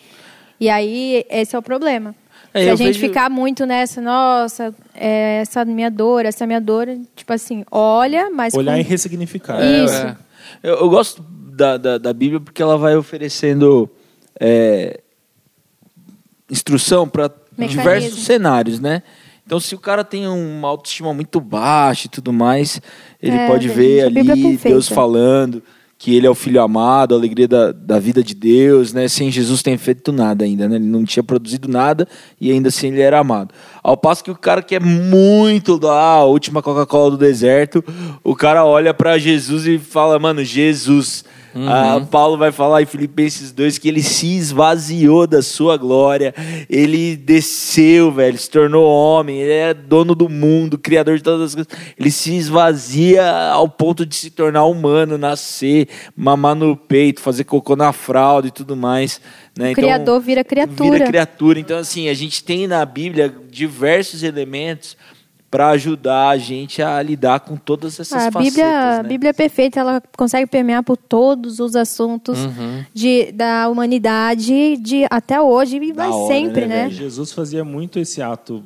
E 0.60 0.70
aí 0.70 1.24
esse 1.30 1.56
é 1.56 1.60
o 1.60 1.62
problema. 1.62 2.14
É, 2.54 2.64
Se 2.64 2.70
a 2.72 2.76
gente 2.76 2.88
vejo- 2.88 3.00
ficar 3.00 3.30
muito 3.30 3.66
nessa, 3.66 4.02
nossa, 4.02 4.76
é, 4.94 5.40
essa 5.42 5.64
minha 5.64 5.90
dor, 5.90 6.26
essa 6.26 6.46
minha 6.48 6.60
dor, 6.60 6.88
tipo 7.16 7.32
assim, 7.32 7.64
olha, 7.72 8.30
mas 8.32 8.54
Olhar 8.56 8.74
com- 8.74 8.80
e 8.80 8.84
ressignificar. 8.84 9.62
Isso. 9.64 9.94
É. 9.96 10.18
Eu, 10.64 10.76
eu 10.76 10.90
gosto 10.90 11.22
da, 11.22 11.78
da, 11.78 11.98
da 11.98 12.14
Bíblia 12.14 12.40
porque 12.40 12.62
ela 12.62 12.78
vai 12.78 12.96
oferecendo 12.96 13.90
é, 14.40 15.02
instrução 16.50 17.08
para 17.08 17.32
diversos 17.58 18.24
cenários, 18.24 18.80
né? 18.80 19.04
Então, 19.46 19.60
se 19.60 19.74
o 19.74 19.80
cara 19.80 20.04
tem 20.04 20.28
uma 20.28 20.68
autoestima 20.68 21.14
muito 21.14 21.42
baixa 21.42 22.06
e 22.06 22.10
tudo 22.10 22.32
mais, 22.32 22.80
ele 23.22 23.36
É, 23.36 23.48
pode 23.48 23.68
ver 23.68 24.00
é 24.00 24.04
ali. 24.04 24.58
Deus 24.58 24.88
falando 24.88 25.64
que 26.00 26.16
ele 26.16 26.26
é 26.26 26.30
o 26.30 26.34
filho 26.34 26.62
amado, 26.62 27.14
a 27.14 27.18
alegria 27.18 27.46
da, 27.46 27.74
da 27.74 28.00
vida 28.00 28.24
de 28.24 28.34
Deus, 28.34 28.94
né? 28.94 29.10
Sem 29.10 29.30
Jesus 29.30 29.62
tem 29.62 29.78
feito 29.78 30.14
nada 30.14 30.46
ainda, 30.46 30.66
né? 30.66 30.78
Ele 30.78 30.86
não 30.86 31.04
tinha 31.04 31.22
produzido 31.22 31.68
nada 31.68 32.08
e 32.40 32.50
ainda 32.50 32.70
assim 32.70 32.88
ele 32.88 33.02
era 33.02 33.20
amado. 33.20 33.54
Ao 33.84 33.98
passo 33.98 34.24
que 34.24 34.32
o 34.32 34.36
cara 34.36 34.64
que 34.64 34.74
é 34.74 34.80
muito 34.80 35.78
da 35.78 35.92
a 35.92 36.24
última 36.24 36.62
Coca-Cola 36.62 37.12
do 37.12 37.18
deserto, 37.18 37.84
o 38.24 38.34
cara 38.34 38.64
olha 38.64 38.94
para 38.94 39.18
Jesus 39.18 39.68
e 39.68 39.78
fala, 39.78 40.18
mano, 40.18 40.42
Jesus. 40.42 41.26
Ah, 41.56 42.06
Paulo 42.10 42.38
vai 42.38 42.52
falar 42.52 42.82
em 42.82 42.86
Filipenses 42.86 43.52
2 43.52 43.78
que 43.78 43.88
ele 43.88 44.04
se 44.04 44.36
esvaziou 44.36 45.26
da 45.26 45.42
sua 45.42 45.78
glória, 45.78 46.34
ele 46.70 47.16
desceu, 47.16 48.12
velho, 48.12 48.38
se 48.38 48.50
tornou 48.50 48.86
homem, 48.86 49.40
ele 49.40 49.52
é 49.52 49.74
dono 49.74 50.14
do 50.14 50.30
mundo, 50.30 50.78
criador 50.78 51.18
de 51.18 51.24
todas 51.24 51.48
as 51.48 51.56
coisas. 51.56 51.72
Ele 51.98 52.12
se 52.12 52.36
esvazia 52.36 53.28
ao 53.52 53.68
ponto 53.68 54.06
de 54.06 54.16
se 54.16 54.30
tornar 54.30 54.66
humano, 54.66 55.18
nascer, 55.18 55.88
mamar 56.16 56.56
no 56.56 56.76
peito, 56.76 57.22
fazer 57.22 57.44
cocô 57.44 57.76
na 57.76 57.92
fralda 57.92 58.48
e 58.48 58.52
tudo 58.52 58.76
mais. 58.76 59.20
Né? 59.58 59.72
O 59.72 59.76
criador 59.76 60.22
vira 60.22 60.44
criatura. 60.44 60.92
Vira 60.92 61.08
criatura. 61.08 61.60
Então, 61.60 61.78
assim, 61.78 62.10
a 62.10 62.14
gente 62.14 62.44
tem 62.44 62.68
na 62.68 62.86
Bíblia 62.86 63.34
diversos 63.50 64.24
elementos 64.24 64.96
para 65.52 65.70
ajudar 65.70 66.30
a 66.30 66.38
gente 66.38 66.80
a 66.82 67.02
lidar 67.02 67.40
com 67.40 67.58
todas 67.58 68.00
essas 68.00 68.28
A 68.28 68.32
facetas. 68.32 68.44
Bíblia, 68.54 68.68
a 69.00 69.04
né? 69.04 69.10
Bíblia 69.10 69.30
é 69.32 69.34
perfeita, 69.34 69.80
ela 69.80 70.02
consegue 70.16 70.46
permear 70.48 70.84
por 70.84 70.96
todos 70.96 71.60
os 71.60 71.76
assuntos 71.76 72.38
Uhum. 72.38 72.84
de, 72.94 73.32
da 73.32 73.68
humanidade 73.68 74.78
de 74.78 75.06
até 75.10 75.42
hoje 75.42 75.78
e 75.78 75.92
vai 75.92 76.10
hora, 76.10 76.28
sempre, 76.28 76.66
né, 76.68 76.84
né? 76.86 76.90
Jesus 76.92 77.32
fazia 77.32 77.64
muito 77.66 77.98
esse 77.98 78.22
ato 78.22 78.64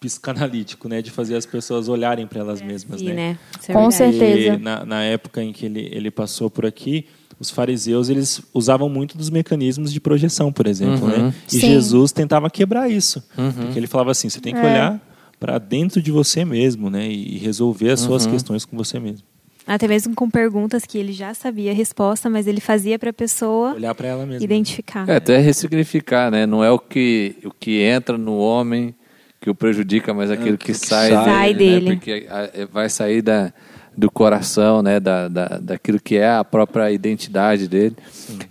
psicanalítico, 0.00 0.88
né? 0.88 1.00
De 1.00 1.10
fazer 1.10 1.36
as 1.36 1.46
pessoas 1.46 1.88
olharem 1.88 2.26
para 2.26 2.40
elas 2.40 2.60
mesmas, 2.60 3.00
Sim, 3.00 3.06
né? 3.08 3.14
né? 3.14 3.38
É 3.68 3.72
Com 3.72 3.90
certeza. 3.90 4.54
E 4.54 4.58
na, 4.58 4.84
na 4.84 5.02
época 5.02 5.42
em 5.42 5.52
que 5.52 5.66
ele, 5.66 5.88
ele 5.92 6.10
passou 6.10 6.50
por 6.50 6.66
aqui, 6.66 7.06
os 7.38 7.50
fariseus 7.50 8.08
eles 8.08 8.40
usavam 8.52 8.88
muito 8.88 9.16
dos 9.16 9.30
mecanismos 9.30 9.92
de 9.92 10.00
projeção, 10.00 10.52
por 10.52 10.66
exemplo, 10.66 11.06
né? 11.08 11.32
E 11.48 11.52
Sim. 11.52 11.60
Jesus 11.60 12.10
tentava 12.12 12.48
quebrar 12.50 12.90
isso, 12.90 13.22
porque 13.34 13.78
ele 13.78 13.86
falava 13.86 14.10
assim: 14.10 14.28
você 14.28 14.40
tem 14.40 14.52
que 14.54 14.60
É. 14.60 14.64
olhar 14.64 15.00
para 15.42 15.58
dentro 15.58 16.00
de 16.00 16.10
você 16.10 16.44
mesmo, 16.44 16.88
né? 16.88 17.08
E, 17.08 17.38
resolver 17.38 17.90
as 17.90 18.00
suas 18.00 18.24
questões 18.26 18.64
com 18.64 18.76
você 18.76 18.98
mesmo, 19.00 19.26
Até 19.66 19.86
mesmo 19.88 20.14
com 20.14 20.30
perguntas 20.30 20.84
que 20.84 20.96
ele 20.98 21.12
já 21.12 21.34
sabia 21.34 21.70
a 21.72 21.74
resposta, 21.74 22.30
mas 22.30 22.46
ele 22.46 22.60
fazia 22.60 22.98
para 22.98 23.10
a 23.10 23.12
pessoa 23.12 23.74
olhar 23.74 23.94
para 23.94 24.08
ela 24.08 24.24
mesma. 24.26 24.44
identificar. 24.44 25.08
É, 25.08 25.16
até 25.16 25.38
ressignificar, 25.38 26.30
né? 26.30 26.46
Não 26.46 26.62
é 26.64 26.70
o 26.70 26.78
que, 26.78 27.36
o 27.44 27.50
que 27.50 27.80
entra 27.80 28.16
no 28.16 28.36
homem 28.38 28.94
que 29.40 29.50
o 29.50 29.54
prejudica, 29.54 30.14
mas 30.14 30.30
aquilo 30.30 30.56
que, 30.56 30.66
que 30.66 30.74
sai, 30.74 31.10
sai 31.10 31.54
dele. 31.54 31.70
dele. 31.80 31.88
Né? 31.90 31.94
Porque 31.96 32.26
a- 32.30 32.50
é, 32.54 32.66
vai 32.66 32.88
sair 32.88 33.20
da, 33.22 33.52
do 33.96 34.08
coração, 34.10 34.82
né? 34.82 35.00
Da, 35.00 35.26
da, 35.28 35.46
daquilo 35.58 35.98
que 36.00 36.16
é 36.16 36.28
a 36.30 36.44
própria 36.44 36.90
identidade 36.92 37.66
dele. 37.68 37.96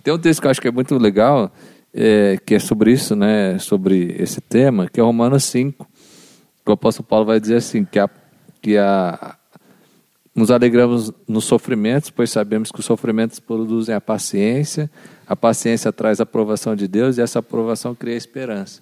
Tem 0.02 0.12
um 0.12 0.18
texto 0.18 0.40
que 0.42 0.46
eu 0.46 0.50
acho 0.50 0.60
que 0.60 0.68
é 0.68 0.72
muito 0.72 0.96
legal, 0.98 1.50
é, 1.94 2.38
que 2.44 2.54
é 2.54 2.58
sobre 2.58 2.92
isso, 2.92 3.14
né? 3.16 3.58
Sobre 3.58 4.14
esse 4.18 4.40
tema, 4.40 4.86
que 4.88 5.00
é 5.00 5.02
Romanos 5.02 5.44
5. 5.44 5.86
O 6.64 6.72
apóstolo 6.72 7.06
Paulo 7.06 7.26
vai 7.26 7.40
dizer 7.40 7.56
assim, 7.56 7.84
que 7.84 7.98
a, 7.98 8.08
que 8.60 8.76
a, 8.76 9.36
nos 10.34 10.50
alegramos 10.50 11.12
nos 11.28 11.44
sofrimentos, 11.44 12.10
pois 12.10 12.30
sabemos 12.30 12.70
que 12.70 12.80
os 12.80 12.86
sofrimentos 12.86 13.38
produzem 13.40 13.94
a 13.94 14.00
paciência, 14.00 14.90
a 15.26 15.36
paciência 15.36 15.92
traz 15.92 16.20
a 16.20 16.22
aprovação 16.22 16.74
de 16.76 16.86
Deus 16.86 17.18
e 17.18 17.20
essa 17.20 17.40
aprovação 17.40 17.94
cria 17.94 18.14
esperança. 18.14 18.80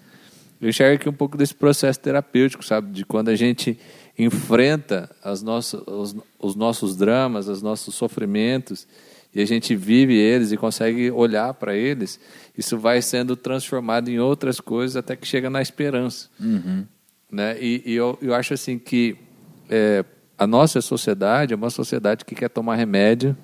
Eu 0.61 0.69
enxergo 0.69 0.97
aqui 0.97 1.09
um 1.09 1.13
pouco 1.13 1.39
desse 1.39 1.55
processo 1.55 1.99
terapêutico, 2.01 2.63
sabe? 2.63 2.93
De 2.93 3.05
quando 3.05 3.31
a 3.31 3.35
gente 3.35 3.79
enfrenta 4.19 5.11
as 5.25 5.43
nossas, 5.43 5.81
os, 5.87 6.15
os 6.39 6.55
nossos 6.55 6.95
dramas, 6.97 7.49
os 7.49 7.63
nossos 7.63 7.95
sofrimentos, 7.95 8.87
e 9.35 9.41
a 9.41 9.47
gente 9.47 9.75
vive 9.75 10.15
eles 10.15 10.53
e 10.53 10.57
consegue 10.57 11.11
olhar 11.11 11.55
para 11.55 11.75
eles, 11.75 12.21
isso 12.59 12.77
vai 12.77 13.01
sendo 13.01 13.37
transformado 13.37 14.11
em 14.11 14.19
outras 14.19 14.61
coisas 14.61 14.97
até 14.97 15.17
que 15.17 15.27
chega 15.27 15.49
na 15.49 15.63
esperança. 15.63 16.29
Né? 17.31 17.57
E, 17.61 17.83
e 17.87 17.95
eu, 17.95 18.19
eu 18.21 18.35
acho 18.35 18.55
assim 18.55 18.79
que 18.79 19.17
é, 19.69 20.05
a 20.37 20.47
nossa 20.47 20.81
sociedade 20.81 21.53
é 21.53 21.57
uma 21.57 21.71
sociedade 21.71 22.25
que 22.25 22.35
quer 22.35 22.49
tomar 22.49 22.77
remédio, 22.77 23.37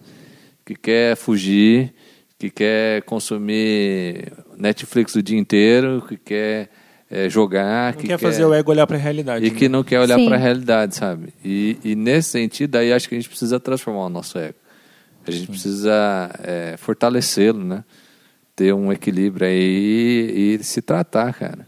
que 0.65 0.75
quer 0.75 1.17
fugir, 1.17 1.95
que 2.39 2.51
quer 2.51 3.03
consumir 3.03 4.33
Netflix 4.57 5.15
o 5.15 5.23
dia 5.23 5.39
inteiro, 5.39 6.05
que 6.07 6.17
quer 6.17 6.71
é, 7.11 7.29
jogar, 7.29 7.93
Não 7.93 8.01
que 8.01 8.09
quer 8.09 8.19
fazer 8.19 8.45
o 8.45 8.53
ego 8.53 8.71
olhar 8.71 8.87
para 8.87 8.97
a 8.97 9.01
realidade. 9.01 9.47
e 9.47 9.51
né? 9.51 9.57
que 9.57 9.69
não 9.69 9.85
quer 9.85 10.01
olhar 10.01 10.19
para 10.19 10.35
a 10.35 10.39
realidade, 10.39 10.97
sabe? 10.97 11.33
E, 11.45 11.79
e 11.85 11.95
nesse 11.95 12.31
sentido, 12.31 12.77
aí 12.77 12.93
acho 12.93 13.09
que 13.09 13.15
a 13.15 13.19
gente 13.19 13.29
precisa 13.29 13.61
transformar 13.61 14.07
o 14.07 14.09
nosso 14.09 14.39
ego. 14.39 14.57
A 15.27 15.31
gente 15.31 15.49
precisa 15.49 16.31
é, 16.43 16.77
fortalecê-lo, 16.77 17.65
né? 17.65 17.85
Ter 18.55 18.73
um 18.73 18.93
equilíbrio 18.93 19.47
aí 19.47 20.57
e 20.59 20.65
se 20.65 20.81
tratar, 20.81 21.35
cara. 21.35 21.67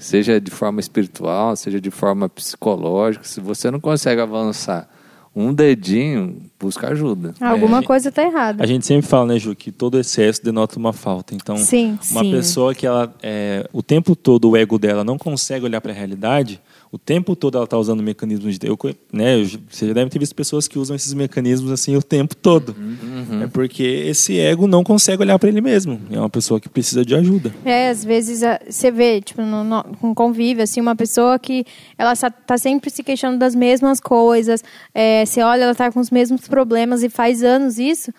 Seja 0.00 0.40
de 0.40 0.50
forma 0.50 0.80
espiritual, 0.80 1.54
seja 1.54 1.80
de 1.80 1.90
forma 1.90 2.28
psicológica. 2.28 3.24
Se 3.24 3.40
você 3.40 3.70
não 3.70 3.78
consegue 3.78 4.20
avançar 4.20 4.88
um 5.36 5.54
dedinho, 5.54 6.38
busca 6.58 6.88
ajuda. 6.88 7.34
Alguma 7.40 7.78
É, 7.78 7.82
coisa 7.82 8.08
está 8.08 8.22
errada. 8.24 8.64
A 8.64 8.66
gente 8.66 8.84
sempre 8.84 9.06
fala, 9.06 9.26
né, 9.34 9.38
Ju, 9.38 9.54
que 9.54 9.70
todo 9.70 9.98
excesso 9.98 10.42
denota 10.42 10.76
uma 10.78 10.92
falta. 10.92 11.34
Então, 11.34 11.56
Sim, 11.56 11.98
uma 12.10 12.22
sim. 12.24 12.30
pessoa 12.32 12.74
que 12.74 12.84
ela, 12.86 13.14
é, 13.22 13.68
o 13.72 13.82
tempo 13.82 14.16
todo 14.16 14.50
o 14.50 14.56
ego 14.56 14.76
dela 14.78 15.04
não 15.04 15.16
consegue 15.16 15.64
olhar 15.66 15.80
para 15.80 15.92
a 15.92 15.94
realidade, 15.94 16.60
o 16.92 16.98
tempo 16.98 17.36
todo 17.36 17.56
ela 17.56 17.64
está 17.64 17.78
usando 17.78 18.02
mecanismos 18.02 18.58
de, 18.58 18.66
eu, 18.66 18.76
né, 19.12 19.40
eu- 19.40 19.46
você 19.70 19.86
já 19.86 19.92
deve 19.92 20.10
ter 20.10 20.18
visto 20.18 20.34
pessoas 20.34 20.66
que 20.66 20.78
usam 20.78 20.96
esses 20.96 21.12
mecanismos 21.14 21.70
assim 21.70 21.94
o 21.96 22.02
tempo 22.02 22.34
todo. 22.34 22.74
Uhum. 22.76 23.42
É 23.44 23.46
porque 23.46 23.82
esse 23.82 24.38
ego 24.38 24.66
não 24.66 24.82
consegue 24.82 25.22
olhar 25.22 25.38
para 25.38 25.48
ele 25.48 25.60
mesmo. 25.60 26.00
É 26.10 26.18
uma 26.18 26.28
pessoa 26.28 26.58
que 26.60 26.68
precisa 26.68 27.04
de 27.04 27.14
ajuda. 27.14 27.54
É, 27.64 27.90
às 27.90 28.04
vezes 28.04 28.42
a- 28.42 28.58
você 28.68 28.90
vê, 28.90 29.20
tipo, 29.20 29.40
no, 29.42 29.62
no, 29.62 29.84
com 30.00 30.14
convívio, 30.14 30.64
assim, 30.64 30.80
uma 30.80 30.96
pessoa 30.96 31.38
que 31.38 31.64
ela 31.96 32.14
sa- 32.16 32.30
tá 32.30 32.58
sempre 32.58 32.90
se 32.90 33.02
queixando 33.04 33.38
das 33.38 33.54
mesmas 33.54 34.00
coisas, 34.00 34.62
é, 34.92 35.24
você 35.24 35.42
olha, 35.42 35.62
ela 35.64 35.74
tá 35.74 35.92
com 35.92 36.00
os 36.00 36.10
mesmos 36.10 36.48
problemas 36.48 37.02
e 37.02 37.08
faz 37.08 37.42
anos 37.44 37.78
isso. 37.78 38.12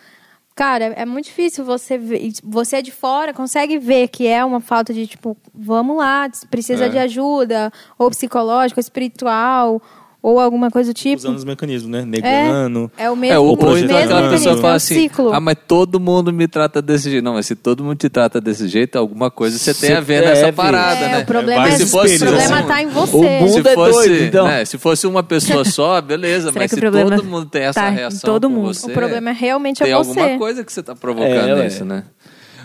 Cara, 0.61 0.93
é 0.95 1.07
muito 1.07 1.25
difícil 1.25 1.65
você 1.65 1.97
ver, 1.97 2.33
você 2.43 2.75
é 2.75 2.81
de 2.83 2.91
fora, 2.91 3.33
consegue 3.33 3.79
ver 3.79 4.07
que 4.09 4.27
é 4.27 4.45
uma 4.45 4.59
falta 4.61 4.93
de, 4.93 5.07
tipo, 5.07 5.35
vamos 5.55 5.97
lá, 5.97 6.29
precisa 6.51 6.85
É. 6.85 6.87
de 6.89 6.99
ajuda, 6.99 7.73
ou 7.97 8.11
psicológica, 8.11 8.79
ou 8.79 8.81
espiritual, 8.81 9.81
ou 10.23 10.39
alguma 10.39 10.69
coisa 10.69 10.93
do 10.93 10.95
tipo. 10.95 11.17
Usando 11.17 11.35
os 11.37 11.43
mecanismos, 11.43 11.89
né? 11.91 12.05
Negando. 12.05 12.91
É 12.97 13.09
o 13.09 13.13
É, 13.13 13.15
mesmo, 13.15 13.41
ou, 13.41 13.47
o 13.47 13.49
ou 13.49 13.55
então 13.55 13.71
mesmo 13.73 13.95
aquela 13.97 14.29
pessoa 14.29 14.29
mecanismo, 14.29 14.51
é 14.51 14.61
fala 14.61 14.73
um 14.73 14.75
assim, 14.75 14.95
ciclo. 14.95 15.33
ah, 15.33 15.39
mas 15.39 15.55
todo 15.67 15.99
mundo 15.99 16.31
me 16.31 16.47
trata 16.47 16.81
desse 16.81 17.09
jeito. 17.09 17.23
Não, 17.23 17.33
mas 17.33 17.45
se 17.47 17.55
todo 17.55 17.83
mundo 17.83 17.95
te 17.97 18.07
trata 18.09 18.39
desse 18.39 18.67
jeito, 18.67 18.97
alguma 18.97 19.31
coisa 19.31 19.57
você 19.57 19.73
tem 19.73 19.93
a 19.95 19.99
ver 19.99 20.23
é, 20.23 20.27
nessa 20.27 20.53
parada, 20.53 20.99
é, 21.05 21.09
né? 21.09 21.19
o 21.19 21.25
problema, 21.25 21.67
é, 21.67 21.73
espelhos, 21.73 22.21
o 22.21 22.25
problema 22.25 22.57
assim. 22.59 22.67
tá 22.67 22.81
em 22.83 22.87
você. 22.87 23.15
O 23.15 23.23
mundo 23.23 23.63
se 23.63 23.67
é 23.69 23.73
fosse, 23.73 24.07
doido, 24.09 24.23
então. 24.25 24.47
né, 24.47 24.65
se 24.65 24.77
fosse 24.77 25.07
uma 25.07 25.23
pessoa 25.23 25.65
só, 25.65 25.99
beleza, 26.01 26.51
mas 26.53 26.71
o 26.71 26.75
se 26.75 26.79
problema 26.81 27.15
todo 27.15 27.25
mundo 27.25 27.45
tem 27.47 27.63
essa 27.63 27.81
tá 27.81 27.89
reação 27.89 28.29
todo 28.31 28.47
com 28.47 28.55
mundo? 28.55 28.73
você, 28.75 28.91
O 28.91 28.93
problema 28.93 29.31
é 29.31 29.33
realmente 29.33 29.79
tem 29.83 29.91
é 29.91 29.95
você. 29.95 30.09
alguma 30.19 30.37
coisa 30.37 30.63
que 30.63 30.71
você 30.71 30.83
tá 30.83 30.95
provocando 30.95 31.61
É, 31.61 31.67
isso, 31.67 31.83
né? 31.83 32.03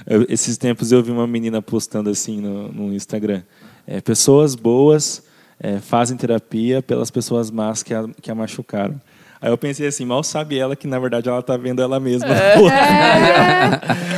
Eu- 0.07 0.25
esses 0.29 0.57
tempos 0.59 0.93
eu 0.93 1.03
vi 1.03 1.11
uma 1.11 1.27
menina 1.27 1.61
postando 1.63 2.11
assim 2.11 2.41
no, 2.41 2.69
no 2.71 2.95
Instagram. 2.95 3.43
É, 3.87 4.01
pessoas 4.01 4.55
boas 4.55 5.23
é, 5.59 5.79
fazem 5.79 6.17
terapia 6.17 6.83
pelas 6.83 7.11
pessoas 7.11 7.51
más 7.51 7.83
que 7.83 7.95
a, 7.95 8.09
que 8.21 8.31
a 8.31 8.35
machucaram. 8.35 9.01
Aí 9.41 9.51
eu 9.51 9.59
pensei 9.59 9.87
assim, 9.87 10.05
mal 10.05 10.23
sabe 10.23 10.59
ela 10.59 10.75
que 10.75 10.87
na 10.87 10.99
verdade 10.99 11.29
ela 11.29 11.43
tá 11.43 11.57
vendo 11.57 11.83
ela 11.83 12.01
mesma. 12.01 12.27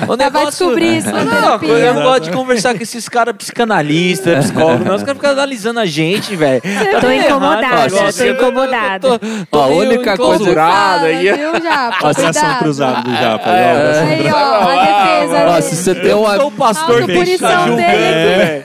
O 0.08 0.12
Ela 0.14 0.30
vai 0.30 0.46
descobrir 0.46 0.98
isso 0.98 1.10
na 1.10 1.24
Não, 1.24 1.62
eu 1.62 1.94
não 1.94 2.02
gosto 2.02 2.24
de 2.24 2.30
conversar 2.30 2.74
com 2.76 2.82
esses 2.82 3.08
caras 3.08 3.34
psicanalistas, 3.36 4.44
psicólogos, 4.46 4.86
não. 4.86 4.94
Os 4.94 5.02
caras 5.02 5.16
ficam 5.16 5.30
analisando 5.32 5.80
a 5.80 5.86
gente, 5.86 6.36
velho. 6.36 6.60
Tá 6.62 6.68
Tô 6.92 7.00
tudo 7.00 7.12
incomodada, 7.12 7.62
errado, 7.66 7.90
tô 7.90 7.96
negócio. 7.96 8.24
Eu 8.26 8.34
incomodada. 8.34 9.00
tô- 9.00 9.18
tô 9.50 9.58
Ó, 9.58 9.62
a 9.64 9.66
única 9.66 10.16
coisa- 10.16 10.44
viu, 10.44 10.54
Japa? 10.54 11.96
Ó, 12.02 12.08
Atração 12.08 12.32
Cuidado. 12.32 12.58
cruzada 12.58 13.02
do 13.02 13.10
Japa. 13.16 13.50
É, 13.50 14.00
Aí, 14.00 14.32
ó, 14.32 14.68
a 14.68 15.26
defesa. 15.26 15.62
Se 15.62 15.76
você 15.76 15.94
tem 15.94 16.10
Eu 16.10 16.20
uma... 16.20 16.36
sou 16.36 16.46
o 16.48 16.52
pastor 16.52 17.04
que 17.06 17.38
tá 17.38 17.66
julgando, 17.66 17.76
dele. 17.76 18.64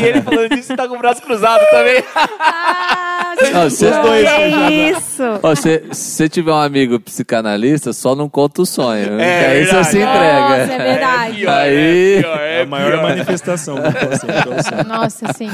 E 0.00 0.04
ele 0.06 0.22
falando 0.22 0.52
isso, 0.54 0.76
tá 0.76 0.86
com 0.86 0.94
o 0.94 0.98
braço 0.98 1.22
cruzado 1.22 1.62
também. 1.70 2.04
Ah, 2.14 3.09
Ó, 3.54 3.68
se- 3.70 3.90
dois, 3.90 4.24
É 4.26 4.90
isso. 4.90 5.22
ó, 5.42 5.54
se 5.54 5.78
você 5.90 6.28
tiver 6.28 6.52
um 6.52 6.56
amigo 6.58 7.00
psicanalista, 7.00 7.92
só 7.92 8.14
não 8.14 8.28
conta 8.28 8.62
o 8.62 8.66
sonho. 8.66 9.18
É 9.20 9.46
aí 9.46 9.64
você 9.64 9.72
verdade. 9.72 9.88
se 9.88 9.96
entrega. 9.98 10.40
Nossa, 10.40 10.72
é 10.72 10.78
verdade. 10.78 11.36
pior, 11.36 11.50
Aí- 11.52 12.14
é 12.16 12.20
pior, 12.22 12.40
É 12.40 12.62
a 12.62 12.66
maior 12.66 13.02
manifestação 13.02 13.76
do 13.76 13.86
é 13.86 14.16
sonho. 14.16 14.84
Nossa, 14.88 15.32
sim. 15.32 15.48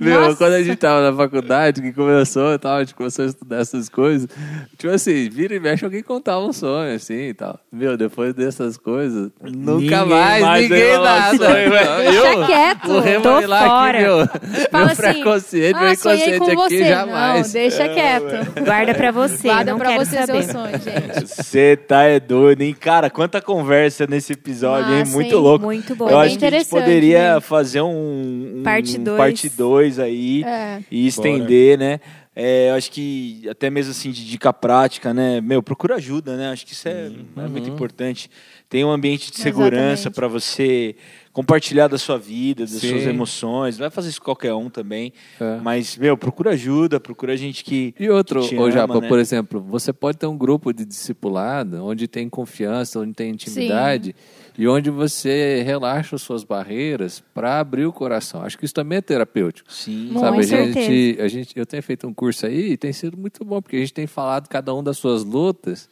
Meu, 0.00 0.20
Nossa. 0.22 0.36
quando 0.36 0.52
a 0.54 0.62
gente 0.62 0.76
tava 0.76 1.10
na 1.10 1.16
faculdade, 1.16 1.80
que 1.80 1.92
começou 1.92 2.52
e 2.54 2.58
tal, 2.58 2.76
a 2.76 2.80
gente 2.80 2.94
começou 2.94 3.24
a 3.24 3.28
estudar 3.28 3.56
essas 3.58 3.88
coisas. 3.88 4.28
Tipo 4.76 4.92
assim, 4.92 5.28
vira 5.30 5.54
e 5.54 5.60
mexe, 5.60 5.84
alguém 5.84 6.02
contava 6.02 6.40
um 6.40 6.52
sonho, 6.52 6.94
assim 6.94 7.28
e 7.28 7.34
tal. 7.34 7.58
Meu, 7.72 7.96
depois 7.96 8.34
dessas 8.34 8.76
coisas, 8.76 9.30
nunca 9.42 9.80
Ninguém 9.80 10.04
mais, 10.06 10.42
mais 10.42 10.62
ninguém 10.68 10.98
nada. 10.98 11.36
sonho, 11.36 11.70
velho. 11.70 11.90
Eu, 12.02 12.22
Deixa 12.22 12.46
quieto. 12.46 12.80
Tô 13.22 13.42
fora. 13.42 13.90
aqui, 13.90 14.02
meu, 14.02 14.26
Fala 14.70 14.84
meu 14.84 15.32
assim, 15.32 15.60
ah, 15.74 15.94
sonhei 15.96 16.36
inconsciente 16.36 16.38
com 16.38 16.44
aqui, 16.62 16.78
você. 16.78 16.84
jamais. 16.84 17.19
Não, 17.20 17.42
deixa 17.52 17.88
quieto. 17.88 18.64
Guarda 18.64 18.94
pra 18.94 19.10
você, 19.10 19.48
Guarda 19.48 19.70
não 19.72 19.78
pra 19.78 19.88
quero 19.90 20.04
você 20.04 20.16
saber. 20.26 20.42
seu 20.42 20.52
sonho, 20.52 20.72
gente. 20.80 21.26
Você 21.28 21.76
tá 21.76 22.02
é 22.04 22.18
doido, 22.20 22.62
hein? 22.62 22.74
Cara, 22.78 23.10
quanta 23.10 23.40
conversa 23.40 24.06
nesse 24.06 24.32
episódio, 24.32 24.92
hein? 24.92 25.00
Massa, 25.00 25.12
Muito 25.12 25.34
hein? 25.34 25.40
louco. 25.40 25.64
Muito 25.64 25.94
bom. 25.94 26.06
Eu 26.06 26.10
Foi 26.16 26.26
acho 26.26 26.28
bem 26.30 26.38
que 26.38 26.44
a 26.44 26.50
gente 26.50 26.62
interessante, 26.66 26.80
poderia 26.84 27.34
né? 27.34 27.40
fazer 27.40 27.80
um, 27.82 28.56
um 28.58 28.62
Parte 28.62 28.98
um 28.98 29.04
dois. 29.04 29.18
parte 29.18 29.48
2 29.48 29.98
aí 29.98 30.42
É. 30.44 30.80
e 30.90 31.06
estender, 31.06 31.78
né? 31.78 32.00
É, 32.34 32.70
eu 32.70 32.74
acho 32.74 32.90
que 32.92 33.42
até 33.50 33.68
mesmo 33.68 33.90
assim 33.90 34.10
de 34.12 34.24
dica 34.24 34.52
prática, 34.52 35.12
né? 35.12 35.40
Meu, 35.40 35.62
procura 35.62 35.96
ajuda, 35.96 36.36
né? 36.36 36.50
Acho 36.50 36.64
que 36.64 36.72
isso 36.72 36.88
é, 36.88 37.10
é 37.36 37.48
muito 37.48 37.68
importante. 37.68 38.30
Tem 38.68 38.84
um 38.84 38.90
ambiente 38.90 39.30
de 39.32 39.38
segurança 39.38 40.10
para 40.10 40.28
você 40.28 40.94
compartilhar 41.32 41.88
da 41.88 41.98
sua 41.98 42.18
vida, 42.18 42.64
das 42.64 42.72
Sim. 42.72 42.90
suas 42.90 43.06
emoções. 43.06 43.78
Vai 43.78 43.90
fazer 43.90 44.08
isso 44.08 44.20
com 44.20 44.26
qualquer 44.26 44.54
um 44.54 44.68
também. 44.68 45.12
É. 45.40 45.58
Mas, 45.62 45.96
meu, 45.96 46.16
procura 46.16 46.50
ajuda, 46.50 46.98
procura 46.98 47.36
gente 47.36 47.64
que. 47.64 47.94
E 47.98 48.08
outro, 48.08 48.42
que 48.42 48.48
te 48.48 48.56
ô 48.56 48.62
ama, 48.62 48.72
Japa, 48.72 49.00
né? 49.00 49.08
por 49.08 49.18
exemplo, 49.18 49.60
você 49.60 49.92
pode 49.92 50.18
ter 50.18 50.26
um 50.26 50.36
grupo 50.36 50.72
de 50.72 50.84
discipulado 50.84 51.84
onde 51.84 52.08
tem 52.08 52.28
confiança, 52.28 52.98
onde 52.98 53.14
tem 53.14 53.30
intimidade 53.30 54.14
e 54.58 54.66
onde 54.68 54.90
você 54.90 55.62
relaxa 55.64 56.16
as 56.16 56.22
suas 56.22 56.44
barreiras 56.44 57.22
para 57.32 57.60
abrir 57.60 57.86
o 57.86 57.92
coração. 57.92 58.42
Acho 58.42 58.58
que 58.58 58.64
isso 58.64 58.74
também 58.74 58.98
é 58.98 59.00
terapêutico. 59.00 59.72
Sim. 59.72 60.10
Com 60.12 60.20
Sabe, 60.20 60.38
a 60.38 60.42
gente, 60.42 61.18
a 61.20 61.28
gente, 61.28 61.58
eu 61.58 61.64
tenho 61.64 61.82
feito 61.82 62.06
um 62.06 62.12
curso 62.12 62.46
aí 62.46 62.72
e 62.72 62.76
tem 62.76 62.92
sido 62.92 63.16
muito 63.16 63.44
bom, 63.44 63.62
porque 63.62 63.76
a 63.76 63.80
gente 63.80 63.94
tem 63.94 64.06
falado 64.06 64.48
cada 64.48 64.74
um 64.74 64.82
das 64.82 64.98
suas 64.98 65.24
lutas 65.24 65.88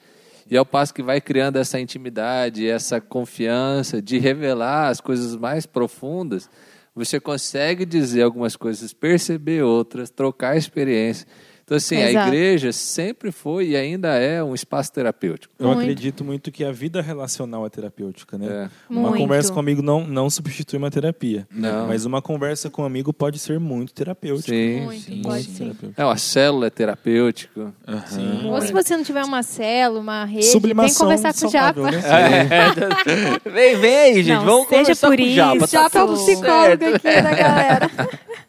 e 0.50 0.56
ao 0.56 0.64
passo 0.64 0.94
que 0.94 1.02
vai 1.02 1.20
criando 1.20 1.56
essa 1.56 1.78
intimidade, 1.78 2.68
essa 2.68 3.00
confiança 3.00 4.00
de 4.00 4.18
revelar 4.18 4.88
as 4.88 5.00
coisas 5.00 5.36
mais 5.36 5.66
profundas, 5.66 6.48
você 6.94 7.20
consegue 7.20 7.84
dizer 7.84 8.22
algumas 8.22 8.56
coisas, 8.56 8.92
perceber 8.92 9.62
outras, 9.62 10.10
trocar 10.10 10.56
experiência. 10.56 11.26
Então, 11.68 11.76
assim, 11.76 11.96
a 11.96 12.08
Exato. 12.10 12.28
igreja 12.28 12.72
sempre 12.72 13.30
foi 13.30 13.68
e 13.68 13.76
ainda 13.76 14.08
é 14.16 14.42
um 14.42 14.54
espaço 14.54 14.90
terapêutico. 14.90 15.52
Eu 15.58 15.66
Muito. 15.66 15.80
acredito 15.80 16.24
muito 16.24 16.50
que 16.50 16.64
a 16.64 16.72
vida 16.72 17.02
relacional 17.02 17.66
é 17.66 17.68
terapêutica, 17.68 18.38
né? 18.38 18.46
É. 18.48 18.70
Uma 18.88 19.10
Muito. 19.10 19.20
conversa 19.20 19.52
com 19.52 19.56
um 19.58 19.60
amigo 19.60 19.82
não, 19.82 20.06
não 20.06 20.30
substitui 20.30 20.78
uma 20.78 20.90
terapia. 20.90 21.46
Não. 21.52 21.86
Mas 21.86 22.06
uma 22.06 22.22
conversa 22.22 22.70
com 22.70 22.80
um 22.80 22.84
amigo 22.86 23.12
pode 23.12 23.38
ser 23.38 23.60
muito 23.60 23.92
terapêutica. 23.92 24.50
Sim, 24.50 24.80
Muito, 24.80 25.02
sim, 25.02 25.20
pode 25.20 25.42
sim. 25.44 25.50
sim. 25.50 25.58
terapêutica. 25.64 26.02
É, 26.02 26.04
uma 26.06 26.16
célula 26.16 26.66
é 26.68 26.70
terapêutico. 26.70 27.74
Sim. 28.06 28.46
Ou 28.46 28.62
se 28.62 28.72
você 28.72 28.96
não 28.96 29.04
tiver 29.04 29.22
uma 29.22 29.42
célula, 29.42 30.00
uma 30.00 30.24
rede, 30.24 30.36
tem 30.36 30.46
que 30.46 30.52
Sublimação 30.52 31.06
conversar 31.06 31.34
com 31.34 31.46
o 31.46 31.50
Japa. 31.50 31.80
né? 31.82 31.98
É, 33.44 33.50
vem, 33.50 33.76
vem 33.76 33.96
aí, 33.98 34.14
gente. 34.22 34.38
Não, 34.38 34.44
Vamos 34.46 34.68
seja 34.68 34.80
conversar 34.80 35.08
por 35.08 35.16
com 35.18 35.22
o 35.22 35.30
Japa. 35.30 35.58
tá 35.60 35.66
Japa 35.66 35.98
é 35.98 36.02
o 36.02 36.12
psicólogo 36.14 36.82
certo. 36.82 36.96
aqui 36.96 37.22
da 37.22 37.34
galera. 37.34 37.90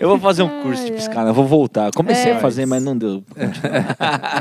Eu 0.00 0.08
vou 0.08 0.18
fazer 0.18 0.42
um 0.42 0.62
curso 0.62 0.84
de 0.84 0.92
eu 0.92 1.34
vou 1.34 1.46
voltar. 1.46 1.90
Comecei 1.92 2.32
É. 2.32 2.36
a 2.36 2.38
fazer, 2.40 2.66
mas 2.66 2.82
não 2.82 2.96
deu. 2.96 3.22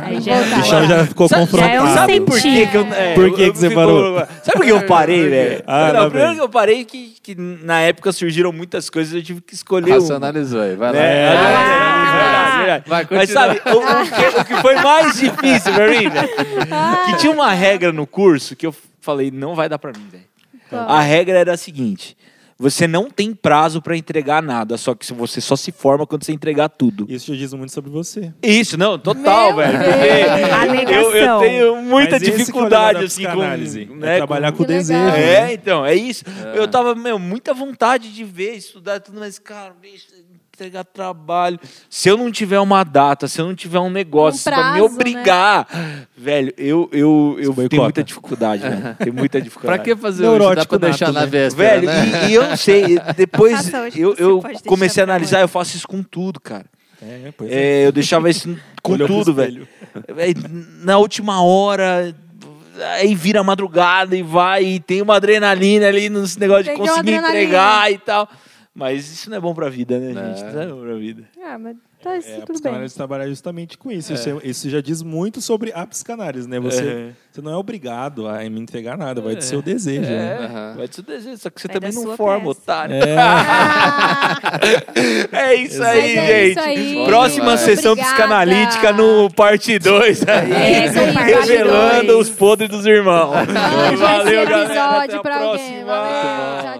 Aí 0.02 0.22
já. 0.22 0.36
O 0.36 0.58
Michel 0.58 0.86
já 0.86 1.06
ficou 1.08 1.28
Sabe- 1.28 1.42
confrontado. 1.42 1.72
já 1.72 1.76
é 1.78 1.82
um 1.82 1.94
Sabe 1.94 2.22
por 2.22 2.40
que, 2.42 2.68
que 2.68 2.78
eu. 2.78 2.82
é, 2.94 3.14
Por 3.14 3.34
que 3.36 3.42
eu- 3.44 3.52
que 3.54 3.58
você 3.60 3.68
eu 3.68 3.72
parou? 3.74 4.20
Sabe 4.44 4.52
por 4.58 4.66
que 4.66 4.72
eu 4.72 4.86
parei, 4.86 5.28
velho? 5.30 5.64
Ah, 5.68 5.92
não, 5.94 6.04
lá 6.04 6.10
primeiro 6.10 6.36
que 6.36 6.42
eu 6.42 6.50
parei 6.50 6.86
que, 6.86 7.16
que 7.24 7.36
na 7.36 7.80
época 7.82 8.12
surgiram 8.12 8.52
muitas 8.52 8.90
coisas, 8.90 9.14
eu 9.14 9.24
tive 9.24 9.42
que 9.42 9.54
escolher 9.54 9.92
um. 9.92 9.96
Racionalizou 10.00 10.62
aí, 10.62 10.76
vai 10.76 10.92
lá. 10.94 11.00
É, 11.00 11.30
verdade, 11.32 12.14
verdade, 12.14 12.58
verdade. 12.58 12.84
Vai, 12.88 13.08
Mas 13.20 13.30
sabe, 13.30 13.62
o, 13.66 13.78
o 13.78 14.06
que, 14.06 14.40
o 14.42 14.46
que 14.46 14.62
foi 14.62 14.76
mais 14.76 15.16
difícil 15.20 15.74
pra 15.74 15.88
mim, 15.88 16.10
velho? 16.10 16.30
Que 17.06 17.18
tinha 17.18 17.32
uma 17.32 17.52
regra 17.52 17.92
no 17.92 18.06
curso 18.06 18.56
que 18.56 18.66
eu 18.66 18.74
falei, 19.02 19.32
não 19.32 19.56
vai 19.56 19.68
dar 19.68 19.80
pra 19.80 19.92
mim, 19.92 20.08
velho. 20.12 20.24
A 20.72 21.02
regra 21.02 21.38
era 21.38 21.54
a 21.54 21.58
seguinte: 21.58 22.18
você 22.58 22.88
não 22.88 23.10
tem 23.10 23.34
prazo 23.34 23.82
pra 23.82 23.96
entregar 23.98 24.42
nada, 24.42 24.78
só 24.78 24.94
que 24.94 25.12
você 25.14 25.42
só 25.42 25.56
se 25.56 25.72
forma 25.72 26.06
quando 26.06 26.24
você 26.24 26.32
entregar 26.32 26.70
tudo. 26.70 27.06
Isso 27.10 27.34
já 27.34 27.40
diz 27.40 27.54
muito 27.54 27.72
sobre 27.72 27.90
você. 27.90 28.34
Isso, 28.42 28.78
não, 28.78 28.98
total, 28.98 29.48
Meu 29.48 29.58
velho. 29.58 29.80
Porque 29.80 30.94
eu, 30.94 31.16
eu 31.16 31.40
tenho 31.40 31.76
muita 31.82 32.20
Mas 32.20 32.24
é 32.24 32.32
dificuldade, 32.32 33.04
assim, 33.06 33.26
com. 33.26 33.44
é 33.44 33.58
né, 33.58 34.18
trabalhar 34.18 34.52
com, 34.52 34.64
o 34.64 34.66
desejo. 34.66 35.00
legal. 35.00 35.18
né? 35.18 35.52
É, 35.52 35.54
então, 35.54 35.86
é 35.86 35.96
isso. 35.96 36.24
Eu 36.54 36.68
tava, 36.68 36.96
meu, 36.96 37.18
muita 37.20 37.54
vontade 37.54 38.14
de 38.14 38.24
ver, 38.24 38.56
estudar 38.56 39.00
tudo, 39.00 39.20
mas, 39.20 39.40
cara, 39.40 39.74
bicho, 39.82 40.08
entregar 40.54 40.84
trabalho. 40.84 41.60
Se 41.90 42.08
eu 42.10 42.16
não 42.16 42.32
tiver 42.32 42.60
uma 42.60 42.84
data, 42.84 43.28
se 43.28 43.42
eu 43.42 43.48
não 43.48 43.56
tiver 43.56 43.80
um 43.80 43.90
negócio 43.90 44.40
Um 44.40 44.44
pra 44.44 44.58
me 44.74 44.80
prazo, 44.80 44.86
obrigar, 44.86 45.68
velho, 46.16 46.54
eu, 46.58 46.88
eu, 46.92 47.38
eu 47.40 47.54
tenho 47.68 47.82
muita 47.82 48.04
dificuldade, 48.04 48.62
velho. 48.62 48.96
Tenho 49.00 49.14
muita 49.14 49.40
Pra 49.40 49.44
dificuldade. 49.44 49.84
que 49.84 49.96
fazer 49.96 50.28
hoje? 50.28 50.56
Dá 50.56 50.66
pra 50.66 50.78
deixar 50.78 51.08
nato, 51.08 51.16
na 51.16 51.22
né? 51.22 51.28
véspera, 51.28 51.70
Velho, 51.82 51.88
né? 51.88 52.28
e, 52.28 52.30
e 52.30 52.34
eu 52.36 52.48
não 52.48 52.56
sei, 52.56 53.00
depois 53.18 53.74
hoje, 53.74 54.00
eu, 54.00 54.14
eu 54.16 54.44
comecei 54.68 55.02
a 55.02 55.06
pra 55.08 55.16
analisar, 55.16 55.42
eu 55.42 55.48
faço 55.48 55.76
isso 55.76 55.88
com 55.88 56.04
tudo, 56.04 56.40
cara. 56.40 56.66
É, 57.02 57.34
pois 57.36 57.52
é. 57.52 57.56
É, 57.56 57.88
eu 57.88 57.92
deixava 57.92 58.30
isso 58.30 58.56
com 58.84 58.94
Olhou 58.94 59.08
tudo, 59.08 59.34
velho. 59.34 59.68
Véi, 60.16 60.36
Na 60.84 60.98
última 61.00 61.44
hora, 61.44 62.16
aí 63.00 63.16
vira 63.16 63.40
a 63.40 63.44
madrugada 63.44 64.16
e 64.16 64.22
vai, 64.22 64.64
e 64.64 64.80
tem 64.80 65.02
uma 65.02 65.16
adrenalina 65.16 65.88
ali 65.88 66.10
nesse 66.10 66.40
negócio 66.40 66.64
de 66.66 66.70
Tem 66.70 66.80
uma 66.80 66.88
conseguir 66.88 67.14
entregar 67.16 67.92
e 67.92 67.98
tal. 67.98 68.30
Mas 68.76 69.12
isso 69.12 69.30
não 69.30 69.38
é 69.38 69.40
bom 69.40 69.54
pra 69.54 69.70
vida, 69.70 70.00
né, 70.00 70.10
É. 70.12 70.14
gente? 70.26 70.36
Isso 70.48 70.56
não 70.56 70.62
é 70.62 70.66
bom 70.66 70.82
pra 70.82 70.96
vida. 70.96 71.24
Ah, 71.46 71.60
mas 71.60 71.76
tá 72.02 72.18
isso 72.18 72.28
É, 72.28 72.32
a 72.32 72.36
tudo 72.38 72.46
bem. 72.48 72.54
psicanálise 72.56 72.96
trabalha 72.96 73.28
justamente 73.30 73.78
com 73.78 73.92
isso. 73.92 74.12
Isso, 74.14 74.28
é- 74.30 74.38
isso 74.44 74.68
já 74.68 74.82
diz 74.82 75.04
muito 75.04 75.42
sobre 75.42 75.72
a 75.76 75.86
psicanálise, 75.86 76.50
né? 76.50 76.60
Você, 76.60 76.84
É. 76.84 77.10
você 77.32 77.40
não 77.42 77.52
é 77.52 77.56
obrigado 77.56 78.28
a 78.28 78.40
me 78.50 78.60
entregar 78.60 78.98
nada, 78.98 79.22
vai 79.22 79.36
do 79.36 79.44
seu 79.44 79.62
desejo. 79.62 80.02
né? 80.10 80.38
Aham. 80.40 80.74
Vai 80.78 80.88
do 80.88 80.96
seu 80.96 81.04
desejo, 81.04 81.38
só 81.38 81.50
que 81.52 81.62
você 81.62 81.68
Vai 81.68 81.80
também 81.80 81.94
não 81.94 82.18
forma, 82.18 82.48
peça. 82.48 82.62
otário. 82.62 82.96
Ah, 83.20 84.40
É 85.32 85.54
isso 85.56 85.84
aí, 85.84 86.18
é 86.18 86.26
gente. 86.26 86.50
isso 86.52 86.60
aí. 86.60 87.06
Próxima 87.06 87.58
sessão 87.58 87.92
Obrigada. 87.92 88.16
psicanalítica 88.16 88.92
no 88.92 89.30
parte 89.32 89.78
2 89.78 90.28
aí. 90.28 90.52
É 90.52 90.86
isso 90.88 91.00
aí, 91.00 91.14
parte 91.14 91.32
revelando 91.32 92.08
dois. 92.08 92.28
os 92.28 92.36
podres 92.36 92.70
dos 92.72 92.86
irmãos. 92.88 93.36
Mande 93.36 93.54
Valeu, 93.98 94.46
galera. 94.48 94.64
Até 94.64 94.64
episódio 94.74 95.20
a 95.20 95.22
próxima. 95.22 95.86
Valeu, 95.86 96.62